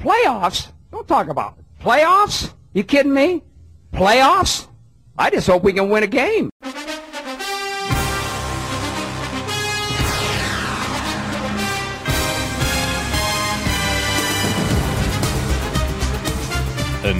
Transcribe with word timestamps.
Playoffs? 0.00 0.72
Don't 0.92 1.06
talk 1.06 1.28
about 1.28 1.58
it. 1.58 1.64
Playoffs? 1.84 2.54
You 2.74 2.84
kidding 2.84 3.12
me? 3.12 3.42
Playoffs? 3.92 4.68
I 5.18 5.28
just 5.30 5.46
hope 5.46 5.62
we 5.62 5.72
can 5.74 5.90
win 5.90 6.02
a 6.02 6.06
game. 6.06 6.50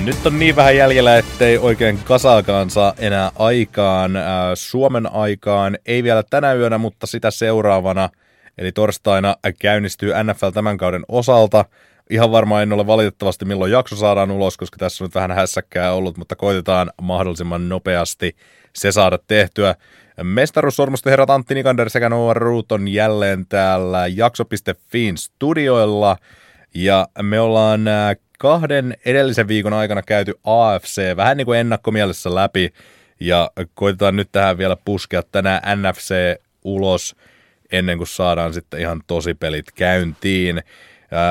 Nyt 0.05 0.27
on 0.27 0.39
niin 0.39 0.57
vähän 0.57 0.77
jäljellä, 0.77 1.19
ettei 1.19 1.59
oikein 1.59 1.99
kasaakaan 2.05 2.71
saa 2.71 2.95
enää 2.99 3.31
aikaan. 3.39 4.12
Suomen 4.55 5.12
aikaan 5.12 5.79
ei 5.87 6.03
vielä 6.03 6.23
tänä 6.31 6.55
yönä, 6.55 6.79
mutta 6.79 7.07
sitä 7.07 7.31
seuraavana, 7.31 8.09
eli 8.59 8.73
torstaina 8.73 9.37
käynnistyy 9.59 10.12
NFL 10.25 10.51
tämän 10.55 10.77
kauden 10.77 11.05
osalta. 11.09 11.65
Ihan 12.11 12.31
varmaan 12.33 12.63
en 12.63 12.73
ole 12.73 12.87
valitettavasti 12.87 13.45
milloin 13.45 13.73
jakso 13.73 13.97
saadaan 13.97 14.30
ulos, 14.30 14.57
koska 14.57 14.77
tässä 14.79 15.05
on 15.05 15.07
nyt 15.07 15.15
vähän 15.15 15.33
hässäkkää 15.33 15.93
ollut, 15.93 16.17
mutta 16.17 16.37
koitetaan 16.37 16.91
mahdollisimman 17.03 17.69
nopeasti 17.69 18.37
se 18.73 18.93
saada 18.93 19.19
tehtyä. 19.27 19.75
Mestaruussormusten 20.23 21.11
herrat 21.11 21.31
Antti 21.31 21.55
Nikander 21.55 21.91
sekä 21.91 22.09
Noah 22.09 22.37
Root 22.37 22.73
on 22.73 22.89
jälleen 22.89 23.47
täällä 23.47 24.07
jakso.fiin 24.07 25.19
studioilla. 25.19 26.17
Ja 26.75 27.09
me 27.23 27.41
ollaan 27.41 27.81
kahden 28.39 28.97
edellisen 29.05 29.48
viikon 29.48 29.73
aikana 29.73 30.03
käyty 30.03 30.34
AFC 30.45 31.17
vähän 31.17 31.37
niin 31.37 31.47
kuin 31.47 31.59
ennakkomielessä 31.59 32.34
läpi 32.34 32.73
ja 33.20 33.51
koitetaan 33.75 34.17
nyt 34.17 34.29
tähän 34.33 34.59
vielä 34.59 34.77
puskea 34.84 35.23
tänään 35.23 35.83
NFC 35.83 36.15
ulos 36.65 37.17
ennen 37.73 37.98
kuin 37.98 38.09
saadaan 38.09 38.55
sitten 38.55 38.81
ihan 38.81 39.01
tosi 39.06 39.34
pelit 39.34 39.73
käyntiin. 39.73 40.62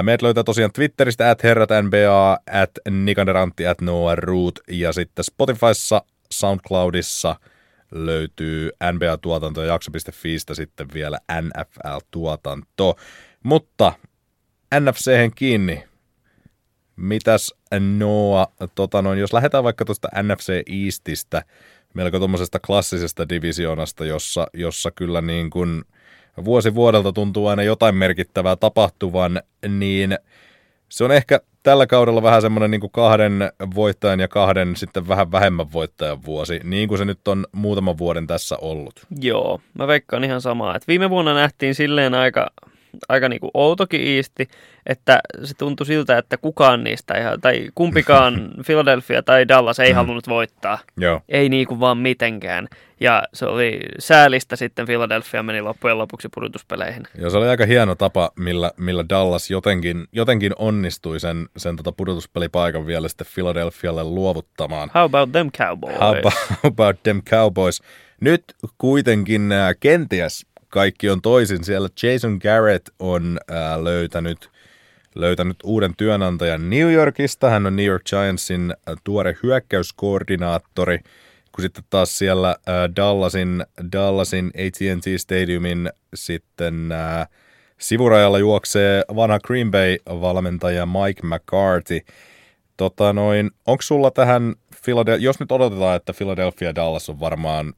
Meidät 0.03 0.21
löytää 0.21 0.43
tosiaan 0.43 0.71
Twitteristä 0.71 1.29
at 1.29 1.43
herrat 1.43 1.69
NBA, 1.83 2.38
at 2.51 2.71
nikanderantti, 2.89 3.67
at 3.67 3.81
Noah 3.81 4.17
Root 4.17 4.59
ja 4.71 4.94
sitten 4.94 5.23
Spotifyssa, 5.23 6.02
Soundcloudissa 6.31 7.36
löytyy 7.91 8.69
NBA-tuotanto 8.94 9.63
ja 9.63 9.73
sitten 10.53 10.88
vielä 10.94 11.19
NFL-tuotanto. 11.41 12.95
Mutta 13.44 13.94
NFC 14.80 15.11
kiinni, 15.36 15.83
Mitäs 16.95 17.53
Noa, 17.97 18.47
tota 18.75 19.02
noin, 19.02 19.19
jos 19.19 19.33
lähdetään 19.33 19.64
vaikka 19.64 19.86
tuosta 19.86 20.08
NFC 20.23 20.64
Eastistä, 20.86 21.43
melko 21.93 22.17
tuommoisesta 22.17 22.59
klassisesta 22.59 23.30
divisioonasta, 23.30 24.05
jossa, 24.05 24.47
jossa 24.53 24.91
kyllä 24.91 25.21
niin 25.21 25.49
kuin 25.49 25.83
vuosi 26.45 26.76
vuodelta 26.76 27.14
tuntuu 27.14 27.48
aina 27.48 27.64
jotain 27.64 27.95
merkittävää 27.95 28.56
tapahtuvan, 28.56 29.42
niin 29.68 30.18
se 30.90 31.04
on 31.04 31.12
ehkä 31.12 31.40
tällä 31.64 31.88
kaudella 31.88 32.23
vähän 32.23 32.42
semmoinen 32.42 32.72
niin 32.72 32.92
kahden 32.92 33.52
voittajan 33.76 34.20
ja 34.20 34.28
kahden 34.28 34.76
sitten 34.76 35.08
vähän 35.08 35.32
vähemmän 35.32 35.73
voittajan 35.73 36.26
vuosi, 36.26 36.60
niin 36.64 36.88
kuin 36.88 36.98
se 36.98 37.06
nyt 37.06 37.28
on 37.28 37.45
muutaman 37.52 37.98
vuoden 37.98 38.28
tässä 38.28 38.58
ollut. 38.62 39.06
Joo, 39.22 39.62
mä 39.73 39.88
veikkaan 39.88 40.23
ihan 40.23 40.42
samaa. 40.42 40.76
että 40.76 40.88
viime 40.88 41.10
vuonna 41.10 41.34
nähtiin 41.34 41.76
silleen 41.76 42.14
aika 42.14 42.48
aika 43.09 43.30
niin 43.30 43.40
kuin 43.40 43.52
outokin 43.54 44.02
iisti, 44.02 44.48
että 44.86 45.20
se 45.44 45.54
tuntui 45.58 45.86
siltä, 45.86 46.18
että 46.18 46.38
kukaan 46.38 46.84
niistä, 46.84 47.38
tai 47.42 47.70
kumpikaan 47.76 48.52
Philadelphia 48.66 49.23
tai 49.23 49.48
Dallas 49.48 49.80
ei 49.80 49.92
mm. 49.92 49.95
halunnut 49.95 50.28
voittaa. 50.28 50.80
Joo. 50.98 51.22
Ei 51.30 51.50
niin 51.50 51.67
kuin 51.67 51.80
vaan 51.80 51.98
mitenkään. 51.98 52.67
Ja 53.00 53.23
se 53.34 53.45
oli 53.45 53.80
säälistä 54.00 54.56
sitten 54.56 54.86
Philadelphia 54.86 55.44
meni 55.44 55.62
loppujen 55.62 55.98
lopuksi 55.98 56.30
pudotuspeleihin. 56.36 57.04
Joo, 57.17 57.30
se 57.30 57.38
oli 57.38 57.48
aika 57.48 57.66
hieno 57.66 57.95
tapa, 57.95 58.32
millä, 58.40 58.72
millä 58.78 59.06
Dallas 59.10 59.52
jotenkin, 59.52 60.08
jotenkin 60.12 60.54
onnistui 60.58 61.20
sen, 61.20 61.50
sen 61.58 61.76
tota 61.76 61.92
pudotuspelipaikan 61.92 62.86
vielä 62.86 63.08
sitten 63.08 63.28
Philadelphialle 63.36 64.04
luovuttamaan. 64.04 64.92
How 64.95 65.04
about 65.04 65.32
them 65.32 65.52
Cowboys? 65.52 66.00
How 66.00 66.17
about, 66.17 66.34
how 66.64 66.67
about 66.72 67.04
them 67.04 67.22
Cowboys? 67.22 67.82
Nyt 68.22 68.44
kuitenkin 68.78 69.49
kenties 69.80 70.45
kaikki 70.69 71.09
on 71.09 71.21
toisin. 71.21 71.63
Siellä 71.63 71.89
Jason 72.03 72.39
Garrett 72.41 72.89
on 72.99 73.39
ää, 73.47 73.83
löytänyt, 73.83 74.49
löytänyt 75.15 75.57
uuden 75.63 75.95
työnantajan 75.97 76.69
New 76.69 76.93
Yorkista. 76.93 77.49
Hän 77.49 77.65
on 77.65 77.75
New 77.75 77.85
York 77.85 78.03
Giantsin 78.09 78.73
ää, 78.87 78.95
tuore 79.03 79.35
hyökkäyskoordinaattori, 79.43 80.99
kun 81.52 81.61
sitten 81.61 81.83
taas 81.89 82.17
siellä 82.17 82.55
ää, 82.67 82.95
Dallasin, 82.95 83.65
Dallasin 83.91 84.47
AT&T 84.47 85.05
Stadiumin 85.17 85.89
sitten 86.13 86.91
ää, 86.91 87.27
sivurajalla 87.77 88.39
juoksee 88.39 89.03
vanha 89.15 89.39
Green 89.39 89.71
Bay-valmentaja 89.71 90.86
Mike 90.86 91.21
McCarthy. 91.23 91.99
Tota 92.77 93.13
noin, 93.13 93.51
onko 93.67 93.81
sulla 93.81 94.11
tähän, 94.11 94.55
Philadelphia, 94.86 95.25
jos 95.25 95.39
nyt 95.39 95.51
odotetaan, 95.51 95.95
että 95.95 96.13
Philadelphia 96.13 96.75
Dallas 96.75 97.09
on 97.09 97.19
varmaan 97.19 97.73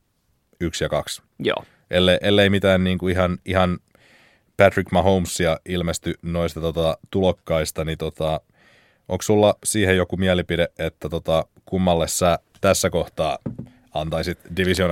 yksi 0.60 0.84
ja 0.84 0.90
kaksi. 0.90 1.22
Joo 1.40 1.64
ellei, 1.92 2.18
ellei 2.22 2.50
mitään 2.50 2.84
niin 2.84 2.98
kuin 2.98 3.12
ihan, 3.14 3.38
ihan 3.46 3.80
Patrick 4.58 4.92
Mahomesia 4.92 5.58
ilmesty 5.66 6.14
noista 6.22 6.62
tota, 6.62 6.98
tulokkaista, 7.12 7.86
niin 7.86 7.98
tota, 7.98 8.42
onko 9.08 9.22
sulla 9.22 9.56
siihen 9.64 9.98
joku 9.98 10.18
mielipide, 10.18 10.68
että 10.80 11.10
tota, 11.10 11.46
kummalle 11.66 12.08
sä 12.08 12.40
tässä 12.62 12.90
kohtaa 12.90 13.38
antaisit 13.94 14.40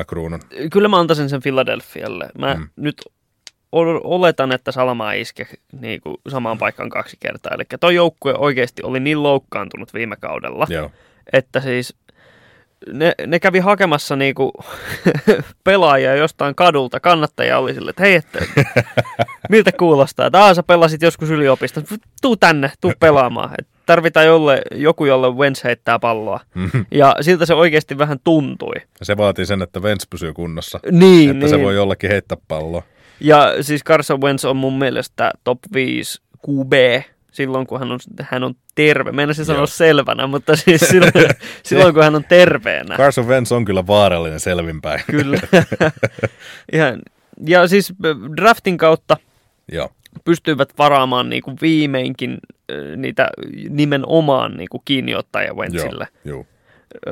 kruunun? 0.07 0.39
Kyllä 0.71 0.87
mä 0.87 0.99
antaisin 0.99 1.29
sen 1.29 1.41
Philadelphialle. 1.41 2.29
Mä 2.37 2.53
mm. 2.53 2.69
nyt 2.75 3.01
oletan, 3.71 4.51
että 4.51 4.71
Salama 4.71 5.13
iske 5.13 5.47
niin 5.81 6.01
kuin 6.01 6.17
samaan 6.27 6.57
paikkaan 6.57 6.89
kaksi 6.89 7.17
kertaa. 7.19 7.51
Eli 7.55 7.63
toi 7.79 7.95
joukkue 7.95 8.33
oikeasti 8.37 8.83
oli 8.83 8.99
niin 8.99 9.23
loukkaantunut 9.23 9.93
viime 9.93 10.15
kaudella, 10.15 10.67
Joo. 10.69 10.91
että 11.33 11.61
siis 11.61 11.95
ne, 12.93 13.13
ne 13.27 13.39
kävi 13.39 13.59
hakemassa 13.59 14.15
niinku 14.15 14.51
pelaajia 15.63 16.15
jostain 16.15 16.55
kadulta. 16.55 16.99
Kannattaja 16.99 17.57
oli 17.57 17.73
sille, 17.73 17.89
että 17.89 18.03
hei, 18.03 18.15
että, 18.15 18.39
miltä 19.49 19.71
kuulostaa? 19.71 20.25
Että 20.25 20.53
sä 20.53 20.63
pelasit 20.63 21.01
joskus 21.01 21.29
yliopistossa. 21.29 21.95
Tuu 22.21 22.35
tänne, 22.35 22.71
tuu 22.81 22.93
pelaamaan. 22.99 23.55
Et 23.59 23.67
tarvitaan 23.85 24.25
jolle, 24.25 24.61
joku, 24.71 25.05
jolle 25.05 25.29
Wentz 25.29 25.63
heittää 25.63 25.99
palloa. 25.99 26.39
Mm-hmm. 26.55 26.85
Ja 26.91 27.15
siltä 27.21 27.45
se 27.45 27.53
oikeasti 27.53 27.97
vähän 27.97 28.17
tuntui. 28.23 28.75
Se 29.01 29.17
vaatii 29.17 29.45
sen, 29.45 29.61
että 29.61 29.79
Wentz 29.79 30.03
pysyy 30.09 30.33
kunnossa. 30.33 30.79
Niin, 30.91 31.29
että 31.29 31.39
niin. 31.39 31.49
se 31.49 31.61
voi 31.61 31.75
jollekin 31.75 32.09
heittää 32.09 32.37
palloa. 32.47 32.83
Ja 33.19 33.63
siis 33.63 33.83
Carson 33.83 34.21
Wentz 34.21 34.45
on 34.45 34.57
mun 34.57 34.77
mielestä 34.79 35.31
top 35.43 35.59
5 35.73 36.21
QB 36.49 36.73
silloin, 37.31 37.67
kun 37.67 37.79
hän 37.79 37.91
on, 37.91 37.99
hän 38.21 38.43
on 38.43 38.55
terve. 38.75 39.11
Meinasin 39.11 39.45
sanoa 39.45 39.65
selvänä, 39.65 40.27
mutta 40.27 40.55
siis 40.55 40.81
silloin, 40.81 41.11
silloin, 41.63 41.93
kun 41.93 42.03
hän 42.03 42.15
on 42.15 42.23
terveenä. 42.23 42.97
Carson 42.97 43.27
Wentz 43.27 43.51
on 43.51 43.65
kyllä 43.65 43.87
vaarallinen 43.87 44.39
selvinpäin. 44.39 45.01
Kyllä. 45.11 45.39
Ihan, 46.73 47.01
ja 47.47 47.67
siis 47.67 47.93
draftin 48.37 48.77
kautta 48.77 49.17
Joo. 49.71 49.89
pystyivät 50.25 50.73
varaamaan 50.77 51.29
niin 51.29 51.41
kuin 51.41 51.57
viimeinkin 51.61 52.37
niitä 52.95 53.29
nimenomaan 53.69 54.57
niin 54.57 54.69
kuin 54.71 54.81
kiinniottajia 54.85 55.53
Wentzille. 55.53 56.07
Joo, 56.25 56.45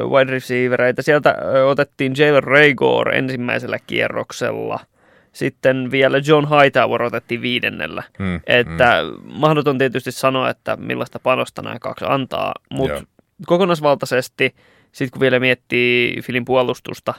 Wide 0.10 0.32
receivereitä. 0.32 1.02
Sieltä 1.02 1.36
otettiin 1.70 2.14
Jalen 2.18 2.44
Raygor 2.44 3.16
ensimmäisellä 3.16 3.80
kierroksella– 3.88 4.80
sitten 5.38 5.92
vielä 5.92 6.18
John 6.18 6.48
Hightower 6.50 7.04
otettiin 7.04 7.42
viidennellä. 7.42 8.04
Hmm, 8.18 8.40
että 8.48 9.02
hmm. 9.02 9.32
mahdoton 9.40 9.78
tietysti 9.78 10.12
sanoa, 10.12 10.50
että 10.50 10.76
millaista 10.76 11.20
panosta 11.20 11.62
nämä 11.62 11.80
kaksi 11.80 12.06
antaa, 12.08 12.54
mutta 12.72 13.04
kokonaisvaltaisesti, 13.46 14.56
sitten 14.92 15.12
kun 15.12 15.22
vielä 15.22 15.40
miettii 15.40 16.22
Filin 16.22 16.46
puolustusta, 16.46 17.14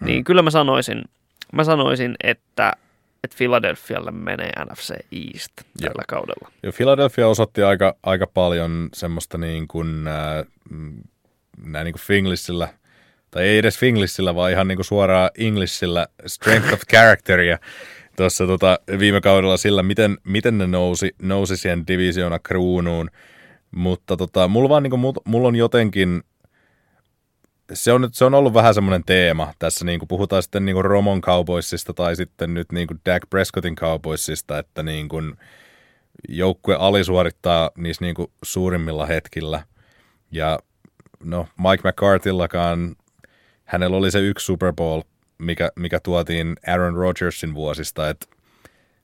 hmm. 0.00 0.06
niin 0.06 0.24
kyllä 0.24 0.42
mä 0.42 0.50
sanoisin, 0.50 1.02
mä 1.52 1.64
sanoisin, 1.64 2.14
että 2.22 2.72
että 3.24 3.36
Philadelphialle 3.38 4.10
menee 4.10 4.52
NFC 4.70 4.90
East 5.12 5.52
tällä 5.56 5.94
Joo. 5.98 6.04
kaudella. 6.08 6.50
Joo, 6.62 6.72
Philadelphia 6.72 7.28
osoitti 7.28 7.62
aika, 7.62 7.96
aika 8.02 8.26
paljon 8.26 8.88
semmoista 8.94 9.38
niin 9.38 9.68
kuin, 9.68 10.08
äh, 10.08 10.46
näin 11.64 11.84
niin 11.84 11.92
kuin 11.92 12.02
Finglishillä– 12.02 12.68
tai 13.36 13.44
ei 13.44 13.58
edes 13.58 13.78
Finglishillä, 13.78 14.34
vaan 14.34 14.50
ihan 14.50 14.68
niin 14.68 14.76
kuin 14.76 14.84
suoraan 14.84 15.30
Englishillä 15.38 16.06
strength 16.26 16.72
of 16.72 16.80
characteria 16.92 17.58
tuossa 18.16 18.46
tota, 18.46 18.78
viime 18.98 19.20
kaudella 19.20 19.56
sillä, 19.56 19.82
miten, 19.82 20.18
miten 20.24 20.58
ne 20.58 20.66
nousi, 20.66 21.14
nousi 21.22 21.56
siihen 21.56 21.86
divisiona 21.86 22.38
kruunuun. 22.38 23.10
Mutta 23.70 24.16
tota, 24.16 24.48
mulla, 24.48 24.68
vaan, 24.68 24.82
niin 24.82 24.90
kuin, 24.90 25.14
mulla 25.24 25.48
on 25.48 25.56
jotenkin, 25.56 26.22
se 27.72 27.92
on, 27.92 28.08
se 28.12 28.24
on 28.24 28.34
ollut 28.34 28.54
vähän 28.54 28.74
semmoinen 28.74 29.04
teema 29.04 29.52
tässä, 29.58 29.84
niin 29.84 29.98
kuin 29.98 30.08
puhutaan 30.08 30.42
sitten 30.42 30.64
niin 30.64 30.74
kuin 30.74 30.84
Romon 30.84 31.20
Cowboysista 31.20 31.94
tai 31.94 32.16
sitten 32.16 32.54
nyt 32.54 32.72
niin 32.72 32.86
kuin 32.86 33.00
Dak 33.06 33.22
Prescottin 33.30 33.76
Cowboysista, 33.76 34.58
että 34.58 34.82
niin 34.82 35.08
kuin 35.08 35.34
joukkue 36.28 36.76
alisuorittaa 36.78 37.70
niissä 37.76 38.04
niin 38.04 38.14
kuin 38.14 38.30
suurimmilla 38.42 39.06
hetkillä. 39.06 39.62
Ja 40.30 40.58
no 41.24 41.48
Mike 41.58 41.88
McCarthyllakaan 41.88 42.96
hänellä 43.66 43.96
oli 43.96 44.10
se 44.10 44.20
yksi 44.20 44.44
Super 44.44 44.72
Bowl, 44.72 45.02
mikä, 45.38 45.70
mikä 45.76 46.00
tuotiin 46.00 46.56
Aaron 46.66 46.94
Rodgersin 46.94 47.54
vuosista, 47.54 48.08
että 48.08 48.26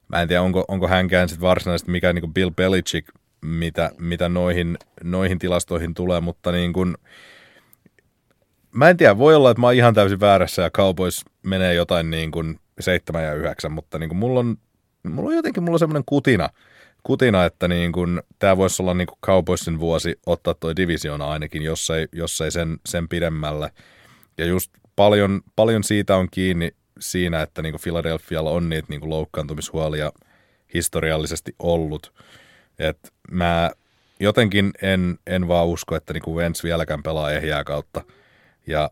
mä 0.09 0.23
en 0.23 0.29
tiedä, 0.29 0.43
onko, 0.43 0.64
onko 0.69 0.88
hänkään 0.88 1.29
sitten 1.29 1.49
varsinaisesti 1.49 1.91
mikään 1.91 2.14
niin 2.14 2.35
Bill 2.35 2.50
Belichick 2.50 3.09
mitä, 3.43 3.91
mitä 3.99 4.29
noihin, 4.29 4.79
noihin 5.05 5.38
tilastoihin 5.38 5.94
tulee, 5.94 6.20
mutta 6.20 6.53
niin 6.53 6.73
kuin, 6.73 6.94
mä 8.73 8.91
en 8.91 8.97
tiedä, 8.97 9.19
voi 9.19 9.35
olla, 9.35 9.50
että 9.50 9.61
mä 9.61 9.67
oon 9.67 9.75
ihan 9.75 9.94
täysin 9.94 10.20
väärässä 10.20 10.62
ja 10.62 10.70
Cowboys 10.70 11.25
menee 11.43 11.75
jotain 11.75 12.11
niin 12.11 12.31
kuin 12.31 12.61
7 12.81 13.25
ja 13.25 13.35
9, 13.35 13.73
mutta 13.73 13.99
niin 13.99 14.08
kuin 14.08 14.19
mulla 14.19 14.41
on, 14.41 14.56
mulla 15.03 15.29
on 15.29 15.37
jotenkin 15.37 15.62
mulla 15.62 15.75
on 15.75 15.79
semmoinen 15.79 16.03
kutina, 16.06 16.49
kutina, 17.03 17.44
että 17.44 17.69
niin 17.69 17.93
kuin, 17.93 18.23
tämä 18.38 18.56
voisi 18.56 18.82
olla 18.82 18.94
niin 18.94 19.06
kuin 19.06 19.19
Cowboysin 19.26 19.81
vuosi 19.81 20.19
ottaa 20.26 20.55
toi 20.55 20.76
divisiona 20.76 21.31
ainakin, 21.31 21.62
jos 21.62 21.91
ei, 21.91 22.06
jos 22.12 22.41
ei 22.41 22.50
sen, 22.50 22.76
sen 22.87 23.08
pidemmälle. 23.08 23.70
Ja 24.38 24.46
just 24.46 24.70
paljon, 24.96 25.40
paljon 25.56 25.84
siitä 25.84 26.17
on 26.17 26.29
kiinni 26.31 26.70
siinä, 26.99 27.43
että 27.43 27.62
niin 27.62 27.73
kuin 27.73 27.82
Philadelphialla 27.82 28.50
on 28.50 28.69
niitä 28.69 28.87
niin 28.88 29.00
kuin 29.00 29.11
loukkaantumishuolia 29.11 30.12
historiallisesti 30.75 31.55
ollut. 31.58 32.12
Et 32.79 33.12
mä 33.31 33.70
jotenkin 34.20 34.70
en, 34.82 35.19
en 35.26 35.49
vaan 35.49 35.67
usko, 35.67 35.96
että 35.96 36.12
niin 36.12 36.23
kuin 36.23 36.37
Wentz 36.37 36.62
vieläkään 36.64 37.02
pelaa 37.02 37.32
ehjää 37.32 37.64
kautta. 37.64 38.05
Ja 38.67 38.90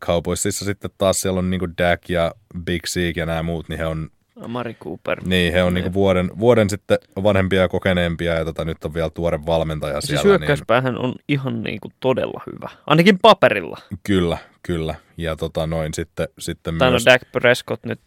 Cowboysissa 0.00 0.64
sitten 0.64 0.90
taas 0.98 1.20
siellä 1.20 1.38
on 1.38 1.50
niin 1.50 1.58
kuin 1.58 1.74
Dak 1.78 2.08
ja 2.08 2.34
Big 2.64 2.86
Seek 2.86 3.16
ja 3.16 3.26
nämä 3.26 3.42
muut, 3.42 3.68
niin 3.68 3.78
he 3.78 3.86
on 3.86 4.10
Mari 4.48 4.74
Cooper. 4.74 5.20
niin, 5.24 5.52
he 5.52 5.62
on 5.62 5.74
niinku 5.74 5.92
vuoden, 5.92 6.30
vuoden 6.38 6.70
sitten 6.70 6.98
vanhempia 7.22 7.60
ja 7.60 7.68
kokeneempia 7.68 8.34
ja 8.34 8.44
tota, 8.44 8.64
nyt 8.64 8.84
on 8.84 8.94
vielä 8.94 9.10
tuore 9.10 9.38
valmentaja 9.46 10.00
Siis 10.00 10.06
siellä. 10.06 10.22
Niin, 10.22 10.28
hyökkäyspäähän 10.28 10.98
on 10.98 11.14
ihan 11.28 11.62
niinku 11.62 11.88
todella 12.00 12.42
hyvä. 12.46 12.68
Ainakin 12.86 13.18
paperilla. 13.18 13.78
kyllä, 14.02 14.38
kyllä. 14.66 14.94
Ja 15.16 15.36
tota, 15.36 15.66
noin 15.66 15.94
sitten, 15.94 16.28
sitten 16.38 16.78
Tai 16.78 16.88
no 16.88 16.90
myös... 16.90 17.04
Dak 17.04 17.22
Prescott 17.32 17.84
nyt 17.84 18.00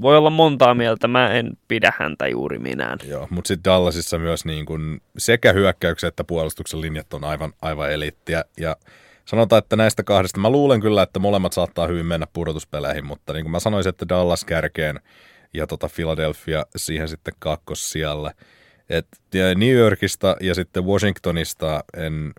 voi 0.00 0.16
olla 0.16 0.30
montaa 0.30 0.74
mieltä, 0.74 1.08
mä 1.08 1.32
en 1.32 1.52
pidä 1.68 1.92
häntä 1.98 2.28
juuri 2.28 2.58
minään. 2.58 2.98
Joo, 3.08 3.26
mutta 3.30 3.48
sitten 3.48 3.72
Dallasissa 3.72 4.18
myös 4.18 4.44
niin 4.44 4.66
kun 4.66 5.00
sekä 5.18 5.52
hyökkäyksen 5.52 6.08
että 6.08 6.24
puolustuksen 6.24 6.80
linjat 6.80 7.14
on 7.14 7.24
aivan, 7.24 7.52
aivan 7.62 7.92
eliittiä. 7.92 8.44
Ja 8.60 8.76
sanotaan, 9.24 9.58
että 9.58 9.76
näistä 9.76 10.02
kahdesta, 10.02 10.40
mä 10.40 10.50
luulen 10.50 10.80
kyllä, 10.80 11.02
että 11.02 11.18
molemmat 11.18 11.52
saattaa 11.52 11.86
hyvin 11.86 12.06
mennä 12.06 12.26
pudotuspeleihin, 12.32 13.06
mutta 13.06 13.32
niin 13.32 13.44
kuin 13.44 13.52
mä 13.52 13.60
sanoisin, 13.60 13.90
että 13.90 14.08
Dallas 14.08 14.44
kärkeen 14.44 15.00
ja 15.54 15.66
tota 15.66 15.88
Philadelphia 15.94 16.66
siihen 16.76 17.08
sitten 17.08 17.34
kakkossijalle. 17.38 18.34
Et 18.88 19.06
ja 19.34 19.54
New 19.54 19.74
Yorkista 19.74 20.36
ja 20.40 20.54
sitten 20.54 20.84
Washingtonista 20.84 21.84
en, 21.96 22.32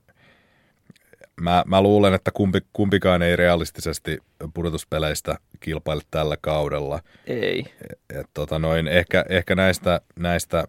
mä, 1.41 1.63
mä 1.67 1.81
luulen, 1.81 2.13
että 2.13 2.31
kumpi, 2.31 2.59
kumpikaan 2.73 3.21
ei 3.21 3.35
realistisesti 3.35 4.17
pudotuspeleistä 4.53 5.37
kilpaile 5.59 6.01
tällä 6.11 6.37
kaudella. 6.41 6.99
Ei. 7.27 7.65
Et 8.09 8.29
tota 8.33 8.59
noin, 8.59 8.87
ehkä, 8.87 9.25
ehkä 9.29 9.55
näistä, 9.55 10.01
näistä 10.19 10.67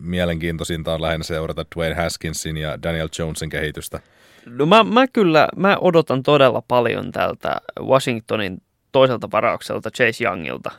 mielenkiintoisinta 0.00 0.94
on 0.94 1.02
lähinnä 1.02 1.24
seurata 1.24 1.66
Dwayne 1.76 1.94
Haskinsin 1.94 2.56
ja 2.56 2.82
Daniel 2.82 3.08
Jonesin 3.18 3.50
kehitystä. 3.50 4.00
No 4.46 4.66
mä, 4.66 4.84
mä 4.84 5.06
kyllä, 5.12 5.48
mä 5.56 5.76
odotan 5.80 6.22
todella 6.22 6.62
paljon 6.68 7.12
tältä 7.12 7.56
Washingtonin 7.80 8.62
toiselta 8.92 9.30
varaukselta 9.30 9.90
Chase 9.90 10.24
Youngilta. 10.24 10.70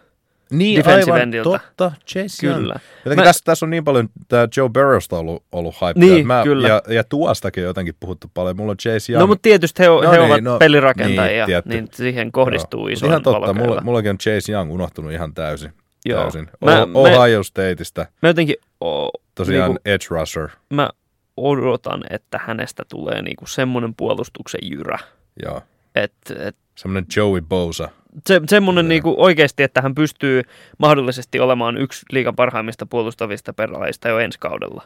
Niin, 0.54 0.78
Defensive 0.78 1.20
endiltä. 1.22 1.50
totta, 1.50 1.92
Chase 2.08 2.46
Young. 2.48 2.60
Kyllä. 2.62 2.76
Jotenkin 3.06 3.22
Mä- 3.22 3.24
tässä, 3.24 3.42
tässä 3.46 3.66
on 3.66 3.70
niin 3.70 3.84
paljon 3.84 4.10
tämä 4.28 4.48
Joe 4.58 4.70
Burrowsta 4.70 5.18
ollut, 5.18 5.44
ollut 5.52 5.76
hype. 5.76 6.00
Niin, 6.00 6.28
mä, 6.28 6.42
kyllä. 6.44 6.68
Ja, 6.68 6.82
ja 6.88 7.04
tuostakin 7.04 7.64
on 7.64 7.68
jotenkin 7.68 7.96
puhuttu 8.00 8.32
paljon. 8.34 8.58
Mulla 8.58 8.72
on 8.72 8.78
Chase 8.78 9.12
Young. 9.12 9.20
No 9.22 9.28
mutta 9.28 9.42
tietysti 9.42 9.84
he, 9.84 9.88
No 9.88 10.02
no, 10.02 10.12
he 10.12 10.18
niin, 10.18 10.32
ovat 10.32 10.42
no, 10.44 10.58
pelirakentajia, 10.58 11.46
niin, 11.46 11.46
tietty. 11.46 11.70
niin, 11.70 11.88
siihen 11.92 12.32
kohdistuu. 12.32 12.80
Mut 12.82 12.92
iso 12.92 13.06
Ihan 13.08 13.24
totta, 13.24 13.54
mulla, 13.54 13.82
mullakin 13.82 14.10
on 14.10 14.18
Chase 14.18 14.52
Young 14.52 14.72
unohtunut 14.74 15.12
ihan 15.12 15.34
täysin. 15.34 15.74
Joo. 16.06 16.22
täysin. 16.22 16.50
Mä- 16.66 16.72
Mä, 16.86 16.88
Ohio 16.94 17.44
Stateista, 17.44 18.06
Mä 18.22 18.30
jotenkin 18.30 18.56
o, 18.84 19.10
tosiaan 19.36 19.70
niinku, 19.70 19.82
edge 19.86 20.06
rusher. 20.10 20.48
mä 20.70 20.90
odotan, 21.38 22.04
että 22.10 22.40
hänestä 22.46 22.84
tulee 22.90 23.22
niinku 23.22 23.46
semmoinen 23.46 23.96
puolustuksen 23.96 24.60
jyrä. 24.64 24.98
Joo. 25.46 25.62
Että 25.96 26.34
et, 26.48 26.56
Semmoinen 26.76 27.06
Joey 27.16 27.42
Bosa. 27.42 27.90
se, 28.28 28.42
semmoinen 28.48 28.88
niinku 28.88 29.16
oikeasti, 29.18 29.64
että 29.64 29.82
hän 29.82 29.96
pystyy 29.96 30.42
mahdollisesti 30.78 31.40
olemaan 31.40 31.78
yksi 31.78 32.06
liigan 32.12 32.36
parhaimmista 32.36 32.86
puolustavista 32.86 33.54
pelaajista 33.54 34.08
jo 34.10 34.20
ensi 34.20 34.40
kaudella. 34.40 34.84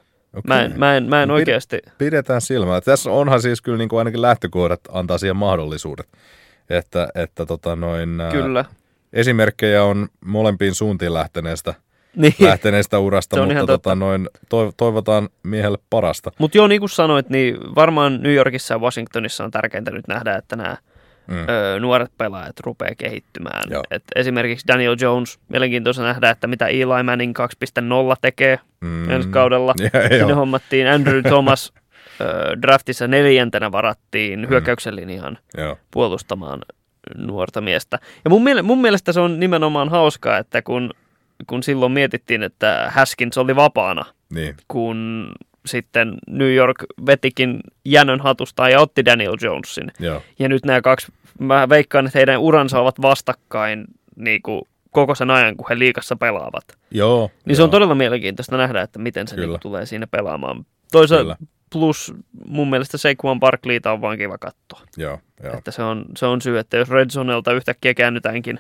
Mä 0.47 0.61
en, 0.61 0.73
mä 0.79 0.97
en, 0.97 1.03
mä 1.09 1.21
en 1.23 1.27
No 1.27 1.33
oikeasti... 1.33 1.79
Pidetään 1.97 2.41
silmää. 2.41 2.81
Tässä 2.81 3.11
onhan 3.11 3.41
siis 3.41 3.61
kyllä 3.61 3.77
niin 3.77 3.89
kuin 3.89 3.97
ainakin 3.97 4.21
lähtökohdat 4.21 4.79
antaa 4.91 5.17
siihen 5.17 5.35
mahdollisuudet. 5.35 6.07
Että, 6.69 7.07
että 7.15 7.45
tota 7.45 7.75
noin, 7.75 8.21
ää, 8.21 8.31
Kyllä. 8.31 8.65
esimerkkejä 9.13 9.83
on 9.83 10.07
molempiin 10.25 10.75
suuntiin 10.75 11.13
lähteneestä, 11.13 11.73
Niin. 12.15 12.33
lähteneestä 12.39 12.99
urasta, 12.99 13.37
mutta 13.45 13.53
tota 13.59 13.67
totta. 13.73 13.95
noin, 13.95 14.29
toiv- 14.43 14.73
toivotaan 14.77 15.29
miehelle 15.43 15.77
parasta. 15.89 16.31
Mutta 16.37 16.57
joo, 16.57 16.67
niin 16.67 16.79
kuin 16.81 16.89
sanoit, 16.89 17.29
niin 17.29 17.57
varmaan 17.75 18.23
New 18.23 18.33
Yorkissa 18.33 18.73
ja 18.73 18.79
Washingtonissa 18.79 19.43
on 19.43 19.51
tärkeintä 19.51 19.91
nyt 19.91 20.07
nähdä, 20.07 20.35
että 20.35 20.55
nämä 20.55 20.77
Mm. 21.27 21.35
ö, 21.50 21.79
nuoret 21.79 22.12
pelaajat 22.18 22.59
rupeaa 22.59 22.95
kehittymään. 22.97 23.63
Joo. 23.69 23.83
Et 23.91 24.03
esimerkiksi 24.15 24.68
Daniel 24.68 24.95
Jones, 25.01 25.39
mielenkiintoista 25.50 26.03
nähdä, 26.03 26.29
että 26.29 26.47
mitä 26.47 26.68
Eli 26.68 27.03
Manning 27.03 27.33
2.0 27.39 28.15
tekee 28.21 28.59
Mm. 28.81 29.09
ensi 29.09 29.29
kaudella. 29.29 29.74
Ja, 29.94 30.18
Sinne 30.18 30.33
hommattiin 30.33 30.88
Andrew 30.88 31.21
Thomas 31.24 31.74
ö, 32.21 32.25
draftissa 32.62 33.07
neljäntenä 33.07 33.71
varattiin 33.71 34.39
Mm. 34.39 34.47
hyökkäyksen 34.47 34.95
linjaan 34.95 35.38
Joo. 35.57 35.77
puolustamaan 35.91 36.59
nuorta 37.18 37.62
miestä. 37.62 38.00
Ja 38.25 38.30
mun, 38.30 38.44
miele- 38.44 38.62
mun 38.62 38.81
mielestä 38.81 39.12
se 39.13 39.19
on 39.19 39.39
nimenomaan 39.39 39.89
hauskaa, 39.89 40.38
että 40.38 40.62
kun, 40.62 40.91
kun 41.47 41.63
silloin 41.63 41.91
mietittiin, 41.91 42.44
että 42.44 42.91
Haskins 42.94 43.38
oli 43.38 43.56
vapaana, 43.56 44.06
Niin. 44.33 44.56
kun 44.68 45.31
sitten 45.67 46.17
New 46.27 46.53
York 46.53 46.85
vetikin 47.05 47.59
jänön 47.85 48.21
hatustaan 48.21 48.71
ja 48.71 48.79
otti 48.79 49.05
Daniel 49.05 49.37
Jonesin. 49.41 49.91
Joo. 49.99 50.21
Ja 50.39 50.49
nyt 50.49 50.65
nämä 50.65 50.81
kaksi, 50.81 51.11
mä 51.39 51.69
veikkaan, 51.69 52.05
että 52.05 52.19
heidän 52.19 52.39
uransa 52.39 52.79
ovat 52.79 53.01
vastakkain 53.01 53.85
niin 54.15 54.41
kuin 54.41 54.61
koko 54.91 55.15
sen 55.15 55.31
ajan, 55.31 55.57
kun 55.57 55.65
he 55.69 55.79
liikassa 55.79 56.15
pelaavat. 56.15 56.63
Joo. 56.91 57.31
Niin 57.45 57.55
se 57.55 57.63
on 57.63 57.69
todella 57.69 57.95
mielenkiintoista 57.95 58.57
nähdä, 58.57 58.81
että 58.81 58.99
miten 58.99 59.27
se 59.27 59.35
Kyllä. 59.35 59.47
niin 59.47 59.59
tulee 59.59 59.85
siinä 59.85 60.07
pelaamaan. 60.07 60.65
Toisaalta 60.91 61.37
plus 61.71 62.13
mun 62.47 62.69
mielestä 62.69 62.97
Saquon 62.97 63.39
Barkleyta 63.39 63.91
on 63.91 64.01
vaan 64.01 64.17
kiva 64.17 64.37
katsoa. 64.37 64.81
Joo, 64.97 65.19
joo. 65.43 65.57
Että 65.57 65.71
se 65.71 65.83
on, 65.83 66.05
se 66.17 66.25
on 66.25 66.41
syy, 66.41 66.59
että 66.59 66.77
jos 66.77 66.89
Red 66.89 67.09
Zonelta 67.09 67.53
yhtäkkiä 67.53 67.93
käännytäänkin 67.93 68.59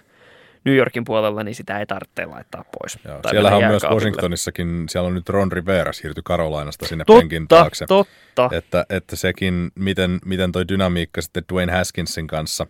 New 0.67 0.75
Yorkin 0.75 1.03
puolella, 1.03 1.43
niin 1.43 1.55
sitä 1.55 1.79
ei 1.79 1.85
tarvitse 1.85 2.25
laittaa 2.25 2.63
pois. 2.79 2.99
Joo. 3.05 3.19
Siellähän 3.29 3.59
on 3.59 3.67
myös. 3.67 3.83
Washingtonissakin, 3.83 4.85
siellä 4.89 5.07
on 5.07 5.13
nyt 5.13 5.29
Ron 5.29 5.51
Rivera 5.51 5.93
siirty 5.93 6.21
Karolainasta 6.23 6.87
sinne 6.87 7.03
penkin 7.07 7.47
Totta, 7.47 7.63
taakse. 7.63 7.85
totta. 7.85 8.49
Että, 8.51 8.85
että 8.89 9.15
sekin, 9.15 9.71
miten, 9.75 10.19
miten 10.25 10.51
toi 10.51 10.67
dynamiikka 10.67 11.21
sitten 11.21 11.43
Dwayne 11.53 11.71
Haskinsin 11.73 12.27
kanssa, 12.27 12.67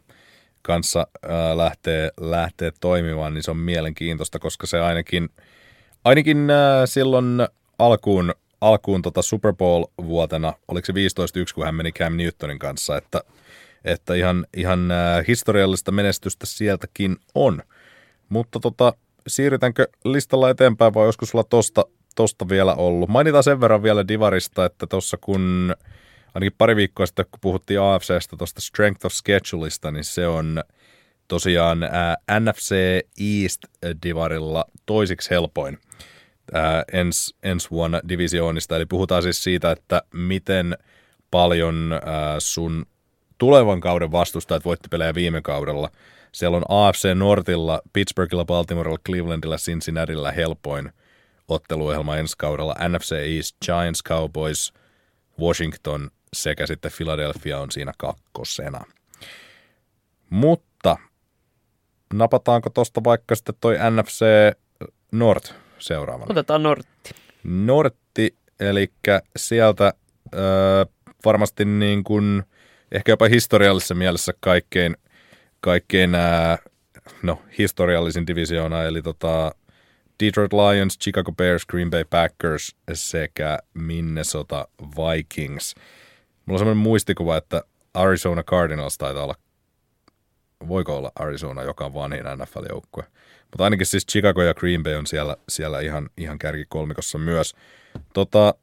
kanssa 0.62 1.08
ää, 1.28 1.58
lähtee, 1.58 2.10
lähtee 2.22 2.72
toimimaan, 2.80 3.34
niin 3.34 3.44
se 3.44 3.52
on 3.52 3.58
mielenkiintoista, 3.58 4.40
koska 4.40 4.68
se 4.68 4.80
ainakin, 4.80 5.30
ainakin 6.04 6.50
ää, 6.50 6.86
silloin 6.86 7.48
alkuun, 7.80 8.34
alkuun 8.62 9.02
tota 9.02 9.22
Super 9.22 9.54
Bowl-vuotena, 9.54 10.54
oliko 10.68 10.86
se 10.86 10.94
15-1, 10.94 10.96
kun 11.56 11.66
hän 11.66 11.76
meni 11.76 11.92
Cam 11.92 12.18
Newtonin 12.18 12.60
kanssa, 12.60 12.98
että, 12.98 13.22
että 13.86 14.14
ihan, 14.14 14.46
ihan 14.58 14.90
historiallista 15.28 15.92
menestystä 15.92 16.46
sieltäkin 16.46 17.18
on. 17.36 17.62
Mutta 18.30 18.60
tota, 18.60 18.94
siirrytäänkö 19.28 19.88
listalla 20.06 20.50
eteenpäin 20.50 20.94
vai 20.94 21.06
olisiko 21.06 21.26
sulla 21.26 21.44
tosta, 21.44 21.86
tosta 22.16 22.50
vielä 22.50 22.76
ollut? 22.76 23.10
Mainitaan 23.10 23.44
sen 23.44 23.62
verran 23.62 23.84
vielä 23.84 24.08
Divarista, 24.08 24.66
että 24.66 24.88
tuossa 24.88 25.18
kun 25.22 25.76
ainakin 26.34 26.56
pari 26.58 26.76
viikkoa 26.76 27.06
sitten, 27.06 27.26
kun 27.32 27.40
puhuttiin 27.42 27.82
AFCstä 27.82 28.38
tuosta 28.38 28.62
Strength 28.62 29.06
of 29.06 29.12
Scheduleista, 29.12 29.92
niin 29.92 30.04
se 30.04 30.28
on 30.28 30.64
tosiaan 31.28 31.84
ää, 31.84 32.18
NFC 32.40 32.76
East-divarilla 33.20 34.66
toisiksi 34.86 35.30
helpoin 35.30 35.80
ää, 36.54 36.84
ens, 36.94 37.36
ensi 37.44 37.72
vuonna 37.72 38.02
divisioonista. 38.10 38.76
Eli 38.76 38.86
puhutaan 38.86 39.24
siis 39.24 39.44
siitä, 39.44 39.72
että 39.72 40.02
miten 40.14 40.78
paljon 41.32 42.00
ää, 42.06 42.40
sun 42.40 42.86
tulevan 43.38 43.80
kauden 43.80 44.12
vastustajat 44.12 44.66
voitti 44.66 44.88
pelejä 44.90 45.14
viime 45.14 45.42
kaudella. 45.42 45.90
Siellä 46.38 46.58
on 46.58 46.64
AFC 46.70 47.16
Nortilla, 47.16 47.82
Pittsburghilla, 47.94 48.46
Baltimorella, 48.46 48.98
Clevelandilla, 49.06 49.58
Cincinnatilla 49.58 50.32
helpoin 50.32 50.92
otteluohjelma 51.48 52.18
ensi 52.18 52.36
kaudella. 52.38 52.76
NFC 52.90 53.12
East, 53.12 53.58
Giants, 53.66 54.04
Cowboys, 54.04 54.74
Washington 55.40 56.12
sekä 56.34 56.68
sitten 56.68 56.92
Philadelphia 56.98 57.60
on 57.60 57.72
siinä 57.72 57.92
kakkosena. 57.98 58.86
Mutta 60.30 60.98
napataanko 62.14 62.70
tosta 62.70 63.04
vaikka 63.04 63.36
sitten 63.36 63.56
toi 63.62 63.76
NFC 63.92 64.26
North 65.12 65.54
seuraavana? 65.80 66.28
Otetaan 66.30 66.64
Nortti. 66.64 67.16
Nortti, 67.44 68.36
eli 68.60 68.92
sieltä 69.36 69.94
ö, 70.34 70.40
varmasti 71.26 71.66
niin 71.66 72.04
kuin, 72.04 72.44
ehkä 72.92 73.12
jopa 73.12 73.28
historiallisessa 73.28 73.96
mielessä 73.96 74.34
kaikkein, 74.40 74.98
kaikkein 75.60 76.16
ää, 76.16 76.58
no, 77.24 77.42
historiallisin 77.58 78.28
divisioona, 78.28 78.84
eli 78.84 79.02
tota, 79.02 79.52
Detroit 80.24 80.54
Lions, 80.54 81.00
Chicago 81.00 81.32
Bears, 81.32 81.66
Green 81.66 81.90
Bay 81.90 82.04
Packers 82.10 82.76
sekä 82.94 83.60
Minnesota 83.74 84.68
Vikings. 84.82 85.76
Mulla 86.46 86.56
on 86.56 86.60
sellainen 86.60 86.84
muistikuva, 86.84 87.38
että 87.38 87.62
Arizona 87.94 88.44
Cardinals 88.44 88.98
taitaa 88.98 89.24
olla, 89.24 89.36
voiko 90.68 90.98
olla 90.98 91.12
Arizona, 91.16 91.64
joka 91.64 91.86
on 91.86 91.94
vanhin 91.94 92.24
NFL-joukkue. 92.24 93.04
Mutta 93.42 93.64
ainakin 93.64 93.86
siis 93.86 94.06
Chicago 94.12 94.42
ja 94.42 94.54
Green 94.54 94.84
Bay 94.84 94.96
on 94.96 95.08
siellä, 95.08 95.38
siellä 95.50 95.80
ihan, 95.80 96.10
ihan 96.18 96.40
kärkikolmikossa 96.40 97.18
myös. 97.18 97.56
Tota, 98.14 98.54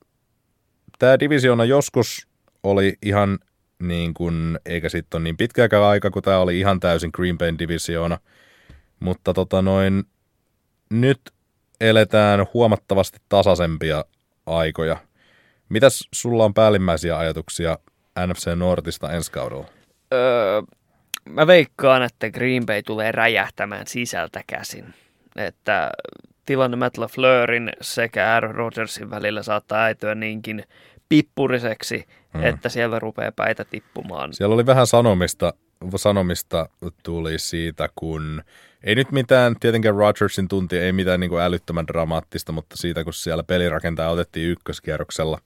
Tämä 0.98 1.18
divisiona 1.18 1.64
joskus 1.64 2.28
oli 2.62 2.96
ihan 3.02 3.38
niin 3.82 4.14
kuin, 4.14 4.58
eikä 4.66 4.88
sitten 4.88 5.18
ole 5.18 5.24
niin 5.24 5.36
pitkäkään 5.36 5.82
aika, 5.82 6.10
kun 6.10 6.22
tämä 6.22 6.38
oli 6.38 6.58
ihan 6.58 6.80
täysin 6.80 7.10
Green 7.14 7.38
Bayn 7.38 7.58
divisioona. 7.58 8.18
Mutta 9.00 9.34
tota 9.34 9.62
noin, 9.62 10.04
nyt 10.90 11.20
eletään 11.80 12.46
huomattavasti 12.54 13.18
tasaisempia 13.28 14.04
aikoja. 14.46 14.96
Mitäs 15.68 16.08
sulla 16.14 16.44
on 16.44 16.54
päällimmäisiä 16.54 17.18
ajatuksia 17.18 17.78
NFC 18.26 18.48
Nortista 18.56 19.12
ensi 19.12 19.32
kaudella? 19.32 19.66
Öö, 20.12 20.62
mä 21.28 21.46
veikkaan, 21.46 22.02
että 22.02 22.30
Green 22.30 22.66
Bay 22.66 22.82
tulee 22.82 23.12
räjähtämään 23.12 23.86
sisältä 23.86 24.42
käsin. 24.46 24.94
Että 25.36 25.90
tilanne 26.46 26.76
Matt 26.76 26.98
LaFleurin 26.98 27.72
sekä 27.80 28.32
Aaron 28.32 28.54
Rodgersin 28.54 29.10
välillä 29.10 29.42
saattaa 29.42 29.84
äityä 29.84 30.14
niinkin 30.14 30.64
pippuriseksi, 31.08 32.04
hmm. 32.34 32.44
että 32.44 32.68
siellä 32.68 32.98
rupeaa 32.98 33.32
päitä 33.32 33.64
tippumaan. 33.64 34.32
Siellä 34.32 34.54
oli 34.54 34.66
vähän 34.66 34.86
sanomista, 34.86 35.54
sanomista 35.96 36.68
tuli 37.02 37.38
siitä, 37.38 37.88
kun 37.94 38.42
ei 38.84 38.94
nyt 38.94 39.12
mitään, 39.12 39.56
tietenkään 39.60 39.94
Rodgersin 39.94 40.48
tunti, 40.48 40.78
ei 40.78 40.92
mitään 40.92 41.20
niin 41.20 41.30
kuin 41.30 41.42
älyttömän 41.42 41.86
dramaattista, 41.86 42.52
mutta 42.52 42.76
siitä, 42.76 43.04
kun 43.04 43.12
siellä 43.12 43.42
pelirakentaja 43.42 44.08
otettiin 44.08 44.50
ykköskierroksella 44.50 45.38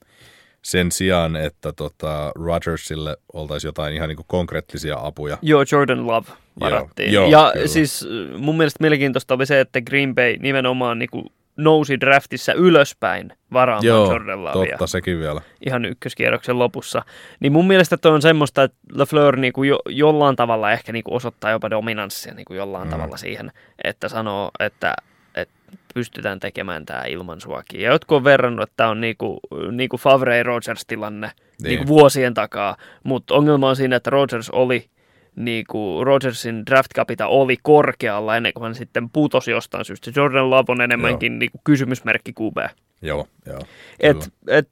sen 0.63 0.93
sijaan, 0.93 1.37
että 1.37 1.73
tota, 1.73 2.33
Rodgersille 2.35 3.17
oltaisiin 3.33 3.69
jotain 3.69 3.95
ihan 3.95 4.09
niin 4.09 4.17
kuin 4.17 4.27
konkreettisia 4.29 4.97
apuja. 5.01 5.39
Joo, 5.43 5.65
Jordan 5.73 6.07
Love 6.07 6.27
varattiin. 6.61 7.13
Joo, 7.13 7.31
joo, 7.31 7.45
ja 7.45 7.51
kyllä. 7.53 7.67
siis 7.67 8.09
mun 8.39 8.57
mielestä 8.57 8.79
mielenkiintoista 8.81 9.35
oli 9.35 9.47
se, 9.47 9.61
että 9.61 9.81
Green 9.81 10.15
Bay 10.15 10.37
nimenomaan 10.37 10.99
niin 10.99 11.11
kuin 11.13 11.27
nousi 11.59 12.01
draftissa 12.01 12.53
ylöspäin 12.53 13.33
varaamaan 13.53 13.87
Joo, 13.87 14.11
Jordan 14.11 14.45
Lavia. 14.45 14.71
totta, 14.71 14.87
sekin 14.87 15.19
vielä. 15.19 15.41
Ihan 15.67 15.85
ykköskierroksen 15.85 16.59
lopussa. 16.59 17.03
Niin 17.41 17.53
mun 17.53 17.67
mielestä 17.67 17.97
toi 17.97 18.13
on 18.13 18.23
semmoista, 18.23 18.63
että 18.63 18.79
LaFleur 18.95 19.37
niinku 19.37 19.63
jo, 19.63 19.79
jollain 19.89 20.37
tavalla 20.37 20.73
ehkä 20.73 20.93
niinku 20.93 21.15
osoittaa 21.15 21.51
jopa 21.51 21.71
dominanssia 21.71 22.35
niinku 22.35 22.55
jollain 22.55 22.89
mm. 22.89 22.91
tavalla 22.91 23.17
siihen, 23.17 23.53
että 23.85 24.09
sanoo, 24.09 24.51
että, 24.61 24.95
että 25.35 25.55
pystytään 25.95 26.41
tekemään 26.41 26.87
tämä 26.87 27.05
ilman 27.05 27.41
suakin. 27.41 27.81
Ja 27.81 27.93
jotkut 27.93 28.17
on 28.17 28.25
verrannut, 28.25 28.63
että 28.63 28.75
tämä 28.77 28.91
on 28.91 29.01
niinku, 29.01 29.41
niinku 29.71 29.99
Favre 29.99 30.43
Rogers-tilanne 30.43 31.31
niin. 31.63 31.69
niinku 31.69 31.87
vuosien 31.87 32.35
takaa, 32.35 32.77
mutta 33.05 33.35
ongelma 33.35 33.69
on 33.69 33.77
siinä, 33.77 33.97
että 33.97 34.11
Rogers 34.11 34.51
oli 34.51 34.91
niin 35.39 35.65
kuin 35.71 36.07
Rodgersin 36.07 36.67
draft 36.67 36.95
capita 36.95 37.27
oli 37.27 37.57
korkealla 37.63 38.37
ennen 38.37 38.53
kuin 38.55 38.65
hän 38.65 38.75
sitten 38.75 39.11
putosi 39.11 39.51
jostain 39.51 39.85
syystä. 39.85 40.11
Jordan 40.17 40.51
Love 40.51 40.73
on 40.73 40.81
enemmänkin 40.81 41.39
niin 41.39 41.51
kuin 41.51 41.61
kysymysmerkki 41.65 42.33
QB. 42.41 42.57
Joo, 43.03 43.29
joo. 43.47 43.61
Et, 44.01 44.33
et, 44.47 44.69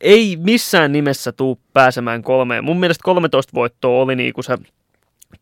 ei 0.00 0.36
missään 0.40 0.92
nimessä 0.92 1.32
tuu 1.32 1.60
pääsemään 1.72 2.22
kolmeen. 2.22 2.64
Mun 2.64 2.80
mielestä 2.80 3.02
13 3.04 3.50
voittoa 3.54 4.02
oli 4.02 4.16
niin 4.16 4.34
kuin 4.34 4.44
se 4.44 4.58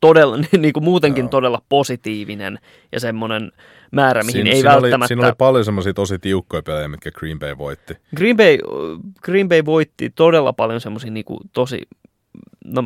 todella, 0.00 0.36
niin 0.58 0.72
kuin 0.72 0.84
muutenkin 0.84 1.22
joo. 1.22 1.30
todella 1.30 1.62
positiivinen 1.68 2.58
ja 2.92 3.00
semmoinen 3.00 3.52
määrä, 3.90 4.22
mihin 4.22 4.32
siinä, 4.32 4.50
ei 4.50 4.56
siinä 4.56 4.70
välttämättä... 4.70 4.96
Oli, 4.96 5.08
siinä 5.08 5.26
oli 5.26 5.34
paljon 5.38 5.64
semmoisia 5.64 5.94
tosi 5.94 6.18
tiukkoja 6.18 6.62
pelejä, 6.62 6.88
mitkä 6.88 7.10
Green 7.10 7.38
Bay 7.38 7.58
voitti. 7.58 7.96
Green 8.16 8.36
Bay, 8.36 8.58
Green 9.22 9.48
Bay 9.48 9.64
voitti 9.64 10.10
todella 10.10 10.52
paljon 10.52 10.80
semmoisia 10.80 11.10
niin 11.10 11.24
tosi 11.52 11.82
no 12.64 12.84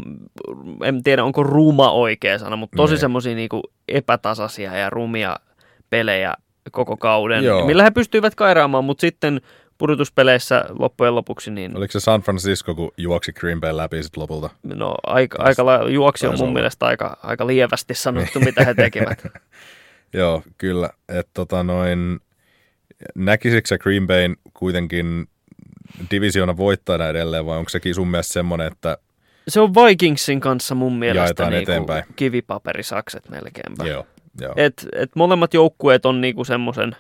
en 0.85 1.03
tiedä 1.03 1.25
onko 1.25 1.43
ruma 1.43 1.91
oikea 1.91 2.39
sana, 2.39 2.57
mutta 2.57 2.77
tosi 2.77 2.95
niin. 2.95 3.01
semmoisia 3.01 3.35
niinku 3.35 3.63
epätasaisia 3.89 4.77
ja 4.77 4.91
rumia 4.91 5.37
pelejä 5.91 6.35
koko 6.73 6.97
kauden, 6.97 7.45
Joo. 7.45 7.67
millä 7.67 7.83
he 7.83 7.91
pystyivät 7.91 8.35
kairaamaan, 8.35 8.85
mutta 8.85 9.01
sitten 9.01 9.41
pudotuspeleissä 9.79 10.65
loppujen 10.79 11.15
lopuksi. 11.15 11.51
Niin... 11.51 11.77
Oliko 11.77 11.93
se 11.93 12.01
San 12.01 12.21
Francisco, 12.21 12.75
kun 12.75 12.93
juoksi 12.97 13.33
Green 13.33 13.61
Bay 13.61 13.77
läpi 13.77 14.03
sitten 14.03 14.23
lopulta? 14.23 14.51
No 14.63 14.95
aika, 15.07 15.43
aika 15.43 15.67
la- 15.67 15.89
juoksi 15.89 16.27
on 16.27 16.35
mun 16.35 16.43
olla. 16.43 16.53
mielestä 16.53 16.87
aika, 16.87 17.17
aika 17.23 17.47
lievästi 17.47 17.95
sanottu, 17.95 18.41
mitä 18.41 18.65
he 18.65 18.75
tekevät. 18.75 19.23
Joo, 20.13 20.43
kyllä. 20.59 20.91
Et 21.09 21.29
tota 21.35 21.63
noin, 21.63 22.21
näkisikö 23.15 23.69
se 23.69 23.79
Green 23.79 24.07
Bayn 24.07 24.37
kuitenkin 24.55 25.29
divisiona 26.11 26.57
voittajana 26.57 27.09
edelleen 27.09 27.47
vai 27.47 27.59
onko 27.59 27.69
sekin 27.69 27.95
sun 27.95 28.09
mielestä 28.09 28.33
semmoinen, 28.33 28.67
että 28.67 28.99
se 29.49 29.61
on 29.61 29.75
Vikingsin 29.75 30.41
kanssa 30.41 30.75
mun 30.75 30.99
mielestä 30.99 31.51
niinku 31.51 31.93
kivipaperisakset 32.17 33.29
melkeinpä. 33.29 33.85
Joo, 33.85 34.07
joo. 34.41 34.55
Et, 34.57 34.89
et 34.93 35.11
molemmat 35.17 35.55
joukkueet 35.55 36.07
on 36.07 36.21
niinku 36.21 36.45
semmoisen, 36.45 36.97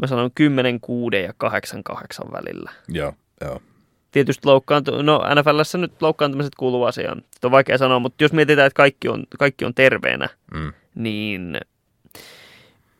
mä 0.00 0.06
sanon 0.06 0.30
10, 0.34 0.80
6 0.80 1.16
ja 1.16 1.32
8, 1.36 1.84
8 1.84 2.26
välillä. 2.32 2.70
Joo, 2.88 3.12
joo. 3.40 3.62
Tietysti 4.10 4.46
loukkaantu, 4.46 5.02
no 5.02 5.22
NFLssä 5.34 5.78
nyt 5.78 6.02
loukkaantumiset 6.02 6.54
kuuluu 6.54 6.84
asiaan. 6.84 7.22
Sitä 7.34 7.46
on 7.46 7.50
vaikea 7.50 7.78
sanoa, 7.78 7.98
mutta 7.98 8.24
jos 8.24 8.32
mietitään, 8.32 8.66
että 8.66 8.76
kaikki 8.76 9.08
on, 9.08 9.24
kaikki 9.38 9.64
on 9.64 9.74
terveenä, 9.74 10.28
mm. 10.54 10.72
niin 10.94 11.60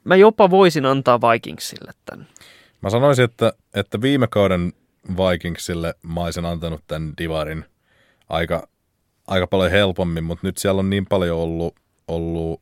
mä 0.05 0.17
jopa 0.17 0.50
voisin 0.50 0.87
antaa 0.87 1.21
Vikingsille 1.21 1.93
tämän. 2.05 2.26
Mä 2.81 2.91
sanoisin, 2.91 3.25
että, 3.25 3.53
että 3.75 4.00
viime 4.00 4.26
kauden 4.26 4.73
Vikingsille 5.09 5.95
mä 6.03 6.25
olisin 6.25 6.45
antanut 6.45 6.81
tämän 6.87 7.12
Divarin– 7.19 7.65
aika, 8.28 8.68
aika 9.26 9.47
paljon 9.47 9.71
helpommin, 9.71 10.25
mutta 10.25 10.47
nyt 10.47 10.59
siellä 10.59 10.78
on 10.78 10.90
niin 10.90 11.06
paljon 11.06 11.38
ollut, 11.38 11.75
ollut 12.09 12.61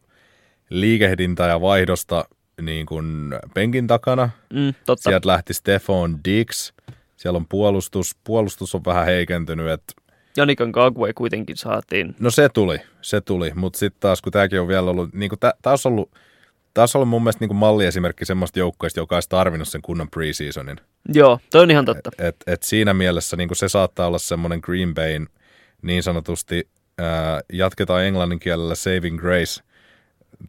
liikehdintää 0.70 1.48
ja 1.48 1.60
vaihdosta 1.60 2.24
niin 2.60 2.86
kuin 2.86 3.34
penkin 3.54 3.86
takana. 3.86 4.30
Mm, 4.52 4.74
totta. 4.86 5.10
Sieltä 5.10 5.28
lähti 5.28 5.54
Stefan 5.54 6.24
Dix. 6.24 6.72
Siellä 7.16 7.36
on 7.36 7.46
puolustus. 7.48 8.16
Puolustus 8.24 8.74
on 8.74 8.84
vähän 8.84 9.06
heikentynyt. 9.06 9.70
Että 9.70 9.92
Janikan 10.36 10.72
Kagwe 10.72 11.12
kuitenkin 11.12 11.56
saatiin. 11.56 12.14
No 12.20 12.30
se 12.30 12.48
tuli, 12.48 12.78
se 13.00 13.20
tuli. 13.20 13.52
Mutta 13.54 13.78
sitten 13.78 14.00
taas, 14.00 14.22
kun 14.22 14.32
tämäkin 14.32 14.60
on 14.60 14.68
vielä 14.68 14.90
ollut, 14.90 15.12
niin 15.12 15.28
kuin 15.28 15.38
olisi 15.66 15.88
ollut, 15.88 16.10
taas 16.74 16.96
ollut 16.96 17.08
mun 17.08 17.22
mielestä 17.22 17.42
niin 17.42 17.48
kuin 17.48 17.58
malliesimerkki 17.58 18.24
semmoista 18.24 18.58
joukkueesta, 18.58 19.00
joka 19.00 19.16
olisi 19.16 19.28
tarvinnut 19.28 19.68
sen 19.68 19.82
kunnon 19.82 20.10
preseasonin. 20.10 20.76
Joo, 21.14 21.38
toi 21.50 21.62
on 21.62 21.70
ihan 21.70 21.84
totta. 21.84 22.10
Et, 22.18 22.26
et, 22.26 22.36
et 22.46 22.62
siinä 22.62 22.94
mielessä 22.94 23.36
niin 23.36 23.48
kuin 23.48 23.56
se 23.56 23.68
saattaa 23.68 24.06
olla 24.06 24.18
semmoinen 24.18 24.60
Green 24.62 24.94
Bayn– 24.94 25.28
niin 25.84 26.02
sanotusti 26.02 26.68
ää, 26.98 27.40
jatketaan 27.52 28.04
englannin 28.04 28.38
kielellä 28.38 28.74
saving 28.74 29.20
grace 29.20 29.62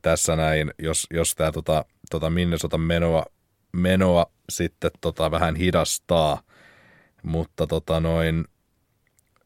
tässä 0.02 0.36
näin, 0.36 0.72
jos, 0.80 1.08
jos 1.14 1.36
tämä 1.36 1.52
tota, 1.52 1.86
tota 2.12 2.30
Minnesota 2.30 2.78
menoa, 2.78 3.26
menoa 3.72 4.26
sitten 4.50 4.92
tota 5.02 5.32
vähän 5.32 5.56
hidastaa. 5.56 6.42
Mutta 7.24 7.68
tota 7.68 8.00
noin, 8.00 8.46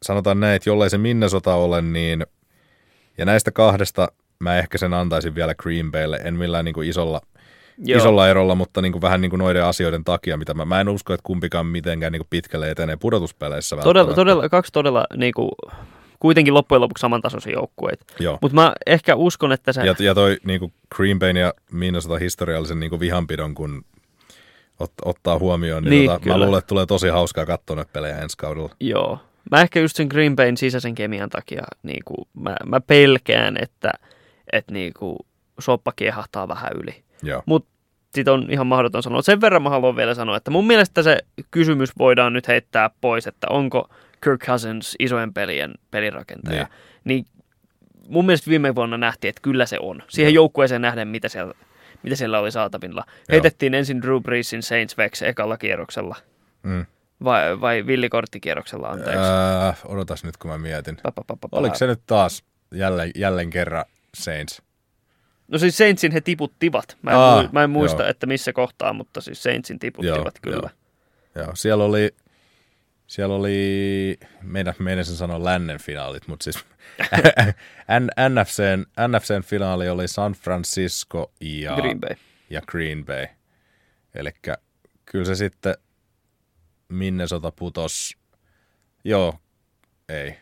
sanotaan 0.03 0.39
näin, 0.39 0.55
että 0.55 0.69
jollei 0.69 0.89
se 0.89 0.97
Minnesota 0.97 1.55
ole, 1.55 1.81
niin 1.81 2.25
ja 3.17 3.25
näistä 3.25 3.51
kahdesta 3.51 4.07
mä 4.39 4.57
ehkä 4.57 4.77
sen 4.77 4.93
antaisin 4.93 5.35
vielä 5.35 5.55
Green 5.55 5.91
Baylle, 5.91 6.19
en 6.23 6.35
millään 6.35 6.65
niin 6.65 6.75
kuin 6.75 6.89
isolla, 6.89 7.21
Joo. 7.83 7.97
isolla 7.97 8.29
erolla, 8.29 8.55
mutta 8.55 8.81
niin 8.81 8.91
kuin 8.91 9.01
vähän 9.01 9.21
niin 9.21 9.29
kuin 9.29 9.37
noiden 9.37 9.65
asioiden 9.65 10.03
takia, 10.03 10.37
mitä 10.37 10.53
mä, 10.53 10.65
mä 10.65 10.81
en 10.81 10.89
usko, 10.89 11.13
että 11.13 11.23
kumpikaan 11.23 11.65
mitenkään 11.65 12.11
niin 12.11 12.19
kuin 12.19 12.27
pitkälle 12.29 12.71
etenee 12.71 12.97
pudotuspeleissä. 12.97 13.77
Todella, 13.77 14.13
todella, 14.13 14.49
kaksi 14.49 14.71
todella 14.71 15.05
niin 15.15 15.33
kuin, 15.33 15.51
kuitenkin 16.19 16.53
loppujen 16.53 16.81
lopuksi 16.81 17.01
samantasoisia 17.01 17.53
joukkueita. 17.53 18.05
Mutta 18.41 18.55
mä 18.55 18.73
ehkä 18.85 19.15
uskon, 19.15 19.51
että 19.51 19.73
se... 19.73 19.85
Ja, 19.85 19.95
ja 19.99 20.15
toi 20.15 20.37
niin 20.43 20.59
kuin 20.59 20.73
Green 20.95 21.19
Bay 21.19 21.31
ja 21.31 21.53
Minnesota 21.71 22.17
historiallisen 22.17 22.79
niin 22.79 22.89
kuin 22.89 22.99
vihanpidon, 22.99 23.55
kun 23.55 23.85
ot, 24.79 24.93
ottaa 25.05 25.39
huomioon, 25.39 25.83
niin, 25.83 25.89
niin 25.91 26.09
tota, 26.09 26.27
mä 26.27 26.37
luulen, 26.37 26.59
että 26.59 26.67
tulee 26.67 26.85
tosi 26.85 27.07
hauskaa 27.07 27.45
katsoa 27.45 27.75
näitä 27.75 27.93
pelejä 27.93 28.17
ensi 28.17 28.37
kaudella. 28.37 28.69
Joo. 28.79 29.19
Mä 29.51 29.61
ehkä 29.61 29.79
just 29.79 29.95
sen 29.95 30.07
Green 30.07 30.35
Bayn 30.35 30.57
sisäisen 30.57 30.95
kemian 30.95 31.29
takia 31.29 31.63
niin 31.83 32.03
kuin, 32.05 32.27
mä, 32.33 32.55
mä 32.65 32.81
pelkään, 32.81 33.57
että, 33.61 33.91
että 34.53 34.73
niin 34.73 34.93
kuin, 34.99 35.17
soppa 35.59 35.91
kiehahtaa 35.95 36.47
vähän 36.47 36.71
yli. 36.83 37.03
Mutta 37.45 37.69
sitten 38.13 38.33
on 38.33 38.47
ihan 38.49 38.67
mahdoton 38.67 39.03
sanoa. 39.03 39.21
Sen 39.21 39.41
verran 39.41 39.63
mä 39.63 39.69
haluan 39.69 39.95
vielä 39.95 40.13
sanoa, 40.13 40.37
että 40.37 40.51
mun 40.51 40.67
mielestä 40.67 41.03
se 41.03 41.17
kysymys 41.51 41.89
voidaan 41.97 42.33
nyt 42.33 42.47
heittää 42.47 42.89
pois, 43.01 43.27
että 43.27 43.47
onko 43.49 43.89
Kirk 44.23 44.45
Cousins 44.45 44.95
isojen 44.99 45.33
pelien 45.33 45.73
pelirakentaja. 45.91 46.63
Niin. 46.63 47.25
niin 47.25 47.25
mun 48.07 48.25
mielestä 48.25 48.49
viime 48.49 48.75
vuonna 48.75 48.97
nähtiin, 48.97 49.29
että 49.29 49.41
kyllä 49.41 49.65
se 49.65 49.77
on. 49.81 50.03
Siihen 50.07 50.33
joukkueeseen 50.33 50.81
nähden, 50.81 51.07
mitä 51.07 51.29
siellä, 51.29 51.53
mitä 52.03 52.15
siellä 52.15 52.39
oli 52.39 52.51
saatavilla. 52.51 53.03
Joo. 53.07 53.15
Heitettiin 53.31 53.73
ensin 53.73 54.01
Drew 54.01 54.21
Breesin 54.21 54.63
Saints 54.63 54.97
Vex 54.97 55.21
ekalla 55.21 55.57
kierroksella. 55.57 56.15
Mm. 56.63 56.85
Vai, 57.23 57.61
vai 57.61 57.85
villikorttikierroksella, 57.85 58.87
anteeksi? 58.87 59.17
Öö, 59.17 59.71
odotas 59.85 60.23
nyt, 60.23 60.37
kun 60.37 60.51
mä 60.51 60.57
mietin. 60.57 60.97
Pa, 61.03 61.11
pa, 61.11 61.23
pa, 61.27 61.35
pa, 61.35 61.57
Oliko 61.57 61.75
se 61.75 61.87
nyt 61.87 62.01
taas 62.07 62.43
jälleen, 62.73 63.11
jälleen 63.15 63.49
kerran 63.49 63.85
Saints? 64.17 64.61
No 65.51 65.57
siis 65.57 65.77
Saintsin 65.77 66.11
he 66.11 66.21
tiputtivat. 66.21 66.97
Mä 67.01 67.11
en, 67.11 67.17
Aa, 67.17 67.35
Aa, 67.37 67.49
mä 67.51 67.63
en 67.63 67.69
muista, 67.69 68.01
joo. 68.01 68.09
että 68.09 68.25
missä 68.25 68.53
kohtaa, 68.53 68.93
mutta 68.93 69.21
siis 69.21 69.43
Saintsin 69.43 69.79
tiputtivat 69.79 70.17
Joo, 70.45 70.53
kyllä. 70.53 70.69
Joo, 71.35 71.55
siellä 71.55 71.83
oli, 71.83 72.15
siellä 73.07 73.35
oli, 73.35 74.19
meidän, 74.41 74.73
meidän 74.79 75.05
sen 75.05 75.15
sanoa 75.15 75.43
lännen 75.43 75.79
finaalit, 75.79 76.27
mutta 76.27 76.43
siis 76.43 76.65
NFCn, 78.29 79.07
NFCn 79.07 79.43
finaali 79.43 79.89
oli 79.89 80.07
San 80.07 80.33
Francisco 80.33 81.31
ja 81.41 81.75
Green 81.75 81.99
Bay. 81.99 82.15
ja 82.49 82.61
Green 82.67 83.05
Bay. 83.05 83.27
Eli 84.15 84.29
kyllä 85.05 85.25
se 85.25 85.35
sitten 85.35 85.75
Minnesota 86.89 87.51
putos, 87.51 88.17
joo, 89.03 89.39
ei. 90.09 90.37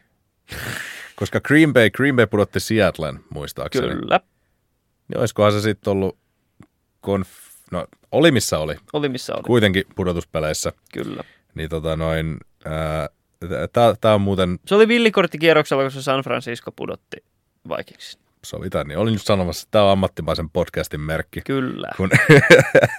Koska 1.15 1.41
Green 1.41 1.73
Bay, 1.73 1.89
Green 1.89 2.15
Bay 2.15 2.27
pudotti 2.27 2.59
Seattlen, 2.59 3.19
muistaakseni. 3.29 3.95
Kyllä. 3.95 4.19
Niin 5.07 5.19
olisikohan 5.19 5.51
se 5.51 5.61
sitten 5.61 5.91
ollut, 5.91 6.17
konf... 7.01 7.29
no 7.71 7.87
oli 8.11 8.31
missä 8.31 8.59
oli, 8.59 8.75
Oli 8.93 9.09
missä 9.09 9.33
oli. 9.35 9.43
kuitenkin 9.43 9.83
pudotuspeleissä. 9.95 10.71
Kyllä. 10.93 11.23
Niin 11.55 11.69
tota 11.69 11.95
noin, 11.97 12.37
tämä 14.01 14.13
on 14.15 14.21
muuten, 14.21 14.59
Se 14.65 14.75
oli 14.75 14.87
villikorttikierroksella, 14.87 15.83
kun 15.83 15.91
se 15.91 16.01
San 16.01 16.21
Francisco 16.23 16.71
pudotti 16.71 17.17
Vikingsin. 17.77 18.21
sovitaan, 18.45 18.87
niin 18.87 18.97
olin 18.97 19.13
just 19.13 19.25
sanomassa, 19.27 19.63
että 19.63 19.71
tämä 19.71 19.85
on 19.85 19.91
ammattimaisen 19.91 20.49
podcastin 20.49 21.01
merkki. 21.01 21.41
Kyllä. 21.45 21.89
kun, 21.97 22.09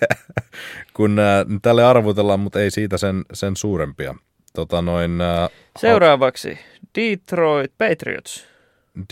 kun 0.96 1.18
ää, 1.18 1.44
tälle 1.62 1.84
arvutellaan, 1.84 2.40
mutta 2.40 2.60
ei 2.60 2.70
siitä 2.70 2.98
sen, 2.98 3.24
sen 3.34 3.56
suurempia. 3.56 4.14
Tota 4.54 4.82
noin, 4.82 5.20
ää, 5.20 5.48
Seuraavaksi 5.78 6.58
Detroit 6.98 7.72
Patriots 7.78 8.46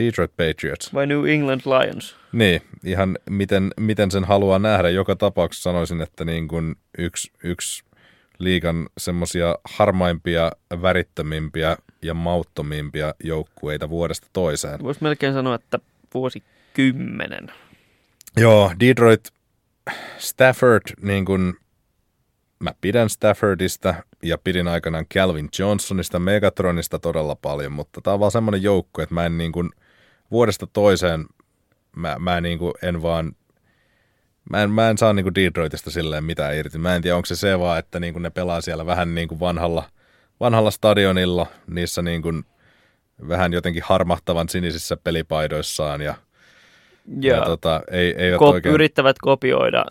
Detroit 0.02 0.30
Patriots. 0.36 0.94
vai 0.94 1.06
New 1.06 1.28
England 1.28 1.60
Lions? 1.64 2.16
Niin, 2.32 2.62
ihan 2.84 3.18
miten, 3.30 3.70
miten 3.80 4.10
sen 4.10 4.24
haluaa 4.24 4.58
nähdä. 4.58 4.90
Joka 4.90 5.16
tapauksessa 5.16 5.70
sanoisin, 5.70 6.00
että 6.00 6.24
niin 6.24 6.48
kuin 6.48 6.76
yksi, 6.98 7.32
yksi 7.44 7.84
liikan 8.38 8.86
semmoisia 8.98 9.58
harmaimpia, 9.64 10.52
värittömimpiä 10.82 11.76
ja 12.02 12.14
mauttomimpia 12.14 13.14
joukkueita 13.24 13.88
vuodesta 13.90 14.28
toiseen. 14.32 14.82
Voisi 14.82 15.02
melkein 15.02 15.32
sanoa, 15.32 15.54
että 15.54 15.78
vuosikymmenen. 16.14 17.52
Joo, 18.36 18.72
Detroit, 18.80 19.28
Stafford, 20.18 20.82
niin 21.02 21.24
kuin 21.24 21.54
mä 22.58 22.70
pidän 22.80 23.10
Staffordista 23.10 23.94
ja 24.28 24.38
pidin 24.38 24.68
aikanaan 24.68 25.06
Calvin 25.14 25.48
Johnsonista, 25.58 26.18
Megatronista 26.18 26.98
todella 26.98 27.36
paljon, 27.36 27.72
mutta 27.72 28.00
tämä 28.00 28.14
on 28.14 28.20
vaan 28.20 28.32
semmoinen 28.32 28.62
joukko, 28.62 29.02
että 29.02 29.14
mä 29.14 29.26
en 29.26 29.38
niin 29.38 29.52
kuin 29.52 29.70
vuodesta 30.30 30.66
toiseen, 30.66 31.24
mä, 31.96 32.16
mä 32.18 32.40
niin 32.40 32.58
kuin 32.58 32.72
en 32.82 33.02
vaan, 33.02 33.32
mä 34.50 34.62
en, 34.62 34.70
mä 34.70 34.90
en 34.90 34.98
saa 34.98 35.12
niin 35.12 35.24
kuin 35.24 35.34
Detroitista 35.34 35.90
silleen 35.90 36.24
mitään 36.24 36.56
irti. 36.56 36.78
Mä 36.78 36.96
en 36.96 37.02
tiedä, 37.02 37.16
onko 37.16 37.26
se 37.26 37.36
se 37.36 37.58
vaan, 37.58 37.78
että 37.78 38.00
niin 38.00 38.12
kuin 38.12 38.22
ne 38.22 38.30
pelaa 38.30 38.60
siellä 38.60 38.86
vähän 38.86 39.14
niin 39.14 39.28
kuin 39.28 39.40
vanhalla, 39.40 39.84
vanhalla 40.40 40.70
stadionilla, 40.70 41.46
niissä 41.66 42.02
niin 42.02 42.22
kuin 42.22 42.44
vähän 43.28 43.52
jotenkin 43.52 43.82
harmahtavan 43.86 44.48
sinisissä 44.48 44.96
pelipaidoissaan 44.96 46.00
ja, 46.00 46.14
ja, 47.20 47.36
Ja 47.36 47.44
tota, 47.44 47.80
ei, 47.90 48.14
eivät 48.18 48.40
kop- 48.40 48.44
oikein... 48.44 48.74
yrittävät 48.74 49.16
kopioida 49.20 49.84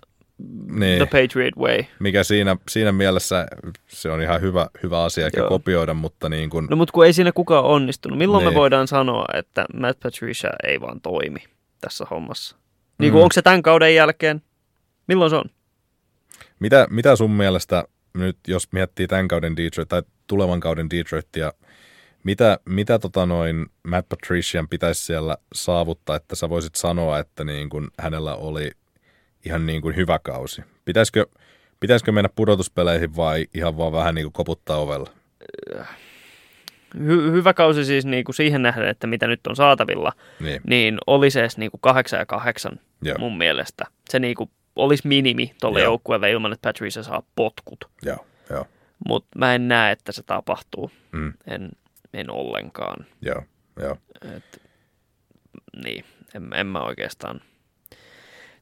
Niin. 0.69 0.97
The 0.97 1.05
Patriot 1.21 1.55
Way. 1.57 1.83
mikä 1.99 2.23
siinä, 2.23 2.55
siinä 2.69 2.91
mielessä 2.91 3.47
se 3.87 4.09
on 4.11 4.21
ihan 4.21 4.41
hyvä, 4.41 4.67
hyvä 4.83 5.03
asia 5.03 5.29
Joo. 5.37 5.49
kopioida, 5.49 5.93
mutta 5.93 6.29
niin 6.29 6.49
kuin, 6.49 6.67
No 6.69 6.75
mutta 6.75 6.91
kun 6.91 7.05
ei 7.05 7.13
siinä 7.13 7.31
kukaan 7.31 7.63
onnistunut. 7.65 8.17
Milloin 8.17 8.43
Niin. 8.45 8.53
me 8.53 8.59
voidaan 8.59 8.87
sanoa, 8.87 9.25
että 9.33 9.65
Matt 9.73 9.99
Patricia 9.99 10.49
ei 10.63 10.81
vaan 10.81 11.01
toimi 11.01 11.39
tässä 11.81 12.05
hommassa? 12.11 12.55
Niin 12.99 13.11
kuin 13.11 13.19
Mm. 13.19 13.23
onko 13.23 13.33
se 13.33 13.41
tämän 13.41 13.61
kauden 13.61 13.95
jälkeen? 13.95 14.41
Milloin 15.07 15.29
se 15.29 15.35
on? 15.35 15.45
mitä, 16.59 16.87
mitä 16.89 17.15
sun 17.15 17.31
mielestä 17.31 17.83
nyt, 18.13 18.37
jos 18.47 18.71
miettii 18.71 19.07
tämän 19.07 19.27
kauden 19.27 19.57
Detroit 19.57 19.89
tai 19.89 20.03
tulevan 20.27 20.59
kauden 20.59 20.89
Detroitia, 20.89 21.53
mitä, 22.23 22.59
mitä 22.65 22.99
tota 22.99 23.25
noin 23.25 23.65
Matt 23.87 24.09
Patrician 24.09 24.67
pitäisi 24.69 25.03
siellä 25.05 25.37
saavuttaa, 25.53 26.15
että 26.15 26.35
sä 26.35 26.49
voisit 26.49 26.75
sanoa, 26.75 27.19
että 27.19 27.43
niin 27.43 27.69
kuin 27.69 27.87
hänellä 27.99 28.35
oli 28.35 28.71
ihan 29.45 29.65
niin 29.65 29.81
kuin 29.81 29.95
hyvä 29.95 30.19
kausi? 30.19 30.61
Pitäisikö, 30.85 31.25
pitäisikö 31.79 32.11
mennä 32.11 32.29
pudotuspeleihin 32.35 33.15
vai 33.15 33.47
ihan 33.53 33.77
vaan 33.77 33.91
vähän 33.91 34.15
niin 34.15 34.25
kuin 34.25 34.33
koputtaa 34.33 34.77
ovella? 34.77 35.09
Hy- 36.97 37.31
hyvä 37.31 37.53
kausi 37.53 37.85
siis 37.85 38.05
niin 38.05 38.23
kuin 38.23 38.35
siihen 38.35 38.61
nähden, 38.61 38.87
että 38.89 39.07
mitä 39.07 39.27
nyt 39.27 39.47
on 39.47 39.55
saatavilla, 39.55 40.11
Niin, 40.39 40.61
niin 40.67 40.97
olisi 41.07 41.39
edes 41.39 41.57
niin 41.57 41.71
kuin 41.71 41.81
kahdeksan 41.81 42.19
ja 42.19 42.25
kahdeksan 42.25 42.79
Joo. 43.01 43.17
mun 43.19 43.37
mielestä. 43.37 43.85
Se 44.09 44.19
niin 44.19 44.35
kuin 44.35 44.49
olisi 44.75 45.07
minimi 45.07 45.55
tuolle 45.61 45.81
joukkueelle 45.81 46.31
ilman, 46.31 46.53
että 46.53 46.69
Patricia 46.69 47.03
saa 47.03 47.23
potkut. 47.35 47.85
joo, 48.03 48.25
joo, 48.49 48.65
Mutta 49.07 49.39
mä 49.39 49.55
en 49.55 49.67
näe, 49.67 49.91
että 49.91 50.11
se 50.11 50.23
tapahtuu. 50.23 50.91
mm, 51.11 51.33
En, 51.47 51.71
en 52.13 52.29
ollenkaan. 52.31 53.05
joo, 53.21 53.43
joo. 53.79 53.97
Et, 54.35 54.61
niin, 55.83 56.05
en, 56.35 56.53
en 56.53 56.67
mä 56.67 56.79
oikeastaan. 56.79 57.41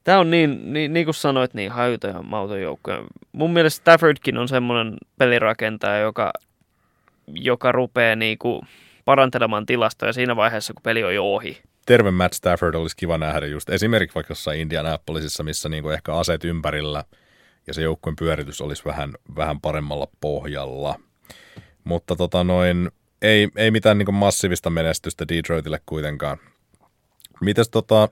Tämä 0.03 0.19
on 0.19 0.31
niin, 0.31 0.73
niin, 0.73 0.93
niin 0.93 1.05
kuin 1.05 1.15
sanoit, 1.15 1.53
niin 1.53 1.71
hajuton 1.71 2.09
ja 2.09 2.21
mauton 2.21 2.61
joukkoja. 2.61 3.03
Mun 3.31 3.53
mielestä 3.53 3.81
Staffordkin 3.81 4.37
on 4.37 4.47
semmoinen 4.47 4.97
pelirakentaja, 5.17 5.99
joka, 5.99 6.33
joka 7.27 7.71
rupeaa 7.71 8.15
niinku 8.15 8.61
parantelemaan 9.05 9.65
tilastoja 9.65 10.13
siinä 10.13 10.35
vaiheessa, 10.35 10.73
kun 10.73 10.83
peli 10.83 11.03
on 11.03 11.15
jo 11.15 11.33
ohi. 11.33 11.61
terve 11.85 12.11
Matt 12.11 12.33
Stafford 12.33 12.75
olisi 12.75 12.97
kiva 12.97 13.17
nähdä 13.17 13.45
just 13.45 13.69
esimerkiksi 13.69 14.15
vaikka 14.15 14.31
jossain 14.31 14.59
Indianapolisissa, 14.59 15.43
missä 15.43 15.69
niinku 15.69 15.89
ehkä 15.89 16.13
aseet 16.13 16.45
ympärillä 16.45 17.03
ja 17.67 17.73
se 17.73 17.81
joukkueen 17.81 18.15
pyöritys 18.15 18.61
olisi 18.61 18.85
vähän, 18.85 19.13
vähän 19.35 19.61
paremmalla 19.61 20.07
pohjalla. 20.21 20.99
Mutta 21.83 22.15
tota 22.15 22.43
noin, 22.43 22.91
ei, 23.21 23.49
ei 23.55 23.71
mitään 23.71 23.97
niinku 23.97 24.11
massiivista 24.11 24.69
menestystä 24.69 25.25
Detroitille 25.27 25.79
kuitenkaan. 25.85 26.37
Mites 27.41 27.69
tota 27.69 28.09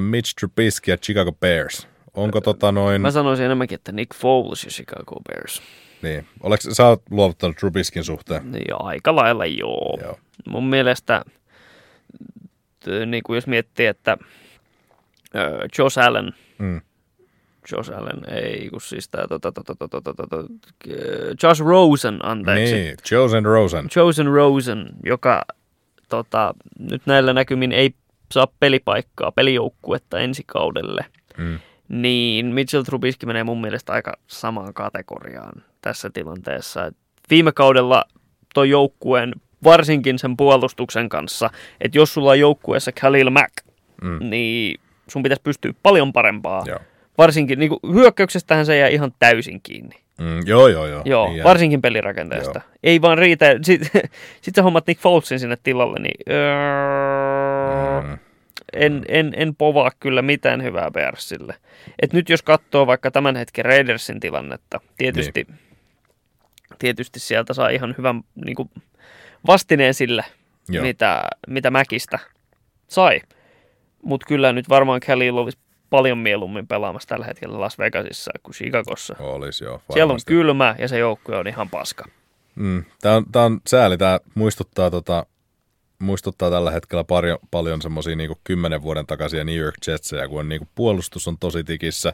Mitch 0.00 0.34
Trubisky 0.40 0.90
ja 0.90 0.96
Chicago 0.96 1.32
Bears? 1.32 1.88
Onko 2.14 2.40
tota 2.40 2.72
noin, 2.72 3.00
Mä 3.02 3.10
sanoisin 3.10 3.46
enemmänkin, 3.46 3.74
että 3.74 3.92
Nick 3.92 4.14
Foles 4.14 4.64
ja 4.64 4.70
Chicago 4.70 5.20
Bears. 5.28 5.62
niin, 6.02 6.26
oleks, 6.42 6.68
sä 6.72 6.86
oot 6.86 7.02
luovuttanut 7.10 7.56
Trubiskin 7.56 8.04
suhteen? 8.04 8.52
Niin 8.52 8.74
aika 8.78 9.16
lailla 9.16 9.46
joo. 9.46 9.98
Joo. 10.02 10.18
Mun 10.48 10.66
mielestä, 10.66 11.22
niin 13.06 13.22
kuin 13.22 13.34
jos 13.34 13.46
miettii, 13.46 13.86
että 13.86 14.16
ö, 15.34 15.68
Josh 15.78 15.98
Allen, 15.98 16.32
Mm. 16.58 16.80
Josh 17.72 17.92
Allen, 17.92 18.34
ei 18.34 18.68
kun 18.70 18.80
siis 18.80 19.08
tää, 19.08 19.26
tota, 19.28 19.52
tota, 19.52 19.74
tota, 19.74 20.00
tota, 20.00 20.14
tota, 20.14 20.36
tota, 20.38 20.48
Josh 21.42 21.60
Rosen, 21.60 22.24
anteeksi. 22.26 22.74
Niin, 22.74 22.96
Chosen 23.08 23.44
Rosen. 23.44 23.88
Chosen 23.88 24.26
Rosen, 24.26 24.86
joka 25.06 25.42
tota, 26.08 26.54
nyt 26.78 27.02
näillä 27.06 27.32
näkymin 27.32 27.72
ei 27.72 27.94
saa 28.32 28.46
pelipaikkaa, 28.60 29.32
pelijoukkuetta 29.32 30.18
ensi 30.20 30.42
kaudelle, 30.46 31.04
Mm. 31.38 31.58
niin 31.88 32.46
Mitchell 32.46 32.82
Trubisky 32.82 33.26
menee 33.26 33.44
mun 33.44 33.60
mielestä 33.60 33.92
aika 33.92 34.12
samaan 34.26 34.74
kategoriaan 34.74 35.62
tässä 35.80 36.10
tilanteessa. 36.10 36.86
Et 36.86 36.96
viime 37.30 37.52
kaudella 37.52 38.04
tuo 38.54 38.64
joukkueen, 38.64 39.32
varsinkin 39.64 40.18
sen 40.18 40.36
puolustuksen 40.36 41.08
kanssa, 41.08 41.50
että 41.80 41.98
jos 41.98 42.14
sulla 42.14 42.30
on 42.30 42.38
joukkueessa 42.40 42.92
Khalil 42.92 43.30
Mack, 43.30 43.52
Mm. 44.02 44.18
niin 44.30 44.80
sun 45.08 45.22
pitäisi 45.22 45.42
pystyä 45.42 45.72
paljon 45.82 46.12
parempaa. 46.12 46.62
Joo. 46.66 46.78
Varsinkin 47.18 47.58
niin 47.58 47.70
hyökkäyksestähän 47.92 48.66
se 48.66 48.76
jää 48.76 48.88
ihan 48.88 49.12
täysin 49.18 49.60
kiinni. 49.62 50.01
Mm, 50.18 50.40
joo, 50.46 50.68
joo, 50.68 50.86
joo. 50.86 51.02
Joo, 51.04 51.26
Niin 51.26 51.36
jää. 51.36 51.44
varsinkin 51.44 51.82
pelirakenteesta. 51.82 52.60
Joo. 52.64 52.74
Ei 52.82 53.02
vaan 53.02 53.18
riitä. 53.18 53.46
Sitten 53.62 54.02
sit 54.42 54.54
sä 54.54 54.62
hommat 54.62 54.86
Nick 54.86 55.00
Folesin 55.00 55.40
sinne 55.40 55.56
tilalle, 55.62 55.98
niin 56.00 56.14
öö, 56.30 58.02
Mm. 58.02 58.18
en, 58.72 59.04
en, 59.08 59.32
en 59.36 59.54
povaa 59.56 59.90
kyllä 60.00 60.22
mitään 60.22 60.62
hyvää 60.62 60.90
Bearsille. 60.90 61.54
Et 62.02 62.12
nyt 62.12 62.28
jos 62.28 62.42
katsoo 62.42 62.86
vaikka 62.86 63.10
tämän 63.10 63.36
hetken 63.36 63.64
Raidersin 63.64 64.20
tilannetta, 64.20 64.80
tietysti, 64.96 65.46
niin. 65.48 65.58
tietysti 66.78 67.20
sieltä 67.20 67.54
saa 67.54 67.68
ihan 67.68 67.94
hyvän 67.98 68.22
niin 68.44 68.54
kuin, 68.56 68.70
vastineen 69.46 69.94
sille, 69.94 70.24
Joo. 70.68 70.84
mitä, 70.84 71.22
mitä 71.48 71.70
Mäkistä 71.70 72.18
sai. 72.88 73.20
Mutta 74.02 74.26
kyllä 74.26 74.52
nyt 74.52 74.68
varmaan 74.68 75.00
Khalil 75.00 75.36
olisi 75.36 75.58
paljon 75.92 76.18
mieluummin 76.18 76.66
pelaamassa 76.66 77.08
tällä 77.08 77.26
hetkellä 77.26 77.60
Las 77.60 77.78
Vegasissa 77.78 78.30
kuin 78.42 78.54
Chicagossa. 78.54 79.14
Olisi 79.18 79.64
joo. 79.64 79.82
Siellä 79.92 80.04
on 80.04 80.08
varmasti. 80.08 80.32
kylmä 80.32 80.74
ja 80.78 80.88
se 80.88 80.98
joukkue 80.98 81.36
on 81.36 81.48
ihan 81.48 81.70
paska. 81.70 82.04
Mm, 82.54 82.84
tämä, 83.00 83.16
on, 83.16 83.24
tämä 83.32 83.44
on 83.44 83.60
sääli, 83.66 83.98
tämä 83.98 84.20
muistuttaa, 84.34 84.90
tota, 84.90 85.26
muistuttaa 85.98 86.50
tällä 86.50 86.70
hetkellä 86.70 87.04
paljon, 87.04 87.38
paljon 87.50 87.82
semmoisia 87.82 88.16
niin 88.16 88.36
kymmenen 88.44 88.82
vuoden 88.82 89.06
takaisia 89.06 89.44
New 89.44 89.56
York 89.56 89.74
Jetsejä, 89.86 90.28
kun 90.28 90.40
on, 90.40 90.48
niin 90.48 90.68
puolustus 90.74 91.28
on 91.28 91.38
tosi 91.38 91.64
tikissä, 91.64 92.12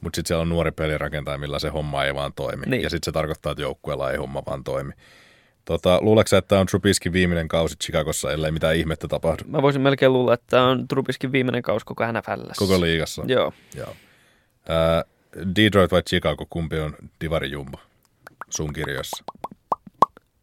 mutta 0.00 0.16
sitten 0.16 0.28
siellä 0.28 0.42
on 0.42 0.48
nuori 0.48 0.70
pelirakentaja, 0.70 1.38
millä 1.38 1.58
se 1.58 1.68
homma 1.68 2.04
ei 2.04 2.14
vaan 2.14 2.32
toimi. 2.32 2.66
Niin. 2.66 2.82
Ja 2.82 2.90
sitten 2.90 3.04
se 3.04 3.12
tarkoittaa, 3.12 3.52
että 3.52 3.62
joukkueella 3.62 4.10
ei 4.10 4.16
homma 4.16 4.42
vaan 4.46 4.64
toimi. 4.64 4.92
Tota, 5.68 5.98
luuleeko 6.00 6.36
että 6.36 6.48
tämä 6.48 6.60
on 6.60 6.66
Trubiskin 6.66 7.12
viimeinen 7.12 7.48
kausi 7.48 7.76
Chicagossa, 7.76 8.32
ellei 8.32 8.50
mitään 8.50 8.76
ihmettä 8.76 9.08
tapahdu? 9.08 9.42
Mä 9.46 9.62
voisin 9.62 9.82
melkein 9.82 10.12
luulla, 10.12 10.34
että 10.34 10.46
tämä 10.50 10.66
on 10.66 10.88
Trubiskin 10.88 11.32
viimeinen 11.32 11.62
kausi 11.62 11.86
koko 11.86 12.04
NFL. 12.12 12.50
Koko 12.56 12.80
liigassa? 12.80 13.22
Joo. 13.26 13.52
Joo. 13.74 13.96
Ää, 14.68 15.04
Detroit 15.56 15.92
vai 15.92 16.02
Chicago, 16.02 16.46
kumpi 16.50 16.78
on 16.78 16.94
Divari 17.20 17.50
Jumbo 17.50 17.78
sun 18.50 18.72
kirjoissa? 18.72 19.24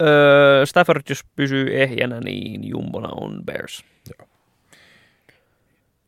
Öö, 0.02 0.66
Stafford, 0.66 1.02
jos 1.10 1.24
pysyy 1.36 1.82
ehjänä, 1.82 2.20
niin 2.20 2.70
jumbona 2.70 3.10
on 3.22 3.46
Bears. 3.46 3.86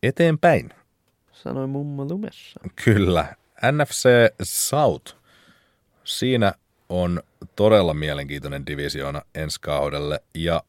Eteenpäin. 0.03 0.69
Sanoi 1.31 1.67
mummo 1.67 2.05
lumessa. 2.05 2.59
Kyllä. 2.85 3.35
NFC 3.71 4.09
South. 4.43 5.15
Siinä 6.03 6.53
on 6.89 7.21
todella 7.55 7.93
mielenkiintoinen 7.93 8.65
divisioona 8.65 9.21
ensi 9.35 9.61
kaudelle 9.61 10.19
ja 10.33 10.63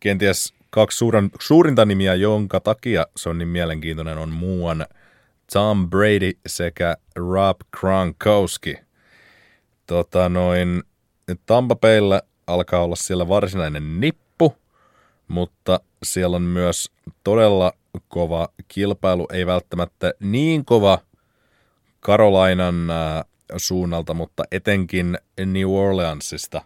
kenties 0.00 0.54
kaksi 0.70 0.98
suurin, 0.98 1.30
suurinta 1.40 1.84
nimiä, 1.84 2.14
jonka 2.14 2.60
takia 2.60 3.06
se 3.16 3.28
on 3.28 3.38
niin 3.38 3.48
mielenkiintoinen, 3.48 4.18
on 4.18 4.28
muuan 4.28 4.86
Tom 5.52 5.90
Brady 5.90 6.32
sekä 6.46 6.96
Rob 7.16 7.56
Gronkowski. 7.76 8.78
Tota 9.86 10.28
noin, 10.28 10.82
Tampa 11.46 11.76
Baylla 11.76 12.22
alkaa 12.46 12.82
olla 12.84 12.96
siellä 12.96 13.28
varsinainen 13.28 14.00
nippu, 14.00 14.56
mutta 15.28 15.80
siellä 16.02 16.36
on 16.36 16.42
myös 16.42 16.90
todella 17.24 17.72
kova 18.08 18.48
kilpailu, 18.68 19.26
ei 19.32 19.46
välttämättä 19.46 20.12
niin 20.20 20.64
kova 20.64 20.98
Carolinan 22.02 22.90
äh, 22.90 23.24
suunnalta, 23.56 24.14
mutta 24.14 24.44
etenkin 24.52 25.18
New 25.46 25.70
Orleansista 25.70 26.62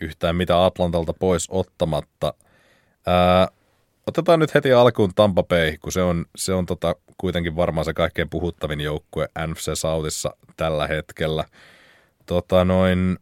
yhtään 0.00 0.36
mitä 0.36 0.64
Atlantalta 0.64 1.12
pois 1.12 1.46
ottamatta. 1.50 2.34
Ää, 3.06 3.48
otetaan 4.06 4.40
nyt 4.40 4.54
heti 4.54 4.72
alkuun 4.72 5.14
Tampa 5.14 5.42
Bay, 5.42 5.76
kun 5.80 5.92
se 5.92 6.02
on, 6.02 6.24
se 6.36 6.52
on 6.52 6.66
tota, 6.66 6.96
kuitenkin 7.18 7.56
varmaan 7.56 7.84
se 7.84 7.92
kaikkein 7.92 8.30
puhuttavin 8.30 8.80
joukkue 8.80 9.28
NFC 9.46 9.70
Southissa 9.74 10.36
tällä 10.56 10.86
hetkellä. 10.86 11.44
Tota 12.26 12.64
noin, 12.64 13.18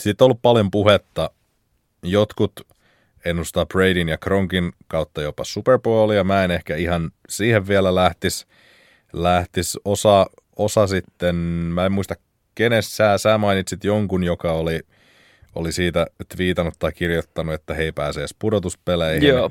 siitä 0.00 0.24
on 0.24 0.26
ollut 0.26 0.42
paljon 0.42 0.70
puhetta. 0.70 1.30
Jotkut 2.02 2.60
ennustaa 3.24 3.66
Bradyn 3.66 4.08
ja 4.08 4.18
Kronkin 4.18 4.72
kautta 4.88 5.22
jopa 5.22 5.44
Super 5.44 5.78
Bowlia. 5.78 6.24
Mä 6.24 6.44
en 6.44 6.50
ehkä 6.50 6.76
ihan 6.76 7.10
siihen 7.28 7.68
vielä 7.68 7.94
lähtisi. 7.94 8.46
Lähtis 9.12 9.78
osa, 9.84 10.26
osa 10.56 10.86
sitten, 10.86 11.34
mä 11.34 11.86
en 11.86 11.92
muista 11.92 12.14
kenessä 12.54 13.18
sä 13.18 13.38
mainitsit 13.38 13.84
jonkun, 13.84 14.24
joka 14.24 14.52
oli, 14.52 14.80
oli 15.54 15.72
siitä 15.72 16.06
twiitannut 16.36 16.74
tai 16.78 16.92
kirjoittanut, 16.92 17.54
että 17.54 17.74
he 17.74 17.82
ei 17.82 17.92
pääse 17.92 18.20
edes 18.20 18.34
pudotuspeleihin. 18.38 19.28
Joo. 19.28 19.50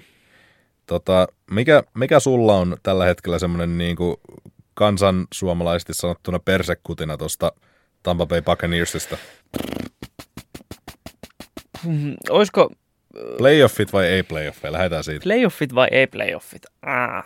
Tota, 0.85 1.27
mikä, 1.51 1.83
mikä 1.93 2.19
sulla 2.19 2.57
on 2.57 2.77
tällä 2.83 3.05
hetkellä 3.05 3.39
semmoinen 3.39 3.77
niin 3.77 3.95
kuin 3.95 4.17
kansan 4.73 5.27
suomalaisesti 5.33 5.93
sanottuna 5.93 6.39
persekutina 6.39 7.17
tuosta 7.17 7.51
Tampa 8.03 8.25
Bay 8.25 8.41
Buccaneersista? 8.41 9.17
Mm, 11.85 12.15
olisiko 12.29 12.69
Playoffit 13.37 13.93
vai 13.93 14.05
ei 14.05 14.23
playoffeja? 14.23 14.71
Lähdetään 14.71 15.03
siitä. 15.03 15.23
playoffit 15.23 15.75
vai 15.75 15.87
ei 15.91 16.07
playoffit? 16.07 16.65
Ah. 16.81 17.25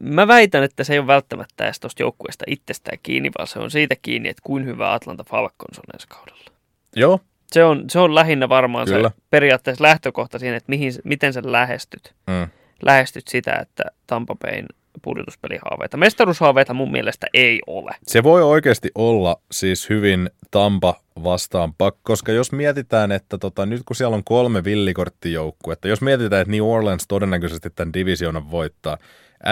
Mä 0.00 0.28
väitän, 0.28 0.62
että 0.62 0.84
se 0.84 0.92
ei 0.92 0.98
ole 0.98 1.06
välttämättä 1.06 1.64
edes 1.64 1.80
tuosta 1.80 2.02
joukkueesta 2.02 2.44
itsestään 2.48 2.98
kiinni, 3.02 3.30
vaan 3.38 3.46
se 3.46 3.58
on 3.58 3.70
siitä 3.70 3.94
kiinni, 4.02 4.28
että 4.28 4.42
kuin 4.44 4.66
hyvä 4.66 4.92
Atlanta 4.92 5.24
Falcons 5.24 5.78
on 5.78 5.84
ensi 5.94 6.06
kaudella. 6.08 6.50
Joo, 6.96 7.20
Se 7.52 7.64
on, 7.64 7.84
se 7.90 7.98
on 7.98 8.14
lähinnä 8.14 8.48
varmaan 8.48 8.86
Kyllä. 8.86 9.08
se 9.08 9.14
periaatteessa 9.30 9.82
lähtökohta 9.84 10.38
siihen, 10.38 10.56
että 10.56 10.70
mihin, 10.70 10.92
miten 11.04 11.32
sä 11.32 11.40
lähestyt. 11.44 12.14
mm. 12.26 12.48
Lähestyt 12.82 13.28
sitä, 13.28 13.58
että 13.62 13.84
Tampa 14.06 14.34
Bayn 14.34 14.66
pudotuspelihaaveita. 15.02 15.96
Mestaruushaaveita 15.96 16.74
mun 16.74 16.92
mielestä 16.92 17.26
ei 17.34 17.60
ole. 17.66 17.90
Se 18.06 18.22
voi 18.22 18.42
oikeasti 18.42 18.90
olla 18.94 19.40
siis 19.52 19.88
hyvin 19.90 20.30
Tampa 20.50 20.94
vastaan 21.24 21.74
pak, 21.74 21.94
koska 22.02 22.32
jos 22.32 22.52
mietitään, 22.52 23.12
että 23.12 23.38
tota, 23.38 23.66
nyt 23.66 23.82
kun 23.86 23.96
siellä 23.96 24.16
on 24.16 24.24
kolme 24.24 24.64
villikorttijoukkuetta, 24.64 25.88
jos 25.88 26.00
mietitään, 26.00 26.42
että 26.42 26.52
New 26.52 26.62
Orleans 26.64 27.04
todennäköisesti 27.08 27.70
tämän 27.70 27.92
divisionan 27.94 28.50
voittaa, 28.50 28.98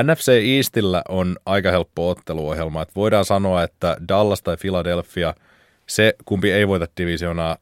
NFC 0.03 0.29
Eastillä 0.57 1.03
on 1.09 1.37
aika 1.47 1.71
helppo 1.71 2.11
otteluohjelma, 2.11 2.83
että 2.83 2.95
voidaan 2.97 3.25
sanoa, 3.25 3.63
että 3.63 3.97
Dallas 4.09 4.43
tai 4.43 4.57
Philadelphia, 4.57 5.35
se 5.87 6.15
kumpi 6.25 6.53
ei 6.53 6.69
voita 6.69 6.87
divisionaa, 6.97 7.57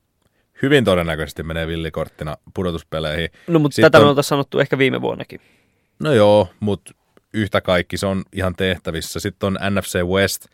hyvin 0.63 0.85
todennäköisesti 0.85 1.43
menee 1.43 1.67
villikorttina 1.67 2.37
pudotuspeleihin. 2.55 3.29
No 3.47 3.59
mutta 3.59 3.75
Sitten 3.75 3.93
tätä 3.93 3.99
on- 3.99 4.05
me 4.05 4.09
oltaisiin 4.09 4.29
sanottu 4.29 4.59
ehkä 4.59 4.79
viime 4.79 5.01
vuonnakin. 5.01 5.41
No 5.99 6.13
joo, 6.13 6.49
mutta 6.61 6.93
yhtä 7.35 7.61
kaikki 7.61 7.97
se 7.97 8.07
on 8.07 8.23
ihan 8.33 8.55
tehtävissä. 8.57 9.21
Sitten 9.21 9.47
on 9.47 9.59
NFC 9.75 10.03
West, 10.03 10.47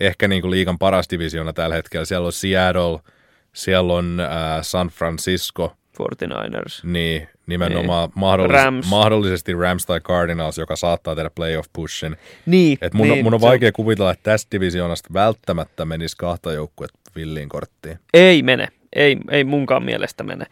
ehkä 0.00 0.28
niin 0.28 0.42
kuin 0.42 0.50
liigan 0.50 0.78
paras 0.78 1.06
divisiona 1.10 1.52
tällä 1.52 1.74
hetkellä. 1.74 2.04
Siellä 2.04 2.26
on 2.26 2.32
Seattle, 2.32 2.98
siellä 3.52 3.92
on 3.92 4.20
äh, 4.20 4.28
San 4.62 4.88
Francisco, 4.88 5.76
49ers. 5.98 6.80
niin 6.84 7.28
nimenomaan 7.46 8.08
mahdollis- 8.14 8.52
Rams. 8.52 8.90
mahdollisesti 8.90 9.54
Rams 9.54 9.86
tai 9.86 10.00
Cardinals, 10.00 10.58
joka 10.58 10.76
saattaa 10.76 11.14
tehdä 11.16 11.30
playoff 11.30 11.68
pushin. 11.72 12.16
Niin, 12.46 12.78
Et 12.80 12.94
mun, 12.94 13.08
niin 13.08 13.18
on, 13.18 13.24
mun 13.24 13.34
on 13.34 13.40
vaikea 13.40 13.72
kuvitella, 13.72 14.10
että 14.10 14.30
tästä 14.30 14.48
divisioonasta 14.52 15.08
välttämättä 15.12 15.84
menisi 15.84 16.16
kahta 16.16 16.52
joukkuetta 16.52 16.98
villiin 17.16 17.48
korttiin. 17.48 17.98
Ei 18.14 18.42
mene. 18.42 18.68
Ei, 18.92 19.16
ei 19.30 19.44
munkaan 19.44 19.82
mielestä 19.84 20.24
mene. 20.24 20.44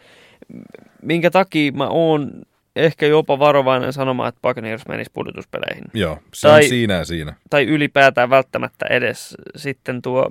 Minkä 1.02 1.30
takia 1.30 1.72
mä 1.72 1.88
oon 1.88 2.30
ehkä 2.76 3.06
jopa 3.06 3.38
varovainen 3.38 3.92
sanomaan, 3.92 4.28
että 4.28 4.40
Buccaneers 4.42 4.82
menisi 4.88 5.10
pudotuspeleihin. 5.14 5.84
Joo, 5.94 6.18
se 6.34 6.48
Tai- 6.48 6.62
on 6.62 6.68
siinä 6.68 6.94
ja 6.94 7.04
siinä. 7.04 7.34
Tai 7.50 7.64
ylipäätään 7.64 8.30
välttämättä 8.30 8.86
edes 8.90 9.34
sitten 9.56 10.02
tuo 10.02 10.30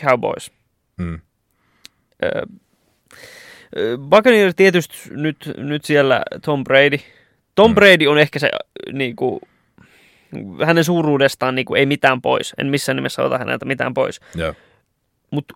Cowboys. 0.00 0.52
Mm. 0.96 1.20
Ö, 2.24 2.28
Buccaneers 4.10 4.54
tietysti 4.56 4.96
nyt, 5.10 5.52
nyt 5.56 5.84
siellä 5.84 6.22
Tom 6.44 6.64
Brady. 6.64 6.98
Tom 7.54 7.70
Mm. 7.70 7.74
Brady 7.74 8.06
on 8.06 8.18
ehkä 8.18 8.38
se 8.38 8.50
niin 8.92 9.16
kuin, 9.16 9.40
hänen 10.66 10.84
suuruudestaan 10.84 11.54
niin 11.54 11.64
kuin, 11.64 11.78
ei 11.78 11.86
mitään 11.86 12.22
pois. 12.22 12.54
En 12.58 12.66
missään 12.66 12.96
nimessä 12.96 13.22
ota 13.22 13.38
häneltä 13.38 13.64
mitään 13.64 13.94
pois. 13.94 14.20
Joo. 14.34 14.54
Mutta 15.30 15.54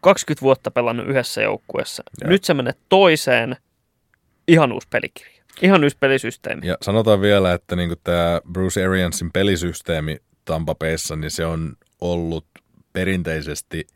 20 0.00 0.42
vuotta 0.42 0.70
pelannut 0.70 1.06
yhdessä 1.06 1.42
joukkueessa. 1.42 2.02
Joo. 2.20 2.30
Nyt 2.30 2.44
sä 2.44 2.54
menet 2.54 2.78
toiseen. 2.88 3.56
Ihan 4.48 4.72
uusi 4.72 4.88
pelikirja. 4.90 5.42
Ihan 5.62 5.84
uusi 5.84 5.96
pelisysteemi. 6.00 6.66
Ja 6.66 6.76
sanotaan 6.82 7.20
vielä, 7.20 7.52
että 7.52 7.76
niin 7.76 7.96
tämä 8.04 8.40
Bruce 8.52 8.84
Ariansin 8.84 9.32
pelisysteemi 9.32 10.16
Tampa 10.44 10.74
Bayssa, 10.74 11.16
niin 11.16 11.30
se 11.30 11.46
on 11.46 11.76
ollut 12.00 12.46
perinteisesti 12.92 13.86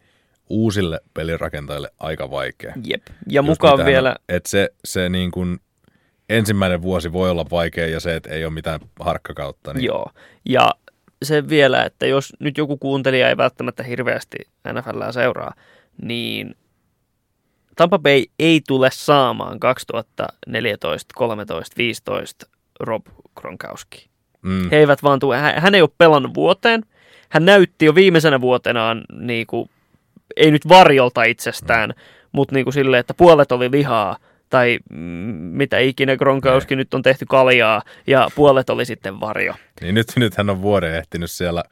uusille 0.50 1.00
pelirakentajille 1.14 1.90
aika 2.00 2.30
vaikea. 2.30 2.74
Jep. 2.84 3.02
Ja 3.28 3.40
Just 3.40 3.48
mukaan 3.48 3.74
mitä 3.74 3.84
hän 3.84 3.92
vielä, 3.92 4.16
Että 4.28 4.50
se, 4.50 4.68
se 4.84 5.08
niin 5.08 5.30
kuin 5.30 5.58
ensimmäinen 6.28 6.82
vuosi 6.82 7.12
voi 7.12 7.30
olla 7.30 7.46
vaikea 7.50 7.86
ja 7.86 8.00
se, 8.00 8.16
että 8.16 8.30
ei 8.30 8.44
ole 8.44 8.52
mitään 8.52 8.80
harkkakautta. 9.00 9.74
Niin 9.74 9.84
joo. 9.84 10.10
Ja 10.44 10.70
se 11.22 11.48
vielä, 11.48 11.84
että 11.84 12.06
jos 12.06 12.32
nyt 12.38 12.58
joku 12.58 12.76
kuuntelija 12.76 13.28
ei 13.28 13.36
välttämättä 13.36 13.82
hirveästi 13.82 14.36
NFLää 14.72 15.12
seuraa, 15.12 15.54
niin 16.02 16.54
Tampa 17.76 17.98
Bay 17.98 18.24
ei 18.38 18.60
tule 18.68 18.88
saamaan 18.92 19.60
2014, 19.60 21.14
13, 21.16 21.76
15 21.76 22.46
Rob 22.80 23.06
Gronkowski. 23.40 24.10
Mm, 24.42 24.70
He 24.70 24.76
eivät 24.76 25.02
vaan 25.02 25.18
tule, 25.20 25.36
hän, 25.36 25.54
hän 25.62 25.74
ei 25.74 25.82
ole 25.82 25.90
pelannut 25.98 26.34
vuoteen. 26.34 26.82
Hän 27.28 27.44
näytti 27.44 27.84
jo 27.84 27.94
viimeisenä 27.94 28.40
vuotenaan, 28.40 29.04
niin 29.12 29.46
kuin, 29.46 29.70
ei 30.36 30.50
nyt 30.50 30.68
varjolta 30.68 31.24
itsestään, 31.24 31.90
mm. 31.90 32.02
mutta 32.32 32.54
niin 32.54 32.64
kuin 32.64 32.74
silleen, 32.74 33.00
että 33.00 33.14
puolet 33.14 33.52
oli 33.52 33.70
lihaa, 33.70 34.16
tai 34.50 34.78
mitä 35.40 35.78
ikinä 35.78 36.16
Gronkowski 36.16 36.76
nyt 36.76 36.94
on 36.94 37.02
tehty 37.02 37.26
kaljaa, 37.28 37.82
ja 38.06 38.28
puolet 38.34 38.70
oli 38.70 38.84
sitten 38.84 39.20
varjo. 39.20 39.54
niin 39.80 39.94
nyt, 39.94 40.06
nyt 40.16 40.36
hän 40.36 40.50
on 40.50 40.62
vuoden 40.62 40.94
ehtinyt 40.94 41.30
siellä 41.30 41.64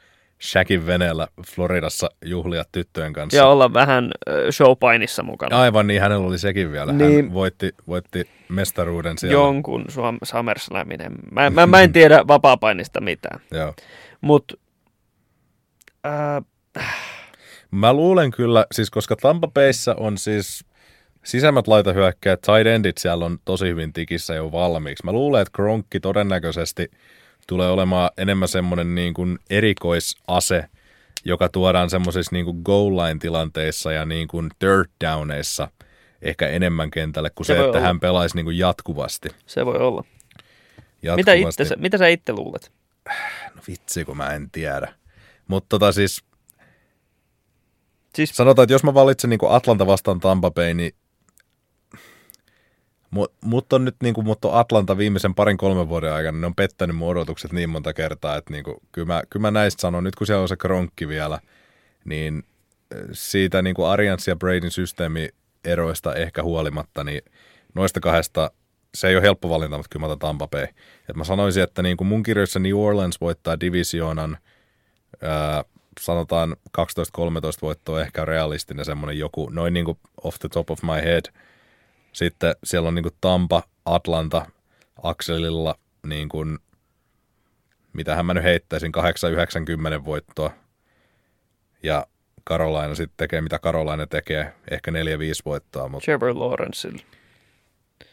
Shackin 0.43 0.87
veneellä 0.87 1.29
Floridassa 1.47 2.11
juhlia 2.25 2.65
tyttöjen 2.73 3.13
kanssa. 3.13 3.37
Ja 3.37 3.47
olla 3.47 3.73
vähän 3.73 4.11
showpainissa 4.51 5.23
mukana. 5.23 5.61
Aivan 5.61 5.87
niin, 5.87 6.01
hänellä 6.01 6.27
oli 6.27 6.39
sekin 6.39 6.73
vielä. 6.73 6.93
Niin. 6.93 7.25
Hän 7.25 7.35
voitti, 7.35 7.73
voitti 7.89 8.29
mestaruuden 8.49 9.19
siellä. 9.19 9.33
Jonkun 9.33 9.85
Suom- 9.89 10.19
SummerSlaminen. 10.23 11.13
Mä, 11.31 11.51
mä, 11.51 11.67
mä 11.67 11.81
en 11.81 11.93
tiedä 11.93 12.25
vapaapainista 12.29 13.01
mitään. 13.01 13.41
Joo. 13.51 13.75
Mutta 14.21 14.55
äh, 16.07 16.45
Mä 17.71 17.93
luulen 17.93 18.31
kyllä, 18.31 18.67
siis 18.73 18.91
koska 18.91 19.17
Tampa 19.17 19.49
Bayssä 19.49 19.95
on 19.95 20.19
siis 20.19 20.65
sisämmät 21.25 21.69
laitahyökkäät, 21.69 22.41
tight 22.41 22.67
endit 22.67 22.99
siellä 22.99 23.25
on 23.25 23.39
tosi 23.45 23.67
hyvin 23.67 23.93
tikissä 23.93 24.35
jo 24.35 24.53
valmiiksi. 24.53 25.05
Mä 25.05 25.13
luulen, 25.13 25.43
että 25.43 25.53
Kronkki 25.53 26.01
todennäköisesti 26.01 26.91
tulee 27.47 27.71
olemaan 27.71 28.11
enemmän 28.17 28.49
semmoinen 28.49 28.95
niin 28.95 29.15
kuin 29.15 29.39
erikoisase, 29.51 30.65
joka 31.25 31.49
tuodaan 31.49 31.91
semmoisissa 31.91 32.37
niin 32.37 32.63
goal 32.65 32.97
line 32.97 33.19
tilanteissa 33.19 33.93
ja 33.93 34.05
niin 34.05 34.29
kuin 34.29 34.51
third 34.59 34.91
downeissa 35.05 35.69
ehkä 36.23 36.49
enemmän 36.49 36.91
kentälle 36.91 37.31
kuin 37.31 37.47
Se 37.47 37.53
se, 37.53 37.59
että 37.59 37.69
olla. 37.69 37.81
hän 37.81 38.01
pelaisi 38.01 38.37
niin 38.37 38.45
kuin 38.45 38.59
jatkuvasti. 38.59 39.29
Se 39.47 39.67
voi 39.67 39.79
olla. 39.79 40.05
jatkuvasti. 41.03 41.63
Mitä, 41.63 41.63
itse, 41.63 41.77
mitä 41.77 41.99
sä 41.99 42.09
itse 42.09 42.33
luulet? 42.33 42.73
No 43.55 43.63
vitsi, 43.69 44.05
kun 44.05 44.17
mä 44.17 44.35
en 44.35 44.51
tiedä. 44.51 44.95
Mutta 45.49 45.67
tota 45.69 45.93
siis, 45.93 46.25
Siis 48.15 48.31
sanotaan, 48.31 48.65
että 48.65 48.75
jos 48.75 48.85
mä 48.85 48.95
valitsen 48.95 49.31
niin 49.31 49.41
Atlanta 49.49 49.87
vastaan 49.87 50.21
Tampa 50.21 50.51
Bay, 50.51 50.75
niin 50.75 50.93
mut, 53.11 53.33
mut 53.45 53.73
on 53.73 53.85
nyt 53.85 53.97
niin 54.03 54.15
kuin, 54.15 54.27
mut 54.27 54.45
on 54.45 54.55
Atlanta 54.55 54.99
viimeisen 54.99 55.35
parin 55.35 55.57
kolmen 55.57 55.89
vuoden 55.89 56.13
aikana, 56.13 56.39
ne 56.39 56.47
on 56.47 56.55
pettänyt 56.55 56.97
mun 56.97 57.09
odotukset 57.09 57.53
niin 57.53 57.71
monta 57.71 57.93
kertaa, 57.95 58.37
että 58.37 58.53
niin 58.53 58.65
kuin, 58.65 58.77
kyllä, 58.93 59.07
mä, 59.07 59.23
kyllä 59.31 59.43
mä 59.43 59.51
näistä 59.51 59.81
sanon, 59.81 60.05
nyt 60.05 60.17
kun 60.17 60.27
siellä 60.27 60.43
on 60.43 60.49
se 60.49 60.57
kronkki 60.57 61.09
vielä, 61.09 61.39
niin 62.05 62.45
äh, 62.95 63.01
siitä 63.13 63.63
niin 63.63 63.75
kuin 63.75 63.89
Arians 63.89 64.29
ja 64.29 64.37
Bradyn 64.37 64.71
systeemieroista 64.71 66.15
ehkä 66.15 66.43
huolimatta, 66.43 67.05
niin 67.05 67.23
noista 67.75 68.01
kahdesta 68.01 68.51
se 68.95 69.09
ei 69.09 69.17
ole 69.17 69.23
helppo 69.23 69.51
valinta, 69.51 69.77
mutta 69.77 69.89
kyllä 69.91 70.07
mä 70.07 70.07
otan 70.07 70.19
Tampa 70.19 70.49
Bay. 70.49 70.67
Et 71.09 71.17
mä 71.17 71.25
sanoisin, 71.25 71.63
että 71.63 71.83
niin 71.83 71.97
kuin 71.97 72.09
mun 72.09 72.23
kirjoissa 72.23 72.59
New 72.59 72.77
Orleans 72.77 73.21
voittaa 73.21 73.61
divisioonan, 73.61 74.39
sanotaan 76.01 76.57
12-13 76.79 76.83
voittoa 77.63 78.01
ehkä 78.01 78.25
realistinen 78.25 78.85
semmoinen 78.85 79.19
joku, 79.19 79.49
noin 79.53 79.75
niin 79.75 79.85
kuin 79.85 79.99
off 80.23 80.39
the 80.39 80.49
top 80.49 80.71
of 80.71 80.83
my 80.83 81.05
head. 81.05 81.23
Sitten 82.13 82.55
siellä 82.65 82.89
on 82.89 82.95
niin 82.95 83.03
kuin 83.03 83.15
Tampa, 83.21 83.63
Atlanta, 83.85 84.47
akselilla 85.03 85.75
niin 86.07 86.29
kuin, 86.29 86.59
mitähän 87.93 88.27
mä 88.27 88.35
nyt 88.35 88.45
heittäisin, 88.45 88.93
8-90 90.01 90.05
voittoa. 90.05 90.51
Ja 91.83 92.07
Carolina 92.49 92.95
sitten 92.95 93.17
tekee, 93.17 93.41
mitä 93.41 93.59
Carolina 93.59 94.07
tekee, 94.07 94.55
ehkä 94.71 94.91
4-5 94.91 94.95
voittoa. 95.45 95.89
Mutta 95.89 96.05
Trevor 96.05 96.39
Lawrencella. 96.39 97.03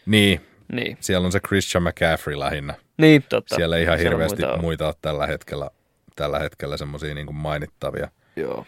niin, 0.06 0.41
Niin, 0.71 0.98
siellä 1.00 1.26
on 1.26 1.32
se 1.32 1.39
Christian 1.39 1.84
McCaffrey 1.84 2.39
lähinnä. 2.39 2.74
niin 2.98 3.24
totta. 3.30 3.56
Siellä 3.56 3.78
ei 3.78 3.84
ihan 3.84 3.98
Siellä 3.98 4.10
hirveästi 4.10 4.41
muita 4.41 4.62
muita, 4.62 4.88
ole 4.88 4.95
tällä 5.02 5.28
hetkellä, 5.28 5.69
tällä 6.15 6.39
hetkellä 6.39 6.78
semmoisia 6.78 7.15
niin 7.15 7.36
mainittavia. 7.36 8.10
Joo. 8.36 8.65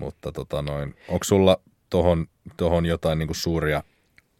Mutta 0.00 0.32
tota 0.32 0.62
noin, 0.62 0.94
onko 1.08 1.24
sulla 1.24 1.56
tohon, 1.90 2.26
tohon 2.56 2.86
jotain 2.86 3.18
niin 3.18 3.26
kuin 3.26 3.36
suuria 3.36 3.82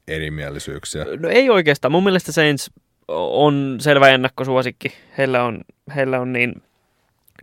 erimielisyyksiä? 0.09 1.05
No 1.21 1.29
ei 1.29 1.51
oikeastaan. 1.51 1.93
Mun 1.93 2.05
mielestä 2.05 2.33
Saints 2.33 2.71
on 3.09 3.77
selvä 3.81 4.09
ennakkosuosikki. 4.09 4.93
Heillä 5.19 5.45
on, 5.45 5.61
heillä 5.95 6.21
on 6.21 6.33
niin, 6.33 6.63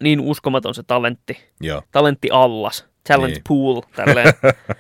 niin 0.02 0.19
uskomaton 0.19 0.76
se 0.76 0.84
talentti. 0.84 1.38
Joo. 1.62 1.82
Talentti 1.91 2.30
allas. 2.32 2.86
Talent 3.08 3.34
Niin. 3.34 3.43
pool, 3.47 3.82
tälleen 3.95 4.34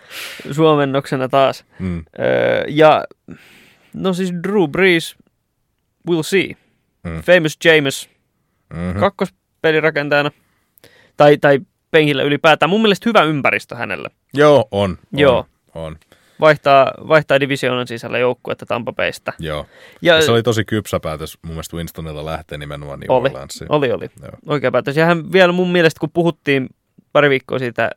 suomennoksena 0.55 1.29
taas. 1.29 1.65
Mm, 1.79 2.05
Öö, 2.19 2.63
ja 2.67 3.03
no 3.93 4.13
siis 4.13 4.33
Drew 4.43 4.67
Brees, 4.71 5.15
we'll 6.11 6.23
see. 6.23 6.49
Mm. 7.03 7.21
Famous 7.21 7.57
James, 7.65 8.09
mm-hmm. 8.73 8.93
mm. 8.93 8.99
Kakkospelirakentajana. 9.63 10.31
Tai, 11.17 11.37
tai 11.37 11.59
penkillä 11.91 12.23
ylipäätään. 12.23 12.69
Mun 12.69 12.81
mielestä 12.81 13.09
hyvä 13.09 13.23
ympäristö 13.23 13.75
hänelle. 13.75 14.09
Joo, 14.33 14.67
on. 14.71 14.89
on 15.13 15.19
Joo. 15.19 15.45
On, 15.75 15.97
Vaihtaa, 16.39 16.91
vaihtaa 17.07 17.39
divisioonan 17.39 17.87
sisällä 17.87 18.17
joukkuetta 18.17 18.65
Tampa 18.65 18.93
Baysta. 18.93 19.33
joo. 19.39 19.65
Ja, 20.01 20.15
Ja 20.15 20.21
se 20.21 20.31
oli 20.31 20.43
tosi 20.43 20.65
kypsä 20.65 20.99
päätös 20.99 21.37
mun 21.41 21.53
mielestä 21.53 21.77
Winstonilla 21.77 22.25
lähteä 22.25 22.57
nimenomaan 22.57 22.99
New 22.99 23.05
Oli. 23.11 23.29
Orleansiin. 23.29 23.71
Oli, 23.71 23.91
oli. 23.91 24.09
Joo. 24.21 24.31
Oikea 24.47 24.71
päätös. 24.71 24.97
Ja 24.97 25.05
hän 25.05 25.31
vielä 25.31 25.53
mun 25.53 25.71
mielestä, 25.71 25.99
kun 25.99 26.09
puhuttiin 26.13 26.69
pari 27.13 27.29
viikkoa 27.29 27.59
siitä, 27.59 27.91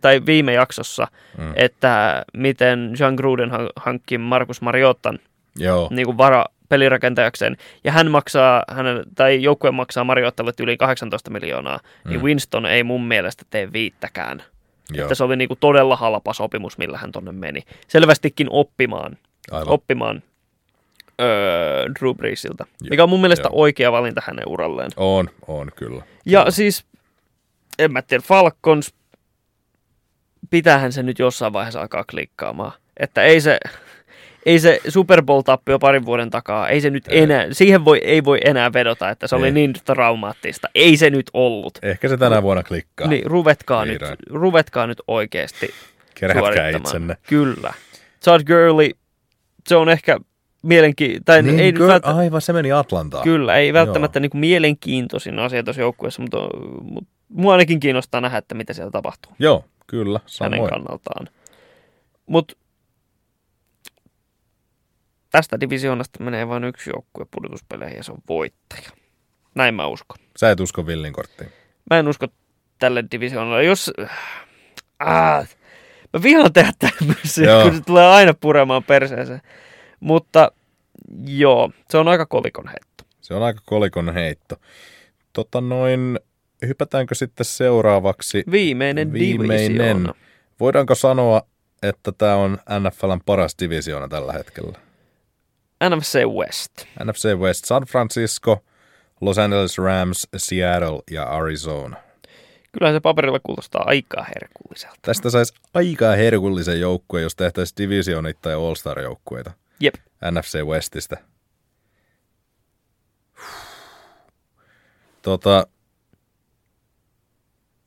tai 0.00 0.26
viime 0.26 0.52
jaksossa, 0.52 1.06
Mm. 1.38 1.52
että 1.56 2.24
miten 2.36 2.92
Jean 3.00 3.14
Gruden 3.14 3.50
han- 3.50 3.70
hankki 3.76 4.18
Markus 4.18 4.60
Mariottan 4.60 5.18
Joo, 5.56 5.88
niin 5.90 6.06
kuin 6.06 6.18
vara 6.18 6.44
pelirakentajakseen, 6.72 7.56
ja 7.84 7.92
hän 7.92 8.10
maksaa, 8.10 8.62
hänen, 8.68 9.02
tai 9.14 9.42
joukkue 9.42 9.70
maksaa 9.70 10.04
Mariottalle 10.04 10.52
yli 10.60 10.76
18 10.76 11.30
miljoonaa, 11.30 11.78
mm. 12.04 12.10
niin 12.10 12.22
Winston 12.22 12.66
ei 12.66 12.82
mun 12.82 13.04
mielestä 13.04 13.44
tee 13.50 13.72
viittäkään. 13.72 14.42
joo. 14.92 15.02
Että 15.04 15.14
se 15.14 15.24
oli 15.24 15.36
niin 15.36 15.48
kuin 15.48 15.58
todella 15.60 15.96
halpa 15.96 16.32
sopimus, 16.32 16.78
millä 16.78 16.98
hän 16.98 17.12
tonne 17.12 17.32
meni. 17.32 17.62
Selvästikin 17.88 18.46
oppimaan, 18.50 19.18
Aivan. 19.50 19.68
oppimaan 19.68 20.22
öö, 21.20 21.86
Drew 22.00 22.14
Breesilta, 22.16 22.66
Joo, 22.68 22.90
mikä 22.90 23.02
on 23.02 23.10
mun 23.10 23.20
mielestä 23.20 23.48
joo. 23.48 23.60
oikea 23.60 23.92
valinta 23.92 24.22
hänen 24.26 24.48
uralleen. 24.48 24.90
On, 24.96 25.30
on 25.46 25.70
kyllä. 25.76 26.02
Ja 26.26 26.50
siis, 26.50 26.84
en 27.78 27.92
mä 27.92 28.02
tiedä, 28.02 28.22
Falcons, 28.26 28.94
pitäähän 30.50 30.92
se 30.92 31.02
nyt 31.02 31.18
jossain 31.18 31.52
vaiheessa 31.52 31.80
alkaa 31.80 32.04
klikkaamaan. 32.04 32.72
Että 32.96 33.22
ei 33.22 33.40
se, 33.40 33.58
ei 34.46 34.58
se 34.58 34.80
Super 34.88 35.22
Bowl-tappio 35.22 35.78
parin 35.78 36.06
vuoden 36.06 36.30
takaa, 36.30 36.68
ei 36.68 36.80
se 36.80 36.90
nyt 36.90 37.04
Ei. 37.08 37.18
enää, 37.22 37.46
siihen 37.52 37.84
voi, 37.84 38.00
ei 38.04 38.24
voi 38.24 38.38
enää 38.44 38.72
vedota, 38.72 39.10
että 39.10 39.26
se 39.26 39.36
oli 39.36 39.46
Ei. 39.46 39.52
niin 39.52 39.72
traumaattista. 39.84 40.68
Ei 40.74 40.96
se 40.96 41.10
nyt 41.10 41.30
ollut. 41.32 41.78
Ehkä 41.82 42.08
se 42.08 42.16
tänä 42.16 42.42
vuonna 42.42 42.62
klikkaa. 42.62 43.08
Niin, 43.08 43.26
ruvetkaa 43.26 43.84
nyt, 43.84 44.02
ruvetkaa 44.30 44.86
nyt 44.86 45.02
oikeasti 45.08 45.70
Kerätkää 46.14 46.68
itsenne. 46.68 47.16
Kyllä. 47.28 47.72
Todd 48.24 48.42
Gurley, 48.46 48.90
se 49.68 49.76
on 49.76 49.88
ehkä 49.88 50.18
mielenkiintoinen, 50.62 51.24
tai 51.24 51.42
Niin, 51.42 51.60
ei 51.60 51.72
kyllä, 51.72 51.92
välttämättä, 51.92 52.20
aivan, 52.20 52.40
se 52.40 52.52
meni 52.52 52.72
Atlantaan. 52.72 53.24
Kyllä, 53.24 53.56
ei 53.56 53.72
välttämättä 53.72 54.20
niin 54.20 54.30
kuin 54.30 54.40
mielenkiintoisin 54.40 55.38
asia 55.38 55.62
tuossa 55.62 55.82
joukkueessa, 55.82 56.22
mutta, 56.22 56.38
mutta 56.82 57.10
mua 57.28 57.52
ainakin 57.52 57.80
kiinnostaa 57.80 58.20
nähdä, 58.20 58.38
että 58.38 58.54
mitä 58.54 58.72
siellä 58.72 58.90
tapahtuu 58.90 59.32
Joo, 59.38 59.64
kyllä, 59.86 60.20
hänen 60.40 60.58
samoin. 60.58 60.70
kannaltaan. 60.70 61.28
Mutta 62.26 62.54
tästä 65.32 65.60
divisioonasta 65.60 66.24
menee 66.24 66.48
vain 66.48 66.64
yksi 66.64 66.90
joukkue 66.90 67.26
pudotuspeleihin 67.30 67.96
ja 67.96 68.02
se 68.02 68.12
on 68.12 68.18
voittaja. 68.28 68.90
Näin 69.54 69.74
mä 69.74 69.86
uskon. 69.86 70.16
Sä 70.36 70.50
et 70.50 70.60
usko 70.60 70.86
Villin 70.86 71.12
korttiin. 71.12 71.50
Mä 71.90 71.98
en 71.98 72.08
usko 72.08 72.26
tälle 72.78 73.04
divisioonalle. 73.10 73.64
Jos... 73.64 73.90
Ah, 74.98 75.48
mä 76.12 76.22
vihaan 76.22 76.52
tehdä 76.52 76.72
tämmöisiä, 76.78 77.62
kun 77.62 77.74
se 77.74 77.80
tulee 77.80 78.06
aina 78.06 78.34
puremaan 78.34 78.84
perseeseen. 78.84 79.42
Mutta 80.00 80.52
joo, 81.26 81.70
se 81.90 81.98
on 81.98 82.08
aika 82.08 82.26
kolikon 82.26 82.68
heitto. 82.68 83.04
Se 83.20 83.34
on 83.34 83.42
aika 83.42 83.60
kolikon 83.64 84.14
heitto. 84.14 84.56
Tota 85.32 85.60
noin, 85.60 86.20
hypätäänkö 86.66 87.14
sitten 87.14 87.44
seuraavaksi? 87.44 88.44
Viimeinen, 88.50 89.12
Viimeinen. 89.12 89.68
divisioona. 89.68 90.14
Voidaanko 90.60 90.94
sanoa, 90.94 91.42
että 91.82 92.12
tämä 92.12 92.36
on 92.36 92.58
NFLn 92.80 93.20
paras 93.26 93.56
divisioona 93.58 94.08
tällä 94.08 94.32
hetkellä? 94.32 94.78
NFC 95.88 96.24
West. 96.24 96.72
NFC 97.04 97.24
West, 97.34 97.64
San 97.64 97.82
Francisco, 97.82 98.64
Los 99.20 99.38
Angeles 99.38 99.78
Rams, 99.78 100.28
Seattle 100.36 101.02
ja 101.10 101.24
Arizona. 101.24 101.96
Kyllähän 102.72 102.96
se 102.96 103.00
paperilla 103.00 103.40
kuulostaa 103.42 103.84
aika 103.86 104.24
herkulliselta. 104.34 104.98
Tästä 105.02 105.30
saisi 105.30 105.54
aika 105.74 106.10
herkullisen 106.10 106.80
joukkueen, 106.80 107.22
jos 107.22 107.36
tehtäisiin 107.36 107.76
divisioonittain 107.76 108.58
All-Star-joukkueita 108.58 109.50
Jep. 109.80 109.94
NFC 110.30 110.62
Westistä. 110.62 111.16
Tota, 115.22 115.66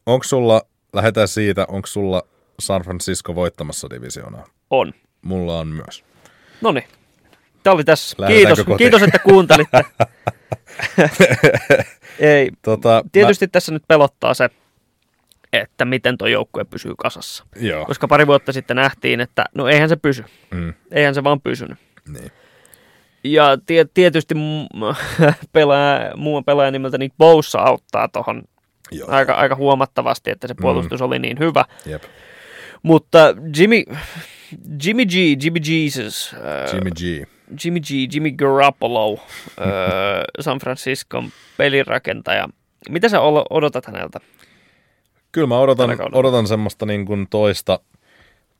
onko 0.05 0.23
sulla, 0.23 0.61
lähdetään 0.93 1.27
siitä, 1.27 1.65
onko 1.67 1.87
sulla 1.87 2.23
San 2.59 2.81
Francisco 2.81 3.35
voittamassa 3.35 3.89
divisioonaa? 3.89 4.47
On. 4.69 4.93
Mulla 5.21 5.59
on 5.59 5.67
myös. 5.67 6.03
No 6.61 6.71
niin. 6.71 6.87
Tämä 7.65 7.73
oli 7.73 7.83
tässä. 7.83 8.15
Lähdetäänkö 8.19 8.47
Kiitos, 8.47 8.65
kotiin? 8.65 8.77
kiitos, 8.77 9.03
että 9.03 9.19
kuuntelitte. 9.19 9.79
Ei, 12.19 12.49
Tota, 12.61 13.03
tietysti 13.11 13.47
tässä 13.47 13.71
nyt 13.71 13.83
pelottaa 13.87 14.33
se, 14.33 14.49
että 15.53 15.85
miten 15.85 16.17
tuo 16.17 16.27
joukkue 16.27 16.63
pysyy 16.65 16.93
kasassa. 16.97 17.43
Mä, 17.55 17.67
joo, 17.67 17.85
Koska 17.85 18.07
pari 18.07 18.27
vuotta 18.27 18.53
sitten 18.53 18.75
nähtiin, 18.75 19.21
että 19.21 19.45
no 19.55 19.67
eihän 19.67 19.89
se 19.89 19.95
pysy. 19.95 20.25
mm, 20.51 20.73
Eihän 20.91 21.15
se 21.15 21.23
vaan 21.23 21.41
pysynyt. 21.41 21.77
niin. 22.07 22.31
Ja 23.23 23.57
tie, 23.65 23.85
tietysti 23.93 24.35
pelaaja, 25.53 26.17
muun 26.17 26.45
pelaaja 26.45 26.71
nimeltä 26.71 26.97
Nick 26.97 27.15
Bosa 27.17 27.59
auttaa 27.59 28.07
tuohon 28.07 28.43
aika, 29.07 29.33
aika 29.33 29.55
huomattavasti, 29.55 30.31
että 30.31 30.47
se 30.47 30.55
puolustus 30.61 31.01
oli 31.01 31.19
niin 31.19 31.39
hyvä. 31.39 31.65
Jep. 31.85 32.03
Mutta 32.83 33.35
Jimmy, 33.57 33.83
Jimmy 34.85 35.05
G, 35.05 35.13
Jimmy 35.43 35.59
Jesus, 35.69 36.33
äh, 36.33 36.73
Jimmy 36.73 36.89
G. 36.91 37.29
Jimmy 37.63 37.79
G, 37.79 37.89
Jimmy 38.13 38.31
Garoppolo, 38.31 39.13
äh, 39.13 39.67
San 40.39 40.59
Franciscon 40.59 41.29
pelirakentaja. 41.57 42.49
Mitä 42.89 43.09
sä 43.09 43.21
odotat 43.49 43.85
häneltä? 43.85 44.19
Kyllä 45.31 45.47
mä 45.47 45.59
odotan, 45.59 45.89
odotan 46.11 46.47
semmoista 46.47 46.85
niin 46.85 47.05
kuin 47.05 47.27
toista, 47.29 47.79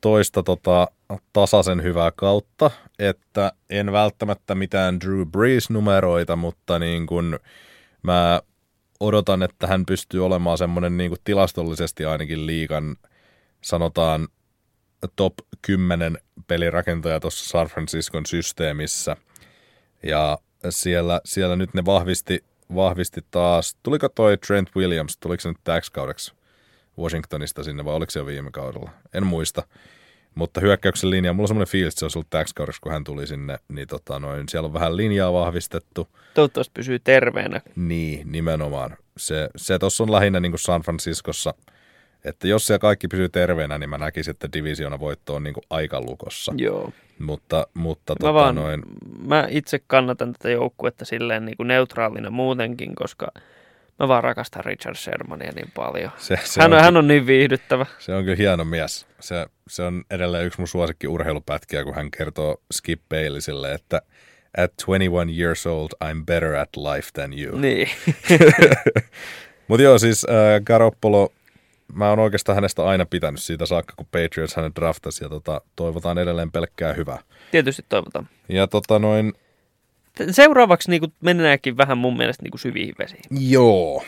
toista 0.02 0.44
tota, 0.44 0.88
tasaisen 1.34 1.84
hyvää 1.84 2.12
kautta, 2.16 2.72
että 3.00 3.52
en 3.70 3.92
välttämättä 3.92 4.56
mitään 4.56 5.00
Drew 5.00 5.22
Brees-numeroita, 5.22 6.36
mutta 6.36 6.80
niin 6.80 7.08
kuin 7.08 7.40
mä 8.04 8.42
odotan, 9.00 9.44
että 9.44 9.68
hän 9.68 9.86
pystyy 9.86 10.26
olemaan 10.26 10.58
semmoinen 10.58 10.98
niin 10.98 11.10
kuin 11.10 11.22
tilastollisesti 11.24 12.06
ainakin 12.06 12.46
liikan, 12.48 12.96
sanotaan 13.62 14.28
top 15.16 15.34
10 15.62 16.18
pelirakentaja 16.48 17.20
tuossa 17.20 17.50
San 17.50 17.68
Franciscon 17.68 18.26
systeemissä. 18.26 19.18
Ja 20.04 20.38
siellä, 20.70 21.22
siellä 21.26 21.56
nyt 21.56 21.74
ne 21.74 21.86
vahvisti, 21.86 22.44
vahvisti 22.76 23.22
taas, 23.32 23.78
tuliko 23.84 24.10
toi 24.10 24.38
Trent 24.38 24.70
Williams, 24.76 25.18
tuliko 25.18 25.42
se 25.42 25.50
nyt 25.50 25.58
täksi 25.64 25.92
kaudeksi 25.92 26.34
Washingtonista 27.00 27.64
sinne 27.64 27.86
vai 27.86 27.94
oliko 27.94 28.12
se 28.12 28.20
jo 28.20 28.26
viime 28.26 28.52
kaudella? 28.52 28.90
En 29.14 29.26
muista. 29.26 29.64
Mutta 30.36 30.62
hyökkäyksen 30.62 31.10
linja, 31.10 31.34
mulla 31.34 31.44
on 31.44 31.48
semmoinen 31.48 31.72
fiilis, 31.72 31.94
että 31.94 32.00
se 32.00 32.06
olisi 32.06 32.18
ollut 32.18 32.30
täksi 32.30 32.56
kaudeksi, 32.56 32.82
kun 32.82 32.92
hän 32.92 33.04
tuli 33.04 33.28
sinne, 33.28 33.60
niin 33.68 33.88
tota 33.88 34.20
noin, 34.20 34.50
siellä 34.50 34.68
on 34.68 34.74
vähän 34.74 34.98
linjaa 34.98 35.34
vahvistettu. 35.34 36.08
Toivottavasti 36.34 36.72
pysyy 36.74 37.00
terveenä. 37.00 37.62
Niin, 37.76 38.32
nimenomaan. 38.32 38.98
Se, 39.18 39.50
se 39.56 39.80
tuossa 39.80 40.04
on 40.04 40.12
lähinnä 40.12 40.40
niin 40.40 40.52
kuin 40.52 40.60
San 40.60 40.82
Franciscossa, 40.82 41.54
että 42.26 42.48
jos 42.48 42.68
siellä 42.68 42.80
kaikki 42.80 43.08
pysyy 43.08 43.30
terveenä, 43.30 43.78
niin 43.78 43.90
mä 43.90 43.98
näkisin, 43.98 44.32
että 44.32 44.50
divisiona 44.54 45.00
voitto 45.00 45.36
on 45.36 45.44
niin 45.44 45.54
kuin 45.54 45.64
aika 45.70 46.02
lukossa. 46.02 46.54
Joo. 46.58 46.92
Mutta, 47.20 47.68
mutta 47.74 48.14
Mä, 48.14 48.18
tota 48.20 48.34
vaan, 48.34 48.56
noin, 48.56 48.82
mä 49.28 49.48
itse 49.50 49.80
kannatan 49.88 50.34
tätä 50.34 50.50
joukkuetta 50.50 51.06
silleen 51.06 51.46
niin 51.46 51.58
kuin 51.58 51.68
neutraalina 51.68 52.30
muutenkin, 52.30 52.96
koska 52.96 53.28
mä 54.00 54.08
vaan 54.08 54.24
rakastan 54.24 54.66
Richard 54.66 54.96
Shermania 54.96 55.52
niin 55.56 55.72
paljon. 55.76 56.12
se, 56.18 56.40
se, 56.44 56.62
hän, 56.62 56.74
on, 56.74 56.82
hän 56.82 56.98
on 56.98 57.08
niin 57.08 57.28
viihdyttävä. 57.28 57.86
se 58.00 58.16
on 58.16 58.24
kyllä 58.24 58.38
hieno 58.38 58.66
mies. 58.66 59.08
Se, 59.20 59.46
se 59.68 59.84
on 59.84 60.04
edelleen 60.12 60.46
yksi 60.46 60.60
mun 60.60 60.68
suosikki 60.68 61.08
urheilupätkiä, 61.08 61.84
kun 61.84 61.96
hän 61.96 62.12
kertoo 62.12 62.62
Skip 62.74 63.02
Baylessille, 63.10 63.74
että 63.74 64.02
at 64.58 64.72
21 64.86 65.42
years 65.42 65.68
old, 65.68 65.90
I'm 66.04 66.26
better 66.26 66.56
at 66.56 66.70
life 66.78 67.10
than 67.14 67.40
you. 67.40 67.58
Niin. 67.58 67.90
Mutta 69.68 69.84
joo, 69.84 69.98
siis 69.98 70.26
äh, 70.30 70.62
Garoppolo, 70.66 71.32
mä 71.94 72.10
oon 72.10 72.20
oikeastaan 72.20 72.56
hänestä 72.56 72.86
aina 72.86 73.06
pitänyt 73.06 73.42
siitä 73.42 73.66
saakka, 73.66 73.94
kun 73.98 74.06
Patriots 74.12 74.56
hänet 74.56 74.76
draftasi, 74.76 75.24
ja 75.24 75.30
tota, 75.30 75.62
toivotaan 75.76 76.18
edelleen 76.18 76.52
pelkkää 76.52 76.94
hyvää. 76.94 77.20
Tietysti 77.52 77.86
toivotaan. 77.90 78.30
Ja 78.50 78.68
tota 78.68 79.00
noin, 79.00 79.34
Seuraavaksi 80.32 80.90
niin 80.90 81.14
mennäänkin 81.22 81.78
vähän 81.78 81.98
mun 81.98 82.18
mielestä 82.18 82.44
niin 82.44 82.60
syviin 82.60 82.96
vesiin. 83.00 83.24
joo. 83.50 84.04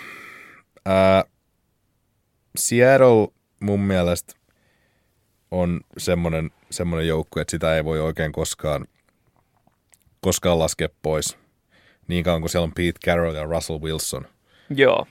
Äh, 0.87 1.23
Seattle 2.57 3.27
mun 3.59 3.79
mielestä 3.79 4.33
on 5.51 5.81
semmoinen, 5.97 6.51
semmoinen 6.69 7.07
joukkue, 7.07 7.41
että 7.41 7.51
sitä 7.51 7.75
ei 7.75 7.85
voi 7.85 7.99
oikein 7.99 8.31
koskaan, 8.31 8.87
koskaan 10.21 10.59
laskea 10.59 10.87
pois. 11.01 11.37
Niin 12.07 12.23
kauan 12.23 12.41
kuin 12.41 12.49
siellä 12.49 12.63
on 12.63 12.73
Pete 12.73 12.99
Carroll 13.05 13.35
ja 13.35 13.43
Russell 13.43 13.81
Wilson. 13.81 14.27
Joo. 14.69 15.07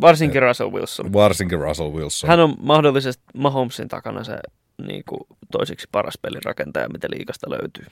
Varsinkin 0.00 0.42
Russell 0.42 0.72
Wilson. 0.72 1.12
Varsinkin 1.12 1.60
Russell 1.60 1.92
Wilson. 1.92 2.30
Hän 2.30 2.40
on 2.40 2.54
mahdollisesti 2.60 3.22
Mahomesin 3.34 3.88
takana 3.88 4.24
se 4.24 4.38
niin 4.86 5.02
kuin 5.08 5.20
toiseksi 5.52 5.88
paras 5.92 6.18
pelirakentaja, 6.22 6.88
mitä 6.88 7.08
liikasta 7.10 7.50
löytyy. 7.50 7.84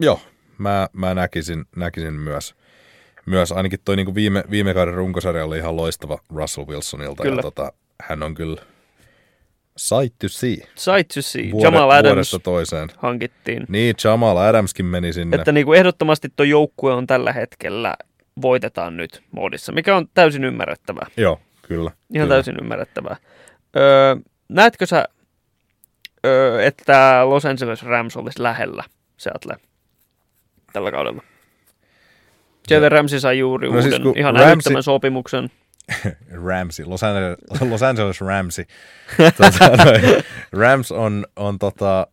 Joo, 0.00 0.20
mä, 0.58 0.88
mä 0.92 1.14
näkisin, 1.14 1.64
näkisin 1.76 2.14
myös. 2.14 2.54
Myös 3.26 3.52
ainakin 3.52 3.78
toi 3.84 3.96
niinku 3.96 4.14
viime, 4.14 4.44
viime 4.50 4.74
kauden 4.74 4.94
runkosarja 4.94 5.44
oli 5.44 5.58
ihan 5.58 5.76
loistava 5.76 6.18
Russell 6.34 6.66
Wilsonilta. 6.66 7.22
Kyllä. 7.22 7.36
Ja 7.38 7.42
tota, 7.42 7.72
hän 8.02 8.22
on 8.22 8.34
kyllä 8.34 8.62
sight 9.76 10.18
to 10.18 10.28
see 10.28 10.56
Sight 10.74 11.08
to 11.14 11.22
see. 11.22 11.50
vuode, 11.52 11.66
Jamal 11.66 11.90
Adams 11.90 12.36
toiseen. 12.42 12.88
hankittiin. 12.96 13.64
Niin, 13.68 13.94
Jamal 14.04 14.36
Adamskin 14.36 14.86
meni 14.86 15.12
sinne. 15.12 15.36
Että 15.36 15.52
niin 15.52 15.66
kuin 15.66 15.78
ehdottomasti 15.78 16.28
tuo 16.36 16.44
joukkue 16.44 16.92
on 16.92 17.06
tällä 17.06 17.32
hetkellä 17.32 17.96
voitetaan 18.42 18.96
nyt 18.96 19.22
moodissa, 19.30 19.72
mikä 19.72 19.96
on 19.96 20.08
täysin 20.14 20.44
ymmärrettävää. 20.44 21.06
Joo, 21.16 21.40
kyllä. 21.62 21.90
Ihan 21.90 22.26
kyllä. 22.26 22.34
täysin 22.34 22.56
ymmärrettävää. 22.62 23.16
Öö, 23.76 24.16
näetkö 24.48 24.86
sä, 24.86 25.04
öö, 26.26 26.62
että 26.62 27.20
Los 27.24 27.46
Angeles 27.46 27.82
Rams 27.82 28.16
olisi 28.16 28.42
lähellä 28.42 28.84
Seattle 29.16 29.56
tällä 30.72 30.90
kaudella? 30.90 31.22
Jalen 32.70 32.92
Ramsey 32.92 33.20
sai 33.20 33.38
juuri 33.38 33.68
No 33.68 33.74
no 33.74 33.82
siis 33.82 33.94
uuden, 33.94 34.02
kun 34.02 34.18
ihan 34.18 34.36
Ramsey- 34.36 34.42
älyttömän 34.42 34.82
sopimuksen. 34.82 35.50
Ramsey, 36.48 36.86
Los 36.86 37.02
Angeles, 37.02 37.38
Los 37.70 37.82
Angeles 37.82 38.20
Ramsey. 38.20 38.64
tota, 39.36 39.70
Rams 40.52 40.92
on, 40.92 41.26
on 41.36 41.58
tota, 41.58 42.06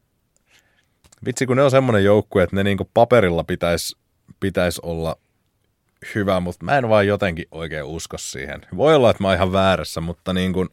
vitsi 1.26 1.46
kun 1.46 1.58
ne 1.58 1.64
on 1.64 1.72
semmoinen 1.72 2.04
joukkue, 2.04 2.44
että 2.44 2.56
ne 2.56 2.64
niinku 2.64 2.90
paperilla 2.94 3.44
pitäisi 3.44 3.98
pitäis 4.40 4.80
olla 4.80 5.16
hyvä, 6.16 6.40
mutta 6.40 6.66
mä 6.66 6.78
en 6.78 6.90
vaan 6.90 7.08
jotenkin 7.08 7.46
oikein 7.52 7.84
usko 7.84 8.18
siihen. 8.18 8.62
Voi 8.78 8.96
olla, 8.96 9.10
että 9.10 9.24
mä 9.24 9.28
oon 9.28 9.36
ihan 9.36 9.54
väärässä, 9.54 10.02
mutta 10.02 10.34
niin 10.34 10.54
kun, 10.54 10.70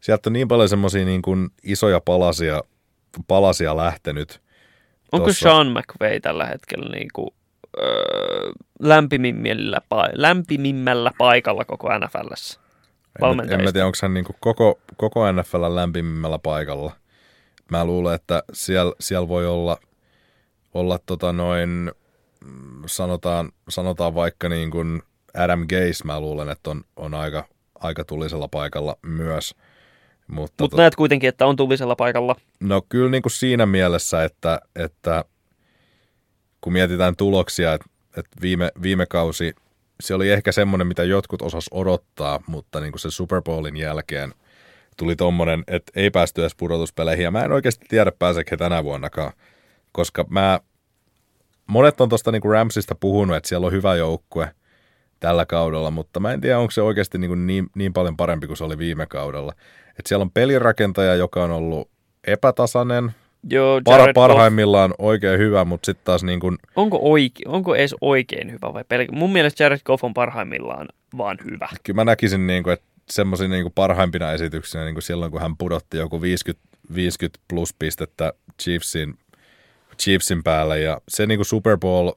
sieltä 0.00 0.28
on 0.28 0.32
niin 0.32 0.48
paljon 0.48 0.68
semmoisia 0.68 1.04
niin 1.04 1.22
kun 1.22 1.50
isoja 1.62 2.00
palasia, 2.00 2.62
palasia 3.28 3.76
lähtenyt. 3.76 4.40
Onko 5.12 5.28
Tossa- 5.28 5.38
Sean 5.38 5.66
McVay 5.66 6.20
tällä 6.20 6.46
hetkellä 6.46 6.88
niin 6.96 7.08
kuin, 7.12 7.30
öö, 7.78 8.52
lämpimimmällä, 8.80 9.80
lämpimimmällä 10.12 11.10
paikalla 11.18 11.64
koko 11.64 11.88
NFLssä? 11.98 12.60
En, 13.22 13.52
en 13.52 13.64
mä 13.64 13.72
tiedä, 13.72 13.86
onko 13.86 13.98
hän 14.02 14.14
niin 14.14 14.24
koko, 14.40 14.78
koko 14.96 15.32
NFL 15.32 15.74
lämpimimmällä 15.74 16.38
paikalla. 16.38 16.92
Mä 17.70 17.84
luulen, 17.84 18.14
että 18.14 18.42
siellä, 18.52 18.92
siellä 19.00 19.28
voi 19.28 19.46
olla, 19.46 19.78
olla 20.74 20.98
tota 21.06 21.32
noin, 21.32 21.92
sanotaan, 22.86 23.52
sanotaan 23.68 24.14
vaikka 24.14 24.48
niin 24.48 24.70
kuin 24.70 25.02
Adam 25.34 25.66
Gase, 25.68 26.04
mä 26.04 26.20
luulen, 26.20 26.48
että 26.48 26.70
on, 26.70 26.84
on 26.96 27.14
aika, 27.14 27.44
aika 27.74 28.04
tulisella 28.04 28.48
paikalla 28.48 28.96
myös. 29.02 29.54
Mutta 30.28 30.62
Mutta 30.62 30.76
tot- 30.76 30.78
näet 30.78 30.96
kuitenkin, 30.96 31.28
että 31.28 31.46
on 31.46 31.56
tulisella 31.56 31.96
paikalla. 31.96 32.36
No 32.60 32.82
kyllä 32.88 33.10
niin 33.10 33.22
kuin 33.22 33.32
siinä 33.32 33.66
mielessä, 33.66 34.24
että, 34.24 34.60
että 34.76 35.24
kun 36.60 36.72
mietitään 36.72 37.16
tuloksia, 37.16 37.74
että, 37.74 37.86
että 38.16 38.36
viime, 38.40 38.70
viime 38.82 39.06
kausi, 39.06 39.54
se 40.00 40.14
oli 40.14 40.30
ehkä 40.30 40.52
semmoinen, 40.52 40.86
mitä 40.86 41.04
jotkut 41.04 41.42
osas 41.42 41.64
odottaa, 41.70 42.40
mutta 42.46 42.80
niin 42.80 42.92
kuin 42.92 43.00
se 43.00 43.10
Super 43.10 43.42
Bowlin 43.42 43.76
jälkeen 43.76 44.34
tuli 44.96 45.16
tommonen, 45.16 45.64
että 45.66 45.92
ei 45.96 46.10
päästy 46.10 46.40
edes 46.40 46.54
pudotuspeleihin. 46.54 47.24
Ja 47.24 47.30
mä 47.30 47.44
en 47.44 47.52
oikeasti 47.52 47.86
tiedä, 47.88 48.12
pääseekö 48.18 48.48
he 48.50 48.56
tänä 48.56 48.84
vuonnakaan, 48.84 49.32
koska 49.92 50.24
mä, 50.28 50.60
monet 51.68 52.00
on 52.00 52.08
tuosta 52.08 52.32
niin 52.32 52.42
Ramsista 52.44 52.94
puhunut, 52.94 53.36
että 53.36 53.48
siellä 53.48 53.66
on 53.66 53.72
hyvä 53.72 53.96
joukkue 53.96 54.50
tällä 55.20 55.46
kaudella, 55.46 55.90
mutta 55.90 56.20
mä 56.20 56.32
en 56.32 56.40
tiedä, 56.40 56.58
onko 56.58 56.70
se 56.70 56.82
oikeasti 56.82 57.18
niin, 57.18 57.28
kuin 57.28 57.46
niin, 57.46 57.66
niin 57.74 57.92
paljon 57.92 58.16
parempi 58.16 58.46
kuin 58.46 58.56
se 58.56 58.64
oli 58.64 58.78
viime 58.78 59.06
kaudella. 59.06 59.52
Että 59.88 60.08
siellä 60.08 60.22
on 60.22 60.30
pelirakentaja, 60.30 61.14
joka 61.14 61.44
on 61.44 61.50
ollut 61.50 61.90
epätasainen, 62.26 63.14
Joo, 63.50 63.80
par, 63.84 64.00
Jared 64.00 64.14
Goff, 64.14 64.14
parhaimmillaan 64.14 64.94
oikein 64.98 65.38
hyvä, 65.38 65.64
mutta 65.64 65.86
sitten 65.86 66.04
taas 66.04 66.24
niin 66.24 66.40
kuin, 66.40 66.58
onko, 66.76 66.98
oike, 67.02 67.42
onko 67.46 67.74
edes 67.74 67.94
oikein 68.00 68.52
hyvä 68.52 68.74
vai 68.74 68.84
pelkä? 68.88 69.12
Mun 69.12 69.32
mielestä 69.32 69.64
Jared 69.64 69.80
Goff 69.84 70.04
on 70.04 70.14
parhaimmillaan 70.14 70.88
vaan 71.18 71.38
hyvä. 71.50 71.68
kyllä 71.82 71.96
mä 71.96 72.04
näkisin, 72.04 72.46
niin 72.46 72.62
kuin, 72.62 72.72
että 72.72 72.86
semmoisia 73.10 73.48
niin 73.48 73.72
parhaimpina 73.74 74.32
esityksinä 74.32 74.84
niin 74.84 74.94
kuin 74.94 75.02
silloin, 75.02 75.30
kun 75.30 75.40
hän 75.40 75.56
pudotti 75.56 75.96
joku 75.96 76.22
50, 76.22 76.68
50 76.94 77.40
plus 77.48 77.74
pistettä 77.78 78.32
Chiefsin, 78.62 79.14
Chiefsin 80.02 80.42
päälle 80.42 80.80
ja 80.80 81.00
se 81.08 81.26
niin 81.26 81.38
kuin 81.38 81.46
Super 81.46 81.78
Bowl 81.78 82.10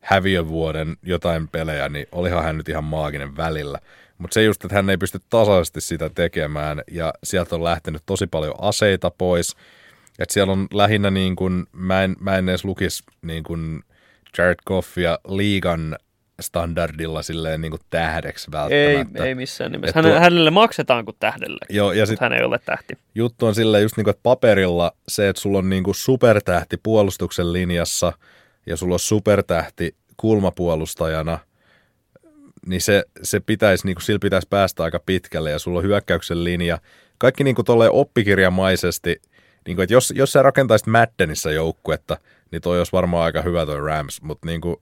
häviövuoden 0.00 0.96
jotain 1.02 1.48
pelejä, 1.48 1.88
niin 1.88 2.06
olihan 2.12 2.44
hän 2.44 2.56
nyt 2.56 2.68
ihan 2.68 2.84
maaginen 2.84 3.36
välillä. 3.36 3.78
Mutta 4.18 4.34
se 4.34 4.42
just, 4.42 4.64
että 4.64 4.74
hän 4.74 4.90
ei 4.90 4.96
pysty 4.96 5.20
tasaisesti 5.30 5.80
sitä 5.80 6.10
tekemään 6.10 6.82
ja 6.90 7.14
sieltä 7.24 7.54
on 7.54 7.64
lähtenyt 7.64 8.02
tosi 8.06 8.26
paljon 8.26 8.54
aseita 8.58 9.10
pois. 9.10 9.56
Että 10.18 10.32
siellä 10.32 10.52
on 10.52 10.66
lähinnä 10.72 11.10
niin 11.10 11.36
kuin, 11.36 11.66
mä 11.72 12.04
en, 12.04 12.16
mä 12.20 12.36
en 12.36 12.48
edes 12.48 12.64
lukisi 12.64 13.02
niin 13.22 13.42
kuin 13.42 13.82
Jared 14.38 14.58
Goffia 14.66 15.18
liigan 15.28 15.96
standardilla 16.42 17.22
silleen 17.22 17.60
niin 17.60 17.70
kuin 17.70 17.80
tähdeksi 17.90 18.50
Ei, 18.50 18.52
välttämättä. 18.52 19.24
ei 19.24 19.34
missään 19.34 19.72
nimessä. 19.72 19.92
Hänelle, 19.94 20.16
tuo- 20.16 20.22
hänelle 20.22 20.50
maksetaan 20.50 21.04
kuin 21.04 21.16
tähdelle, 21.20 21.58
Joo, 21.68 21.92
ja 21.92 22.06
sitten 22.06 22.30
hän 22.30 22.38
ei 22.38 22.44
ole 22.44 22.58
tähti. 22.64 22.98
juttu 23.14 23.46
on 23.46 23.54
silleen 23.54 23.82
just 23.82 23.96
niin 23.96 24.04
kuin, 24.04 24.12
että 24.12 24.22
paperilla 24.22 24.92
se, 25.08 25.28
että 25.28 25.42
sulla 25.42 25.58
on 25.58 25.70
niin 25.70 25.84
kuin 25.84 25.94
supertähti 25.94 26.76
puolustuksen 26.82 27.52
linjassa 27.52 28.12
ja 28.66 28.76
sulla 28.76 28.94
on 28.94 29.00
supertähti 29.00 29.94
kulmapuolustajana, 30.16 31.38
niin 32.66 32.80
se, 32.80 33.04
se 33.22 33.40
pitäisi, 33.40 33.86
niin 33.86 33.94
kuin, 33.94 34.02
sillä 34.02 34.18
pitäisi 34.18 34.46
päästä 34.50 34.82
aika 34.84 35.00
pitkälle 35.06 35.50
ja 35.50 35.58
sulla 35.58 35.78
on 35.78 35.84
hyökkäyksen 35.84 36.44
linja. 36.44 36.78
Kaikki 37.18 37.44
niin 37.44 37.54
kuin 37.54 37.64
tolleen 37.66 37.92
oppikirjamaisesti, 37.92 39.20
niin 39.66 39.76
kuin, 39.76 39.84
että 39.84 39.94
jos, 39.94 40.12
jos 40.16 40.32
sä 40.32 40.42
rakentaisit 40.42 40.86
Maddenissä 40.86 41.50
joukkuetta, 41.50 42.16
niin 42.50 42.62
toi 42.62 42.78
olisi 42.78 42.92
varmaan 42.92 43.24
aika 43.24 43.42
hyvä 43.42 43.66
toi 43.66 43.80
Rams, 43.80 44.22
mutta 44.22 44.46
niin 44.46 44.60
kuin, 44.60 44.76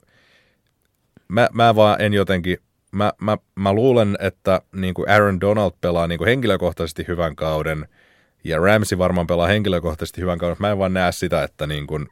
mä, 1.28 1.48
mä 1.52 1.74
vaan 1.74 2.00
en 2.00 2.14
jotenkin, 2.14 2.58
mä, 2.92 3.12
mä, 3.20 3.38
mä 3.54 3.72
luulen, 3.72 4.16
että 4.20 4.62
niin 4.72 4.94
kuin 4.94 5.10
Aaron 5.10 5.40
Donald 5.40 5.72
pelaa 5.80 6.06
niin 6.06 6.18
kuin 6.18 6.28
henkilökohtaisesti 6.28 7.04
hyvän 7.08 7.36
kauden 7.36 7.88
ja 8.44 8.58
Ramsey 8.58 8.98
varmaan 8.98 9.26
pelaa 9.26 9.46
henkilökohtaisesti 9.46 10.20
hyvän 10.20 10.38
kauden. 10.38 10.56
Mä 10.60 10.70
en 10.70 10.78
vaan 10.78 10.94
näe 10.94 11.12
sitä, 11.12 11.42
että 11.42 11.66
niin 11.66 11.86
kuin 11.86 12.08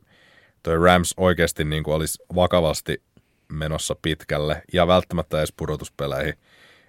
toi 0.63 0.79
Rams 0.79 1.15
oikeasti 1.17 1.65
niin 1.65 1.83
kuin 1.83 1.95
olisi 1.95 2.23
vakavasti 2.35 3.03
menossa 3.49 3.97
pitkälle 4.03 4.63
ja 4.73 4.87
välttämättä 4.87 5.39
edes 5.39 5.53
pudotuspeleihin. 5.57 6.35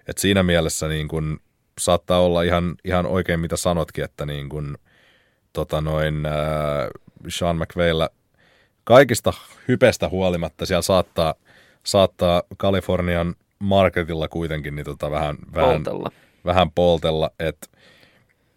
Et 0.08 0.18
siinä 0.18 0.42
mielessä 0.42 0.88
niin 0.88 1.08
kun, 1.08 1.40
saattaa 1.78 2.20
olla 2.20 2.42
ihan, 2.42 2.74
ihan 2.84 3.06
oikein, 3.06 3.40
mitä 3.40 3.56
sanotkin, 3.56 4.04
että 4.04 4.26
niin 4.26 4.48
kun, 4.48 4.78
tota 5.52 5.80
noin, 5.80 6.26
äh, 6.26 6.32
Sean 7.28 7.56
McVeillä 7.56 8.10
kaikista 8.84 9.32
hypestä 9.68 10.08
huolimatta 10.08 10.66
siellä 10.66 10.82
saattaa, 10.82 11.34
saattaa 11.88 12.42
Kalifornian 12.56 13.34
marketilla 13.58 14.28
kuitenkin 14.28 14.74
niin 14.74 14.84
tota 14.84 15.10
vähän, 15.10 15.36
vähän, 15.54 15.74
Poltella. 15.74 16.10
vähän 16.44 16.70
poltella. 16.70 17.30
Et 17.38 17.70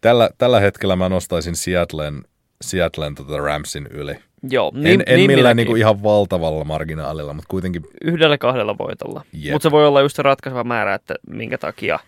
tällä, 0.00 0.30
tällä 0.38 0.60
hetkellä 0.60 0.96
mä 0.96 1.08
nostaisin 1.08 1.56
Seattlen, 1.56 2.22
Seattlen 2.62 3.14
tota 3.14 3.38
Ramsin 3.38 3.86
yli. 3.90 4.14
Joo, 4.50 4.70
Niin, 4.74 4.84
niin, 4.84 5.00
en 5.00 5.04
en 5.06 5.16
niin 5.16 5.30
millään 5.30 5.56
niinku 5.56 5.76
ihan 5.76 6.02
valtavalla 6.02 6.64
marginaalilla, 6.64 7.32
mutta 7.34 7.48
kuitenkin 7.48 7.82
Yhdellä 8.04 8.38
kahdella 8.38 8.78
voitolla. 8.78 9.24
Mutta 9.52 9.62
se 9.62 9.70
voi 9.70 9.86
olla 9.86 10.00
just 10.00 10.16
se 10.16 10.22
ratkaiseva 10.22 10.64
määrä, 10.64 10.94
että 10.94 11.14
minkä 11.26 11.58
takia, 11.58 11.98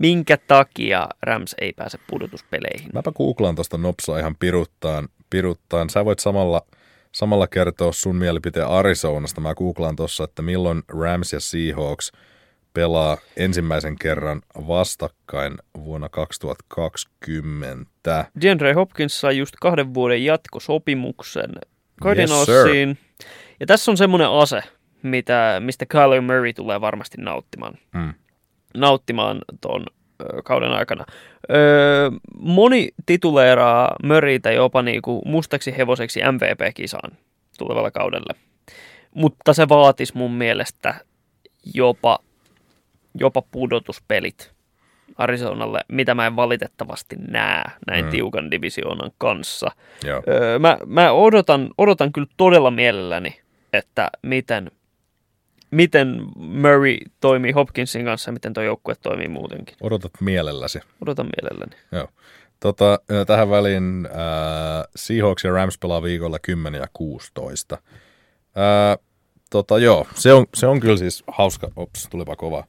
minkä 0.00 0.36
takia 0.36 1.08
Rams 1.22 1.54
ei 1.60 1.72
pääse 1.72 1.98
pudotuspeleihin. 2.10 2.90
Mäpä 2.92 3.12
googlaan 3.12 3.54
tuosta 3.54 3.78
nopsaa 3.78 4.18
ihan 4.18 4.36
piruttaan. 4.38 5.08
piruttaan. 5.30 5.90
Sä 5.90 6.04
voit 6.04 6.18
samalla, 6.18 6.62
samalla 7.14 7.46
kertoa 7.46 7.92
sun 7.92 8.16
mielipiteen 8.16 8.68
Arizonasta. 8.68 9.40
Mä 9.40 9.54
googlaan 9.54 9.96
tuossa, 9.96 10.24
että 10.24 10.42
milloin 10.42 10.82
Rams 10.88 11.32
ja 11.32 11.40
Seahawks 11.40 12.12
pelaa 12.72 13.18
ensimmäisen 13.36 13.98
kerran 13.98 14.42
vastakkain 14.68 15.54
vuonna 15.84 16.08
2020. 16.08 18.24
DeAndre 18.40 18.72
Hopkins 18.72 19.20
sai 19.20 19.38
just 19.38 19.54
kahden 19.60 19.94
vuoden 19.94 20.24
jatkosopimuksen 20.24 21.50
Yes, 21.50 21.60
Cardinalsiin. 22.02 22.98
ja 23.60 23.66
tässä 23.66 23.90
on 23.90 23.96
semmoinen 23.96 24.30
ase, 24.30 24.60
mitä, 25.02 25.60
mistä 25.64 25.86
Kyler 25.86 26.20
Murray 26.20 26.52
tulee 26.52 26.80
varmasti 26.80 27.16
nauttimaan. 27.20 27.74
Hmm. 27.98 28.14
Nauttimaan 28.76 29.40
tuon 29.60 29.82
ö, 29.86 29.90
kauden 30.44 30.72
aikana. 30.72 31.04
Ö, 31.50 31.54
moni 32.38 32.88
tituleeraa 33.06 33.96
Murraytä 34.02 34.52
jopa 34.52 34.82
niinku 34.82 35.22
mustaksi 35.24 35.76
hevoseksi 35.76 36.20
MVP-kisaan 36.32 37.12
tulevalla 37.58 37.90
kaudella. 37.90 38.34
Mutta 39.14 39.52
se 39.52 39.68
vaatisi 39.68 40.16
mun 40.16 40.32
mielestä 40.32 40.94
jopa, 41.74 42.18
jopa 43.14 43.42
pudotuspelit 43.50 44.54
Arizonalle, 45.16 45.80
mitä 45.88 46.14
mä 46.14 46.26
en 46.26 46.36
valitettavasti 46.36 47.16
näe 47.28 47.64
näin 47.86 48.04
mm. 48.04 48.10
tiukan 48.10 48.50
divisioonan 48.50 49.10
kanssa. 49.18 49.70
Joo. 50.04 50.22
Öö, 50.28 50.58
mä 50.58 50.78
mä 50.86 51.12
odotan, 51.12 51.68
odotan 51.78 52.12
kyllä 52.12 52.28
todella 52.36 52.70
mielelläni, 52.70 53.40
että 53.72 54.10
miten, 54.22 54.70
miten 55.74 56.22
Murray 56.36 56.98
toimii 57.20 57.52
Hopkinsin 57.52 58.04
kanssa 58.04 58.28
ja 58.28 58.32
miten 58.32 58.52
tuo 58.52 58.62
joukkue 58.62 58.94
toimii 59.02 59.28
muutenkin. 59.28 59.76
Odotat 59.80 60.12
mielelläsi. 60.20 60.80
Odotan 61.02 61.30
mielelläni. 61.36 61.76
Joo. 61.92 62.08
Tota, 62.60 62.98
tähän 63.26 63.50
väliin 63.50 64.06
äh, 64.06 64.88
Seahawks 64.96 65.44
ja 65.44 65.52
Rams 65.52 65.78
pelaa 65.78 66.02
viikolla 66.02 66.38
10 66.38 66.80
ja 66.80 66.86
16. 66.92 67.74
Äh, 67.74 69.04
tota, 69.50 69.78
joo, 69.78 70.06
se 70.14 70.32
on, 70.32 70.46
se 70.54 70.66
on 70.66 70.80
kyllä 70.80 70.96
siis 70.96 71.24
hauska, 71.28 71.70
ops, 71.76 72.08
tulipa 72.10 72.36
kova. 72.36 72.64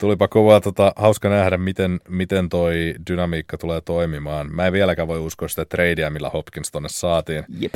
Tulipa 0.00 0.28
kovaa, 0.28 0.60
tota, 0.60 0.92
hauska 0.96 1.28
nähdä, 1.28 1.58
miten, 1.58 2.00
miten 2.08 2.48
toi 2.48 2.94
dynamiikka 3.10 3.58
tulee 3.58 3.80
toimimaan. 3.80 4.54
Mä 4.54 4.66
en 4.66 4.72
vieläkään 4.72 5.08
voi 5.08 5.18
uskoa 5.18 5.48
sitä 5.48 5.64
tradea, 5.64 6.10
millä 6.10 6.30
Hopkins 6.30 6.70
tonne 6.70 6.88
saatiin. 6.88 7.44
Jep. 7.58 7.74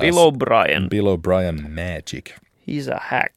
Bill 0.00 0.16
O'Brien, 0.16 0.88
Bill 0.88 1.16
O'Brien 1.16 1.68
Magic. 1.68 2.30
he's 2.68 2.88
a 2.94 2.98
hack. 3.00 3.34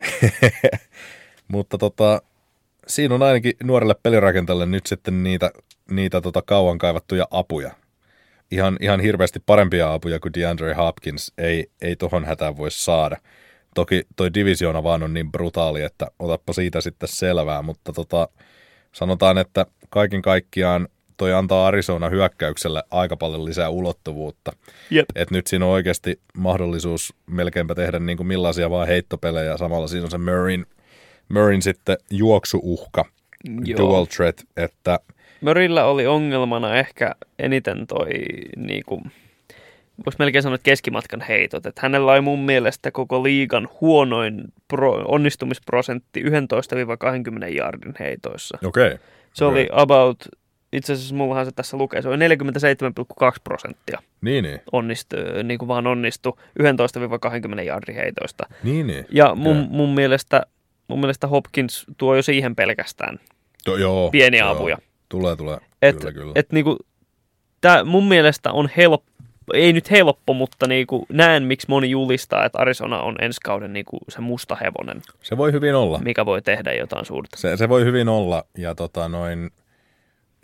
Mutta 1.48 1.78
tota, 1.78 2.22
siinä 2.86 3.14
on 3.14 3.22
ainakin 3.22 3.52
nuorelle 3.62 3.94
pelirakentajalle 4.02 4.66
nyt 4.66 4.86
sitten 4.86 5.22
niitä, 5.22 5.50
niitä 5.90 6.20
tota 6.20 6.42
kauan 6.42 6.78
kaivattuja 6.78 7.26
apuja. 7.30 7.70
Ihan, 8.50 8.76
ihan 8.80 9.00
hirveästi 9.00 9.40
parempia 9.46 9.92
apuja 9.92 10.20
kuin 10.20 10.34
DeAndre 10.34 10.74
Hopkins 10.74 11.32
ei, 11.38 11.70
ei 11.82 11.96
tohon 11.96 12.24
hätään 12.24 12.56
voi 12.56 12.70
saada. 12.70 13.16
Toki 13.74 14.02
toi 14.16 14.34
divisiona 14.34 14.82
vaan 14.82 15.02
on 15.02 15.14
niin 15.14 15.32
brutaali, 15.32 15.82
että 15.82 16.06
otappa 16.18 16.52
siitä 16.52 16.80
sitten 16.80 17.08
selvää, 17.08 17.62
mutta 17.62 17.92
tota, 17.92 18.28
sanotaan, 18.92 19.38
että 19.38 19.66
kaiken 19.90 20.22
kaikkiaan 20.22 20.88
toi 21.18 21.32
antaa 21.32 21.66
Arizona 21.66 22.08
hyökkäykselle 22.08 22.82
aika 22.90 23.16
paljon 23.16 23.44
lisää 23.44 23.68
ulottuvuutta. 23.68 24.52
Jep. 24.90 25.06
Et 25.14 25.30
nyt 25.30 25.46
siinä 25.46 25.64
on 25.64 25.70
oikeasti 25.70 26.20
mahdollisuus 26.36 27.14
melkeinpä 27.26 27.74
tehdä 27.74 27.98
niin 27.98 28.16
kuin 28.16 28.26
millaisia 28.26 28.70
vaan 28.70 28.88
heittopelejä. 28.88 29.56
Samalla 29.56 29.86
siinä 29.86 30.04
on 30.04 30.10
se 30.10 30.18
Murrayn, 30.18 30.66
Murrayn 31.28 31.62
sitten 31.62 31.96
juoksuuhka, 32.10 33.04
Joo. 33.64 33.78
dual 33.78 34.04
threat, 34.04 34.44
että 34.56 34.98
Murrayllä 35.40 35.84
oli 35.84 36.06
ongelmana 36.06 36.76
ehkä 36.76 37.14
eniten 37.38 37.86
toi, 37.86 38.08
niinku, 38.56 39.02
voisi 40.06 40.18
melkein 40.18 40.42
sanoa, 40.42 40.54
että 40.54 40.64
keskimatkan 40.64 41.20
heitot. 41.20 41.66
Että 41.66 41.80
hänellä 41.80 42.12
oli 42.12 42.20
mun 42.20 42.40
mielestä 42.40 42.90
koko 42.90 43.22
liigan 43.22 43.68
huonoin 43.80 44.44
pro, 44.68 44.92
onnistumisprosentti 44.92 46.22
11-20 46.22 46.26
jardin 47.56 47.94
heitoissa. 48.00 48.58
okei. 48.64 48.86
Okay. 48.86 48.98
Se 49.32 49.44
oli 49.44 49.68
about, 49.72 50.16
itse 50.72 50.92
asiassa 50.92 51.14
mullahan 51.14 51.44
se 51.46 51.52
tässä 51.52 51.76
lukee, 51.76 52.02
se 52.02 52.08
oli 52.08 52.16
47,2 52.16 53.36
prosenttia 53.44 53.98
Niin, 54.20 54.44
niin. 54.44 54.60
onnistu, 54.72 55.16
niin 55.44 55.58
kuin 55.58 55.68
vaan 55.68 55.86
onnistu 55.86 56.38
11-20 57.58 57.60
jardin 57.60 57.94
heitoista. 57.94 58.46
Niin, 58.62 58.86
niin. 58.86 59.06
Ja 59.10 59.34
mun, 59.34 59.56
Okei. 59.58 59.70
mun, 59.70 59.94
mielestä, 59.94 60.42
mun 60.88 61.00
mielestä 61.00 61.26
Hopkins 61.26 61.86
tuo 61.96 62.16
jo 62.16 62.22
siihen 62.22 62.56
pelkästään 62.56 63.18
To, 63.64 63.76
joo, 63.76 64.10
pieniä 64.10 64.40
joo. 64.40 64.52
apuja. 64.52 64.78
Tulee, 65.08 65.36
tulee. 65.36 65.58
Et, 65.82 65.96
kyllä, 65.96 66.12
kyllä. 66.12 66.32
et 66.34 66.52
niinku, 66.52 66.76
tää 67.60 67.84
mun 67.84 68.08
mielestä 68.08 68.52
on 68.52 68.68
helppo, 68.76 69.10
ei 69.54 69.72
nyt 69.72 69.90
helppo, 69.90 70.32
mutta 70.34 70.66
niinku, 70.66 71.06
näen 71.12 71.42
miksi 71.42 71.66
moni 71.68 71.90
julistaa, 71.90 72.44
että 72.44 72.58
Arizona 72.58 73.00
on 73.00 73.16
ensi 73.20 73.40
kauden 73.44 73.72
niinku 73.72 73.98
se 74.08 74.20
musta 74.20 74.56
hevonen, 74.60 75.02
se 75.22 75.36
voi 75.36 75.52
hyvin 75.52 75.74
olla. 75.74 75.98
mikä 75.98 76.26
voi 76.26 76.42
tehdä 76.42 76.72
jotain 76.72 77.04
suurta. 77.04 77.36
Se, 77.36 77.56
se 77.56 77.68
voi 77.68 77.84
hyvin 77.84 78.08
olla. 78.08 78.44
Ja 78.58 78.74
tota 78.74 79.08
noin, 79.08 79.50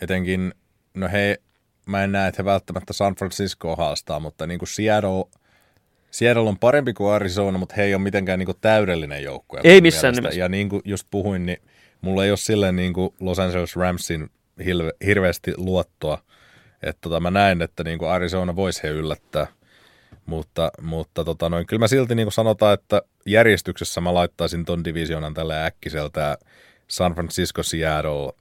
etenkin, 0.04 0.54
no 0.94 1.08
he, 1.12 1.40
mä 1.86 2.04
en 2.04 2.12
näe, 2.12 2.28
että 2.28 2.42
he 2.42 2.44
välttämättä 2.44 2.92
San 2.92 3.14
Francisco 3.14 3.76
haastaa, 3.76 4.20
mutta 4.20 4.46
niin 4.46 4.58
kuin 4.58 4.68
Seattle, 4.68 5.24
Seattle 6.10 6.48
on 6.48 6.58
parempi 6.58 6.92
kuin 6.92 7.12
Arizona, 7.12 7.58
mutta 7.58 7.74
he 7.74 7.82
ei 7.82 7.94
ole 7.94 8.02
mitenkään 8.02 8.38
niin 8.38 8.46
kuin 8.46 8.58
täydellinen 8.60 9.22
joukkue. 9.22 9.60
Ei 9.64 9.80
missään 9.80 10.14
mielestä. 10.14 10.20
nimessä. 10.20 10.40
Ja 10.40 10.48
niin 10.48 10.68
kuin 10.68 10.82
just 10.84 11.06
puhuin, 11.10 11.46
niin 11.46 11.58
mulla 12.00 12.24
ei 12.24 12.30
ole 12.30 12.36
silleen 12.36 12.76
niin 12.76 12.92
kuin 12.92 13.14
Los 13.20 13.38
Angeles 13.38 13.76
Ramsin 13.76 14.30
hilve, 14.64 14.92
hirveästi 15.06 15.52
luottoa. 15.56 16.18
Että 16.82 17.00
tota, 17.00 17.20
mä 17.20 17.30
näen, 17.30 17.62
että 17.62 17.84
niin 17.84 17.98
kuin 17.98 18.10
Arizona 18.10 18.56
voisi 18.56 18.82
he 18.82 18.88
yllättää. 18.88 19.46
Mutta, 20.26 20.70
mutta 20.80 21.24
tota 21.24 21.48
noin, 21.48 21.66
kyllä 21.66 21.80
mä 21.80 21.88
silti 21.88 22.14
niin 22.14 22.26
kuin 22.26 22.32
sanotaan, 22.32 22.74
että 22.74 23.02
järjestyksessä 23.26 24.00
mä 24.00 24.14
laittaisin 24.14 24.64
ton 24.64 24.84
divisionan 24.84 25.34
tälle 25.34 25.64
äkkiseltä 25.64 26.38
San 26.88 27.14
Francisco, 27.14 27.62
Seattle, 27.62 28.32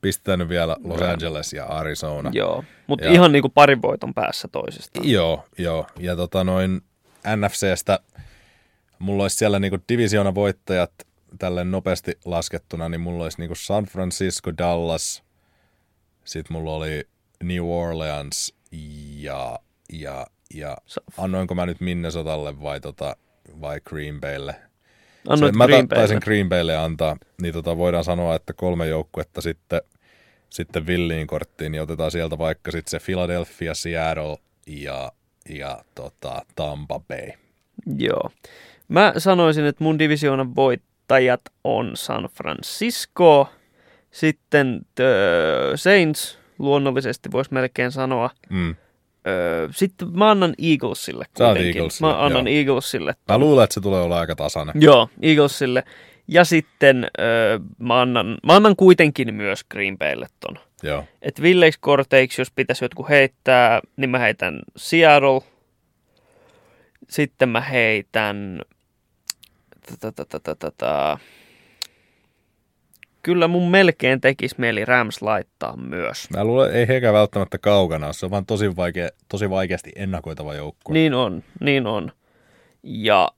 pistänyt 0.00 0.48
vielä 0.48 0.76
Los 0.84 1.02
Angeles 1.02 1.52
ja 1.52 1.66
Arizona. 1.66 2.30
Joo, 2.34 2.64
mutta 2.86 3.08
ihan 3.08 3.32
niinku 3.32 3.48
parin 3.48 3.82
voiton 3.82 4.14
päässä 4.14 4.48
toisistaan. 4.48 5.08
Joo, 5.08 5.44
joo. 5.58 5.86
Ja 5.98 6.16
tota 6.16 6.44
noin 6.44 6.80
NFCstä, 7.36 8.00
mulla 8.98 9.24
olisi 9.24 9.36
siellä 9.36 9.58
niinku 9.58 9.78
divisiona 9.88 10.34
voittajat 10.34 10.92
tälle 11.38 11.64
nopeasti 11.64 12.18
laskettuna, 12.24 12.88
niin 12.88 13.00
mulla 13.00 13.22
olisi 13.24 13.38
niinku 13.38 13.54
San 13.54 13.84
Francisco, 13.84 14.52
Dallas, 14.58 15.22
sitten 16.24 16.56
mulla 16.56 16.74
oli 16.74 17.04
New 17.42 17.64
Orleans 17.64 18.54
ja, 19.16 19.58
ja, 19.92 20.26
ja 20.54 20.76
annoinko 21.16 21.54
mä 21.54 21.66
nyt 21.66 21.80
Minnesotalle 21.80 22.62
vai, 22.62 22.80
tota, 22.80 23.16
vai 23.60 23.80
Green 23.80 24.20
Baylle? 24.20 24.69
Annoit 25.28 25.52
Se- 25.54 25.58
mä 25.58 25.66
Green 25.66 25.88
taisin. 25.88 26.18
Green 26.24 26.48
Baylle 26.48 26.76
antaa, 26.76 27.16
niin 27.42 27.54
tota 27.54 27.76
voidaan 27.76 28.04
sanoa, 28.04 28.34
että 28.34 28.52
kolme 28.52 28.86
joukkuetta 28.86 29.40
sitten, 29.40 29.80
sitten 30.50 30.86
villiin 30.86 31.26
korttiin, 31.26 31.72
niin 31.72 31.82
otetaan 31.82 32.10
sieltä 32.10 32.38
vaikka 32.38 32.70
sitten 32.70 32.90
se 33.00 33.04
Philadelphia, 33.06 33.74
Seattle 33.74 34.36
ja, 34.66 35.12
ja 35.48 35.78
tota, 35.94 36.42
Tampa 36.56 37.00
Bay. 37.00 37.28
Joo. 37.98 38.30
Mä 38.88 39.12
sanoisin, 39.18 39.64
että 39.64 39.84
mun 39.84 39.98
divisioonan 39.98 40.56
voittajat 40.56 41.40
on 41.64 41.90
San 41.94 42.24
Francisco, 42.24 43.48
sitten 44.10 44.80
The 44.94 45.04
Saints, 45.76 46.38
luonnollisesti 46.58 47.32
voisi 47.32 47.54
melkein 47.54 47.92
sanoa. 47.92 48.30
Mm. 48.50 48.74
Sitten 49.70 50.08
mä 50.12 50.30
annan 50.30 50.54
Eaglesille 50.58 51.24
kuitenkin. 51.34 51.76
Eaglesille, 51.76 52.12
mä 52.12 52.24
annan 52.24 52.46
joo. 52.48 52.56
Eaglesille. 52.56 53.14
Mä 53.28 53.38
luulen, 53.38 53.64
että 53.64 53.74
se 53.74 53.80
tulee 53.80 54.00
olla 54.00 54.20
aika 54.20 54.36
tasainen. 54.36 54.74
Joo, 54.82 55.08
Eaglesille. 55.22 55.84
Ja 56.28 56.44
sitten 56.44 57.10
öö, 57.20 57.58
mä, 57.78 58.00
annan, 58.00 58.38
mä 58.46 58.56
annan 58.56 58.76
kuitenkin 58.76 59.34
myös 59.34 59.64
Green 59.64 59.98
Baylle 59.98 60.26
ton. 60.40 60.58
Joo. 60.82 61.04
Et 61.22 61.42
villeiksi 61.42 61.80
korteiksi, 61.80 62.40
jos 62.40 62.50
pitäisi 62.50 62.84
jotkut 62.84 63.08
heittää, 63.08 63.80
niin 63.96 64.10
mä 64.10 64.18
heitän 64.18 64.60
Seattle. 64.76 65.40
Sitten 67.08 67.48
mä 67.48 67.60
heitän... 67.60 68.62
ta- 70.00 70.12
ta- 70.12 70.24
ta- 70.24 70.40
ta- 70.40 70.54
ta- 70.54 70.70
ta- 70.76 71.18
kyllä 73.22 73.48
mun 73.48 73.70
melkein 73.70 74.20
tekisi 74.20 74.54
mieli 74.58 74.84
Rams 74.84 75.22
laittaa 75.22 75.76
myös. 75.76 76.30
Mä 76.36 76.44
luulen, 76.44 76.74
ei 76.74 76.88
hekään 76.88 77.14
välttämättä 77.14 77.58
kaukana, 77.58 78.12
se 78.12 78.26
on 78.26 78.30
vaan 78.30 78.46
tosi, 78.46 78.76
vaikea, 78.76 79.08
tosi 79.28 79.50
vaikeasti 79.50 79.92
ennakoitava 79.96 80.54
joukkue. 80.54 80.92
Niin 80.92 81.14
on, 81.14 81.44
niin 81.60 81.86
on. 81.86 82.12
Ja 82.82 83.30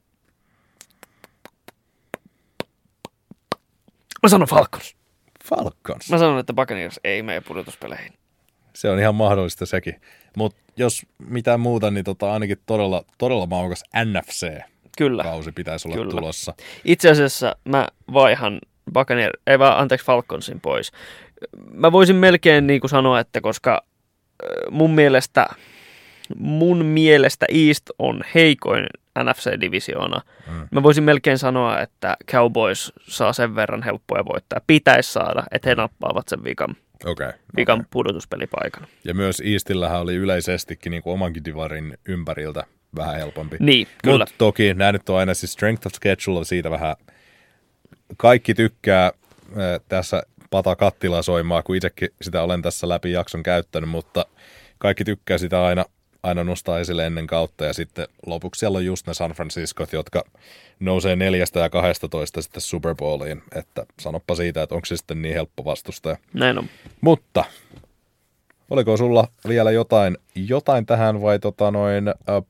mä 4.22 4.28
sanon 4.28 4.48
Falcons. 4.48 4.96
Falcons. 5.44 6.10
Mä 6.10 6.18
sanon, 6.18 6.38
että 6.38 6.52
Buccaneers 6.52 7.00
ei 7.04 7.22
mene 7.22 7.40
pudotuspeleihin. 7.40 8.12
Se 8.74 8.90
on 8.90 9.00
ihan 9.00 9.14
mahdollista 9.14 9.66
sekin. 9.66 10.00
Mutta 10.36 10.58
jos 10.76 11.02
mitään 11.28 11.60
muuta, 11.60 11.90
niin 11.90 12.04
tota, 12.04 12.32
ainakin 12.32 12.58
todella, 12.66 13.04
todella 13.18 13.46
maukas 13.46 13.84
Kyllä. 14.98 15.22
NFC-kausi 15.22 15.52
pitäisi 15.52 15.88
olla 15.88 15.96
Kyllä. 15.96 16.10
tulossa. 16.10 16.54
Itse 16.84 17.10
asiassa 17.10 17.56
mä 17.64 17.88
vaihan 18.12 18.60
Buccaneer, 18.92 19.32
ei 19.46 19.58
vaan, 19.58 19.78
anteeksi, 19.78 20.06
Falconsin 20.06 20.60
pois. 20.60 20.92
Mä 21.70 21.92
voisin 21.92 22.16
melkein 22.16 22.66
niin 22.66 22.80
kuin 22.80 22.90
sanoa, 22.90 23.20
että 23.20 23.40
koska 23.40 23.84
mun 24.70 24.94
mielestä, 24.94 25.46
mun 26.36 26.84
mielestä 26.84 27.46
East 27.48 27.90
on 27.98 28.24
heikoin 28.34 28.86
NFC-divisioona, 29.18 30.20
mm. 30.50 30.68
mä 30.70 30.82
voisin 30.82 31.04
melkein 31.04 31.38
sanoa, 31.38 31.80
että 31.80 32.16
Cowboys 32.30 32.92
saa 33.08 33.32
sen 33.32 33.54
verran 33.54 33.82
helppoja 33.82 34.24
voittaa. 34.24 34.60
Pitäisi 34.66 35.12
saada, 35.12 35.42
että 35.50 35.68
he 35.68 35.74
nappaavat 35.74 36.28
sen 36.28 36.44
vikan, 36.44 36.76
Okei. 37.04 37.28
Okay. 37.28 37.38
vikan 37.56 37.86
pudotuspelipaikan. 37.90 38.86
Ja 39.04 39.14
myös 39.14 39.42
Eastillähän 39.44 40.00
oli 40.00 40.14
yleisestikin 40.14 40.90
niin 40.90 41.02
kuin 41.02 41.14
omankin 41.14 41.44
divarin 41.44 41.98
ympäriltä 42.08 42.64
vähän 42.96 43.16
helpompi. 43.16 43.56
Niin, 43.60 43.86
kyllä. 44.04 44.18
Mutta 44.18 44.34
toki 44.38 44.74
nämä 44.74 44.92
nyt 44.92 45.08
on 45.08 45.18
aina 45.18 45.34
siis 45.34 45.52
strength 45.52 45.86
of 45.86 45.92
schedule, 45.92 46.44
siitä 46.44 46.70
vähän 46.70 46.96
kaikki 48.16 48.54
tykkää 48.54 49.12
tässä 49.88 50.22
pata 50.50 50.76
kattila 50.76 51.22
soimaa, 51.22 51.62
kun 51.62 51.76
itsekin 51.76 52.08
sitä 52.22 52.42
olen 52.42 52.62
tässä 52.62 52.88
läpi 52.88 53.12
jakson 53.12 53.42
käyttänyt, 53.42 53.90
mutta 53.90 54.26
kaikki 54.78 55.04
tykkää 55.04 55.38
sitä 55.38 55.64
aina, 55.64 55.84
aina 56.22 56.44
nostaa 56.44 56.78
esille 56.78 57.06
ennen 57.06 57.26
kautta 57.26 57.64
ja 57.64 57.72
sitten 57.72 58.08
lopuksi 58.26 58.58
siellä 58.58 58.78
on 58.78 58.84
just 58.84 59.06
ne 59.06 59.14
San 59.14 59.30
Franciscot, 59.30 59.92
jotka 59.92 60.24
nousee 60.80 61.16
neljästä 61.16 61.60
ja 61.60 61.70
kahdestatoista 61.70 62.42
sitten 62.42 62.60
Super 62.60 62.94
Bowliin, 62.94 63.42
että 63.54 63.86
sanoppa 64.00 64.34
siitä, 64.34 64.62
että 64.62 64.74
onko 64.74 64.86
se 64.86 64.96
sitten 64.96 65.22
niin 65.22 65.34
helppo 65.34 65.64
vastustaja. 65.64 66.16
Näin 66.34 66.58
on. 66.58 66.68
Mutta 67.00 67.44
oliko 68.70 68.96
sulla 68.96 69.28
vielä 69.48 69.70
jotain, 69.70 70.18
jotain 70.34 70.86
tähän 70.86 71.22
vai 71.22 71.38
tota 71.38 71.70
noin, 71.70 72.04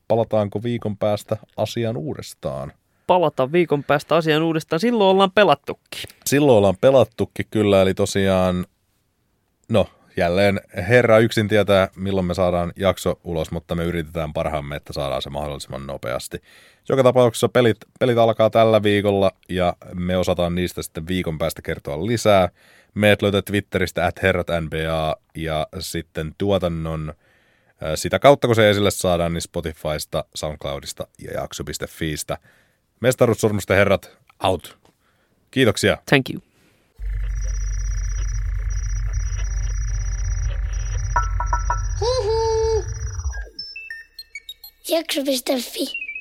palataanko 0.07 0.63
viikon 0.63 0.97
päästä 0.97 1.37
asiaan 1.57 1.97
uudestaan? 1.97 2.73
Palata 3.07 3.51
viikon 3.51 3.83
päästä 3.83 4.15
asiaan 4.15 4.43
uudestaan. 4.43 4.79
Silloin 4.79 5.09
ollaan 5.09 5.31
pelattukin. 5.31 6.03
Silloin 6.25 6.57
ollaan 6.57 6.77
pelattukin 6.81 7.45
kyllä, 7.51 7.81
eli 7.81 7.93
tosiaan, 7.93 8.65
no 9.69 9.87
jälleen 10.17 10.61
herra 10.87 11.19
yksin 11.19 11.47
tietää, 11.47 11.87
milloin 11.95 12.25
me 12.25 12.33
saadaan 12.33 12.73
jakso 12.75 13.19
ulos, 13.23 13.51
mutta 13.51 13.75
me 13.75 13.83
yritetään 13.83 14.33
parhaamme, 14.33 14.75
että 14.75 14.93
saadaan 14.93 15.21
se 15.21 15.29
mahdollisimman 15.29 15.87
nopeasti. 15.87 16.41
Joka 16.89 17.03
tapauksessa 17.03 17.49
pelit, 17.49 17.77
pelit 17.99 18.17
alkaa 18.17 18.49
tällä 18.49 18.83
viikolla 18.83 19.31
ja 19.49 19.75
me 19.93 20.17
osataan 20.17 20.55
niistä 20.55 20.81
sitten 20.81 21.07
viikon 21.07 21.37
päästä 21.37 21.61
kertoa 21.61 22.05
lisää. 22.05 22.49
Meidät 22.93 23.21
löytää 23.21 23.41
Twitteristä 23.41 24.05
at 24.05 24.21
herrat 24.21 24.47
NBA 24.61 25.15
ja 25.35 25.67
sitten 25.79 26.35
tuotannon 26.37 27.09
äh, 27.09 27.91
sitä 27.95 28.19
kautta, 28.19 28.47
kun 28.47 28.55
se 28.55 28.69
esille 28.69 28.91
saadaan, 28.91 29.33
niin 29.33 29.41
Spotifysta, 29.41 30.25
Soundcloudista 30.35 31.07
ja 31.19 31.41
jakso.fiistä. 31.41 32.37
Mestaruussormusten 33.03 33.77
herrat, 33.77 34.11
out. 34.43 34.77
Kiitoksia. 35.51 35.97
Thank 36.09 36.29
you. 36.29 36.39
Jakso.fi 44.89 46.12